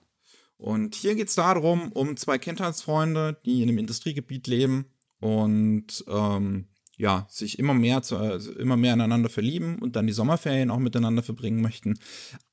[0.57, 4.86] Und hier geht es darum, um zwei Kindheitsfreunde, die in einem Industriegebiet leben
[5.19, 6.68] und ähm,
[6.98, 10.80] ja, sich immer mehr, zu, also immer mehr aneinander verlieben und dann die Sommerferien auch
[10.80, 11.99] miteinander verbringen möchten.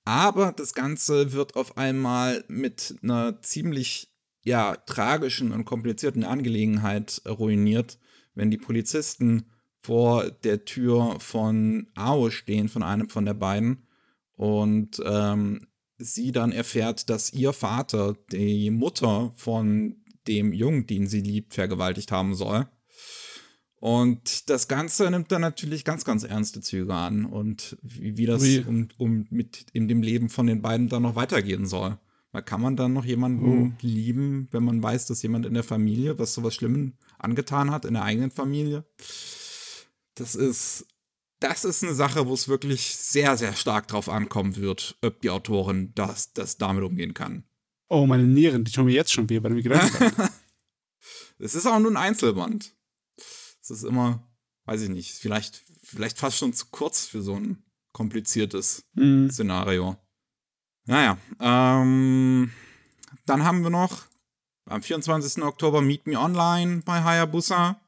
[0.04, 4.12] Aber das Ganze wird auf einmal mit einer ziemlich
[4.42, 7.98] ja, tragischen und komplizierten Angelegenheit ruiniert,
[8.34, 9.46] wenn die Polizisten
[9.80, 13.86] vor der Tür von Ao stehen, von einem von der beiden.
[14.34, 15.66] Und ähm,
[16.02, 19.96] sie dann erfährt, dass ihr Vater die Mutter von
[20.26, 22.68] dem Jungen, den sie liebt, vergewaltigt haben soll.
[23.76, 28.44] Und das Ganze nimmt dann natürlich ganz, ganz ernste Züge an und wie, wie das
[28.68, 31.98] um, um mit in dem Leben von den beiden dann noch weitergehen soll.
[32.30, 33.72] Weil kann man dann noch jemanden oh.
[33.80, 37.94] lieben, wenn man weiß, dass jemand in der Familie was sowas Schlimmes angetan hat, in
[37.94, 38.84] der eigenen Familie?
[40.14, 40.86] Das ist,
[41.42, 45.30] das ist eine Sache, wo es wirklich sehr, sehr stark drauf ankommen wird, ob die
[45.30, 47.44] Autorin das, das damit umgehen kann.
[47.88, 50.30] Oh, meine Nieren, die tun mir jetzt schon weh, mir gedacht habe.
[51.38, 52.72] Es ist auch nur ein Einzelband.
[53.60, 54.22] Es ist immer,
[54.64, 59.28] weiß ich nicht, vielleicht, vielleicht fast schon zu kurz für so ein kompliziertes mhm.
[59.28, 59.96] Szenario.
[60.84, 62.52] Naja, ähm,
[63.26, 64.04] dann haben wir noch
[64.66, 65.42] am 24.
[65.42, 67.80] Oktober Meet Me Online bei Hayabusa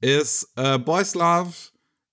[0.00, 1.54] ist äh, Boys Love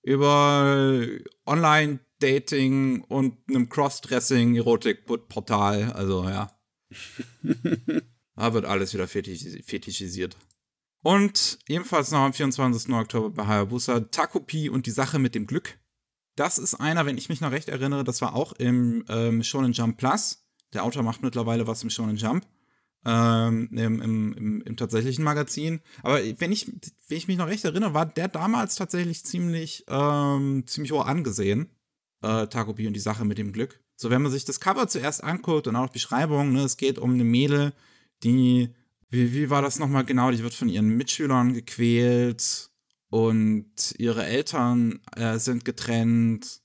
[0.03, 1.07] über
[1.45, 5.93] Online-Dating und einem Cross-Dressing-Erotik-Portal.
[5.93, 6.55] Also ja.
[8.35, 10.38] da wird alles wieder fetisch fetischisiert.
[11.01, 12.93] Und ebenfalls noch am 24.
[12.93, 15.80] Oktober bei Hayabusa Takopi und die Sache mit dem Glück.
[16.35, 19.73] Das ist einer, wenn ich mich noch recht erinnere, das war auch im ähm, Shonen
[19.73, 20.47] Jump Plus.
[20.73, 22.47] Der Autor macht mittlerweile was im Shonen Jump
[23.05, 25.81] ähm, im, im, im, im, tatsächlichen Magazin.
[26.03, 26.67] Aber wenn ich,
[27.07, 31.69] wenn ich mich noch recht erinnere, war der damals tatsächlich ziemlich, ähm, ziemlich hoch angesehen.
[32.21, 33.80] Äh, Takopi und die Sache mit dem Glück.
[33.95, 36.97] So, wenn man sich das Cover zuerst anguckt und auch die Beschreibung, ne, es geht
[36.97, 37.73] um eine Mädel,
[38.23, 38.69] die,
[39.09, 42.71] wie, wie war das nochmal genau, die wird von ihren Mitschülern gequält
[43.09, 46.62] und ihre Eltern äh, sind getrennt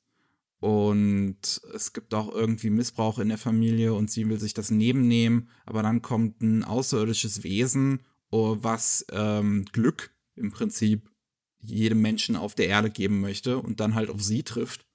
[0.60, 5.48] und es gibt auch irgendwie Missbrauch in der Familie und sie will sich das nebennehmen,
[5.66, 11.10] aber dann kommt ein außerirdisches Wesen, oh, was ähm, Glück im Prinzip
[11.60, 14.86] jedem Menschen auf der Erde geben möchte und dann halt auf sie trifft.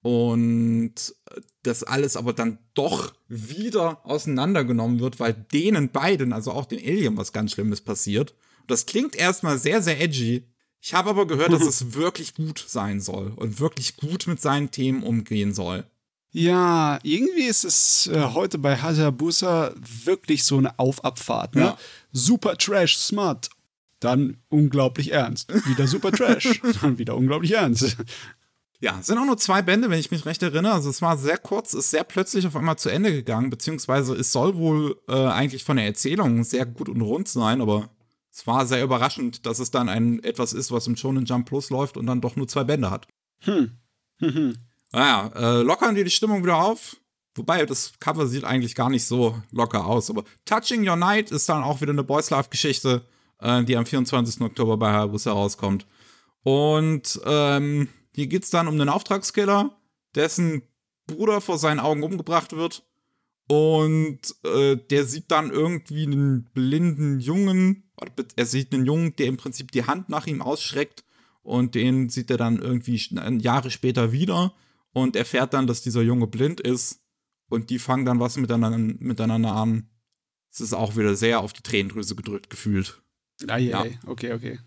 [0.00, 1.14] Und
[1.62, 7.16] das alles aber dann doch wieder auseinandergenommen wird, weil denen beiden, also auch den Alien,
[7.16, 8.34] was ganz Schlimmes passiert.
[8.66, 10.44] das klingt erstmal sehr, sehr edgy,
[10.84, 14.70] ich habe aber gehört, dass es wirklich gut sein soll und wirklich gut mit seinen
[14.70, 15.84] Themen umgehen soll.
[16.30, 19.72] Ja, irgendwie ist es äh, heute bei Hayabusa
[20.04, 21.54] wirklich so eine Aufabfahrt.
[21.54, 21.62] Ne?
[21.62, 21.78] Ja.
[22.12, 23.48] Super Trash, smart.
[23.98, 25.48] Dann unglaublich ernst.
[25.66, 26.60] Wieder super Trash.
[26.82, 27.96] dann wieder unglaublich ernst.
[28.80, 30.74] Ja, es sind auch nur zwei Bände, wenn ich mich recht erinnere.
[30.74, 34.32] Also es war sehr kurz, ist sehr plötzlich auf einmal zu Ende gegangen, beziehungsweise es
[34.32, 37.88] soll wohl äh, eigentlich von der Erzählung sehr gut und rund sein, aber
[38.34, 41.70] es war sehr überraschend, dass es dann ein etwas ist, was im Shonen Jump Plus
[41.70, 43.06] läuft und dann doch nur zwei Bände hat.
[43.42, 43.78] Hm.
[44.92, 46.96] naja, äh, lockern die die Stimmung wieder auf.
[47.36, 50.10] Wobei, das Cover sieht eigentlich gar nicht so locker aus.
[50.10, 53.04] Aber Touching Your Night ist dann auch wieder eine Boys Life-Geschichte,
[53.38, 54.40] äh, die am 24.
[54.40, 55.86] Oktober bei Hayabusa rauskommt.
[56.42, 59.76] Und ähm, hier geht es dann um einen Auftragskiller,
[60.16, 60.62] dessen
[61.06, 62.84] Bruder vor seinen Augen umgebracht wird.
[63.48, 67.83] Und äh, der sieht dann irgendwie einen blinden Jungen.
[68.36, 71.04] Er sieht einen Jungen, der im Prinzip die Hand nach ihm ausschreckt.
[71.42, 72.96] Und den sieht er dann irgendwie
[73.40, 74.54] Jahre später wieder
[74.92, 77.02] und erfährt dann, dass dieser Junge blind ist.
[77.48, 79.90] Und die fangen dann was miteinander, miteinander an.
[80.50, 83.02] Es ist auch wieder sehr auf die Tränendrüse gedrückt gefühlt.
[83.48, 83.84] Ah, ja.
[84.06, 84.58] okay, okay.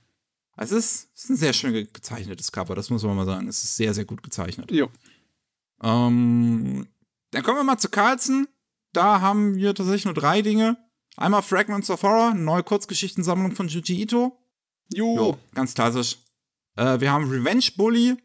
[0.54, 3.48] Also es ist, es ist, ein sehr schön gezeichnetes Cover, das muss man mal sagen.
[3.48, 4.72] Es ist sehr, sehr gut gezeichnet.
[4.72, 4.90] Jo.
[5.82, 6.88] Ähm,
[7.32, 8.48] dann kommen wir mal zu Carlson.
[8.92, 10.78] Da haben wir tatsächlich nur drei Dinge.
[11.20, 14.38] Einmal Fragments of Horror, neue Kurzgeschichtensammlung von Juji Ito.
[14.94, 15.16] Jo.
[15.16, 16.18] jo ganz klassisch.
[16.76, 18.18] Äh, wir haben Revenge Bully.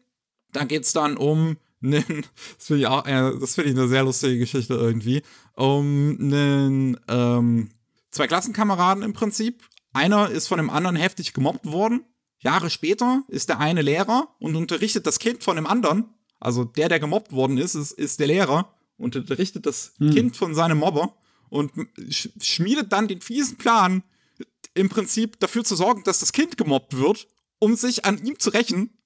[0.51, 2.03] Da geht es dann um einen,
[2.57, 5.23] das finde ich auch, äh, das finde ich eine sehr lustige Geschichte irgendwie,
[5.55, 7.71] um einen, ähm,
[8.11, 9.63] zwei Klassenkameraden im Prinzip.
[9.91, 12.05] Einer ist von dem anderen heftig gemobbt worden.
[12.41, 16.13] Jahre später ist der eine Lehrer und unterrichtet das Kind von dem anderen.
[16.39, 20.13] Also der, der gemobbt worden ist, ist, ist der Lehrer und unterrichtet das hm.
[20.13, 21.15] Kind von seinem Mobber
[21.53, 21.71] und
[22.09, 24.01] sch schmiedet dann den fiesen Plan,
[24.73, 27.27] im Prinzip dafür zu sorgen, dass das Kind gemobbt wird,
[27.59, 28.97] um sich an ihm zu rächen.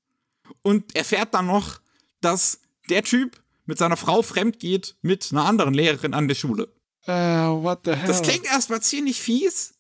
[0.61, 1.81] Und erfährt dann noch,
[2.21, 6.73] dass der Typ mit seiner Frau fremd geht mit einer anderen Lehrerin an der Schule.
[7.05, 8.07] Uh, what the hell?
[8.07, 9.73] Das klingt erstmal ziemlich fies,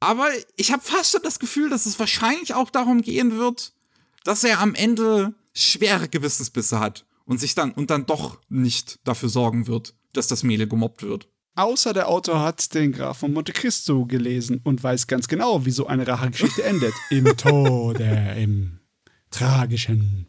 [0.00, 3.72] aber ich habe fast schon das Gefühl, dass es wahrscheinlich auch darum gehen wird,
[4.24, 9.30] dass er am Ende schwere Gewissensbisse hat und sich dann und dann doch nicht dafür
[9.30, 11.31] sorgen wird, dass das Mädel gemobbt wird.
[11.54, 15.70] Außer der Autor hat den Graf von Monte Cristo gelesen und weiß ganz genau, wie
[15.70, 16.94] so eine Rachegeschichte endet.
[17.10, 18.80] Im Tode, im
[19.30, 20.26] tragischen.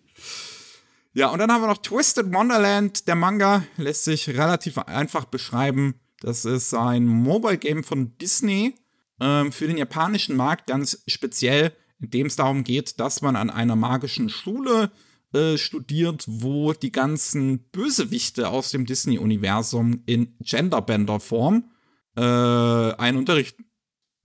[1.14, 3.08] Ja, und dann haben wir noch Twisted Wonderland.
[3.08, 5.96] Der Manga lässt sich relativ einfach beschreiben.
[6.20, 8.76] Das ist ein Mobile Game von Disney
[9.22, 11.72] ähm, für den japanischen Markt ganz speziell,
[12.02, 15.13] in dem es darum geht, dass man an einer magischen Schule äh,
[15.58, 21.72] studiert, wo die ganzen Bösewichte aus dem Disney-Universum in Genderbender-Form
[22.16, 23.66] äh, einen unterrichten.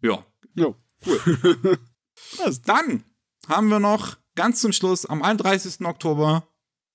[0.02, 0.24] Ja.
[0.54, 0.76] Jo.
[1.06, 1.78] Cool.
[2.66, 3.04] Dann
[3.48, 5.84] haben wir noch ganz zum Schluss am 31.
[5.86, 6.46] Oktober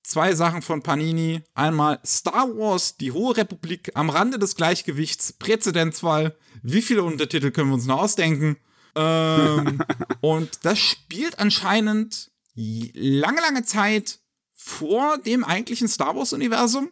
[0.03, 1.41] zwei Sachen von Panini.
[1.55, 6.35] Einmal Star Wars, die Hohe Republik am Rande des Gleichgewichts, Präzedenzfall.
[6.61, 8.57] Wie viele Untertitel können wir uns noch ausdenken?
[8.95, 9.79] Ähm,
[10.21, 14.19] und das spielt anscheinend lange, lange Zeit
[14.53, 16.91] vor dem eigentlichen Star Wars-Universum.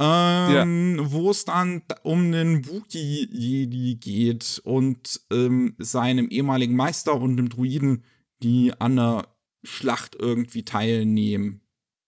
[0.00, 1.10] Ähm, ja.
[1.12, 8.02] Wo es dann um einen Wookiee-Jedi geht und ähm, seinem ehemaligen Meister und dem Druiden,
[8.42, 9.28] die an der
[9.62, 11.60] Schlacht irgendwie teilnehmen.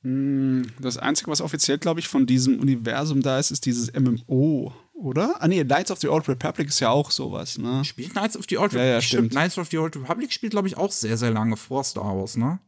[0.02, 4.72] Hm, das Einzige, was offiziell, glaube ich, von diesem Universum da ist, ist dieses MMO,
[4.94, 5.34] oder?
[5.40, 7.84] Ah, nee, Knights of the Old Republic ist ja auch sowas, ne?
[7.84, 8.88] Spielt Knights of the Old Republic?
[8.88, 9.32] Ja, ja, stimmt.
[9.32, 12.38] Knights of the Old Republic spielt, glaube ich, auch sehr, sehr lange vor Star Wars,
[12.38, 12.58] ne?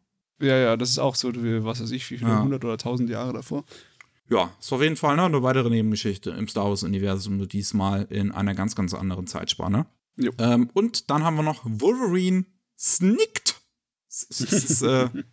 [0.40, 2.68] Ja, ja, das ist auch so, was weiß ich, wie viele hundert ja.
[2.68, 3.64] oder tausend Jahre davor.
[4.28, 8.32] Ja, ist auf jeden Fall ne, eine weitere Nebengeschichte im Star Wars-Universum, nur diesmal in
[8.32, 9.86] einer ganz, ganz anderen Zeitspanne.
[10.38, 12.46] Ähm, und dann haben wir noch Wolverine
[12.78, 13.60] Snicked.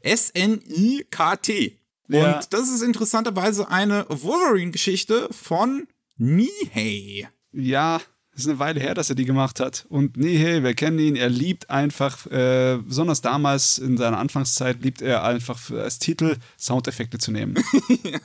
[0.02, 1.52] S-N-I-K-T.
[1.52, 2.36] Äh, ja.
[2.36, 5.88] Und das ist interessanterweise eine Wolverine-Geschichte von
[6.18, 7.30] Nihei.
[7.52, 8.02] Ja,
[8.34, 9.86] es ist eine Weile her, dass er die gemacht hat.
[9.90, 15.02] Und Nihei, wir kennen ihn, er liebt einfach, äh, besonders damals in seiner Anfangszeit, liebt
[15.02, 17.56] er einfach als Titel Soundeffekte zu nehmen.
[18.04, 18.20] ja.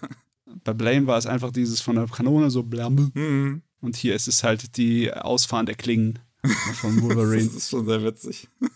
[0.64, 3.10] Bei Blame war es einfach dieses von der Kanone so blam.
[3.14, 3.62] Mhm.
[3.80, 6.18] Und hier ist es halt die Ausfahren der Klingen
[6.74, 7.46] von Wolverine.
[7.46, 8.48] das ist schon sehr witzig.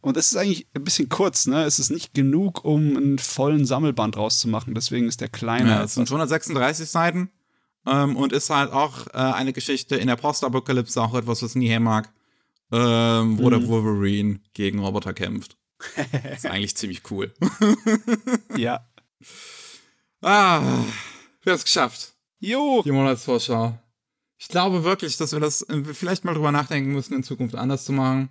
[0.00, 1.64] Und es ist eigentlich ein bisschen kurz, ne?
[1.64, 4.72] Es ist nicht genug, um einen vollen Sammelband rauszumachen.
[4.72, 5.70] Deswegen ist der kleiner.
[5.70, 7.30] Ja, es sind 136 Seiten.
[7.86, 11.78] Ähm, und ist halt auch äh, eine Geschichte in der Postapokalypse, auch etwas, was nie
[11.78, 12.12] mag,
[12.72, 13.50] ähm, wo mhm.
[13.50, 15.56] der Wolverine gegen Roboter kämpft.
[16.32, 17.32] ist eigentlich ziemlich cool.
[18.56, 18.84] ja.
[20.20, 20.60] Ah,
[21.42, 22.14] wir haben es geschafft.
[22.40, 22.82] Jo.
[22.84, 23.78] Die Monatsvorschau.
[24.38, 27.84] Ich glaube wirklich, dass wir das äh, vielleicht mal drüber nachdenken müssen, in Zukunft anders
[27.84, 28.30] zu machen.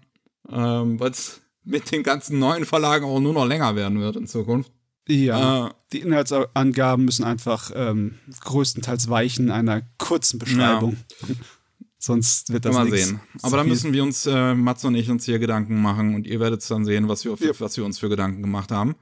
[0.49, 4.27] Ähm, Weil es mit den ganzen neuen Verlagen auch nur noch länger werden wird in
[4.27, 4.71] Zukunft.
[5.07, 10.97] Ja, äh, die Inhaltsangaben müssen einfach ähm, größtenteils weichen einer kurzen Beschreibung.
[11.27, 11.35] Ja.
[11.97, 13.19] Sonst wird das mal sehen.
[13.41, 16.39] Aber da müssen wir uns, äh, Mats und ich, uns hier Gedanken machen und ihr
[16.39, 17.51] werdet dann sehen, was wir, ja.
[17.59, 18.95] was wir uns für Gedanken gemacht haben.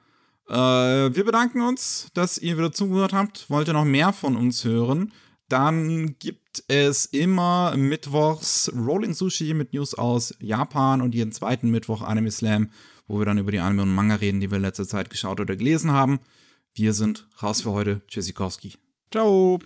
[0.47, 3.49] Äh, wir bedanken uns, dass ihr wieder zugehört habt.
[3.49, 5.11] Wollt ihr noch mehr von uns hören?
[5.49, 12.01] Dann gibt es immer mittwochs Rolling Sushi mit News aus Japan und jeden zweiten Mittwoch
[12.01, 12.69] Anime Slam,
[13.07, 15.39] wo wir dann über die Anime und Manga reden, die wir in letzter Zeit geschaut
[15.39, 16.19] oder gelesen haben.
[16.73, 18.01] Wir sind raus für heute.
[18.07, 18.73] Tschüssikowski.
[19.11, 19.59] Ciao.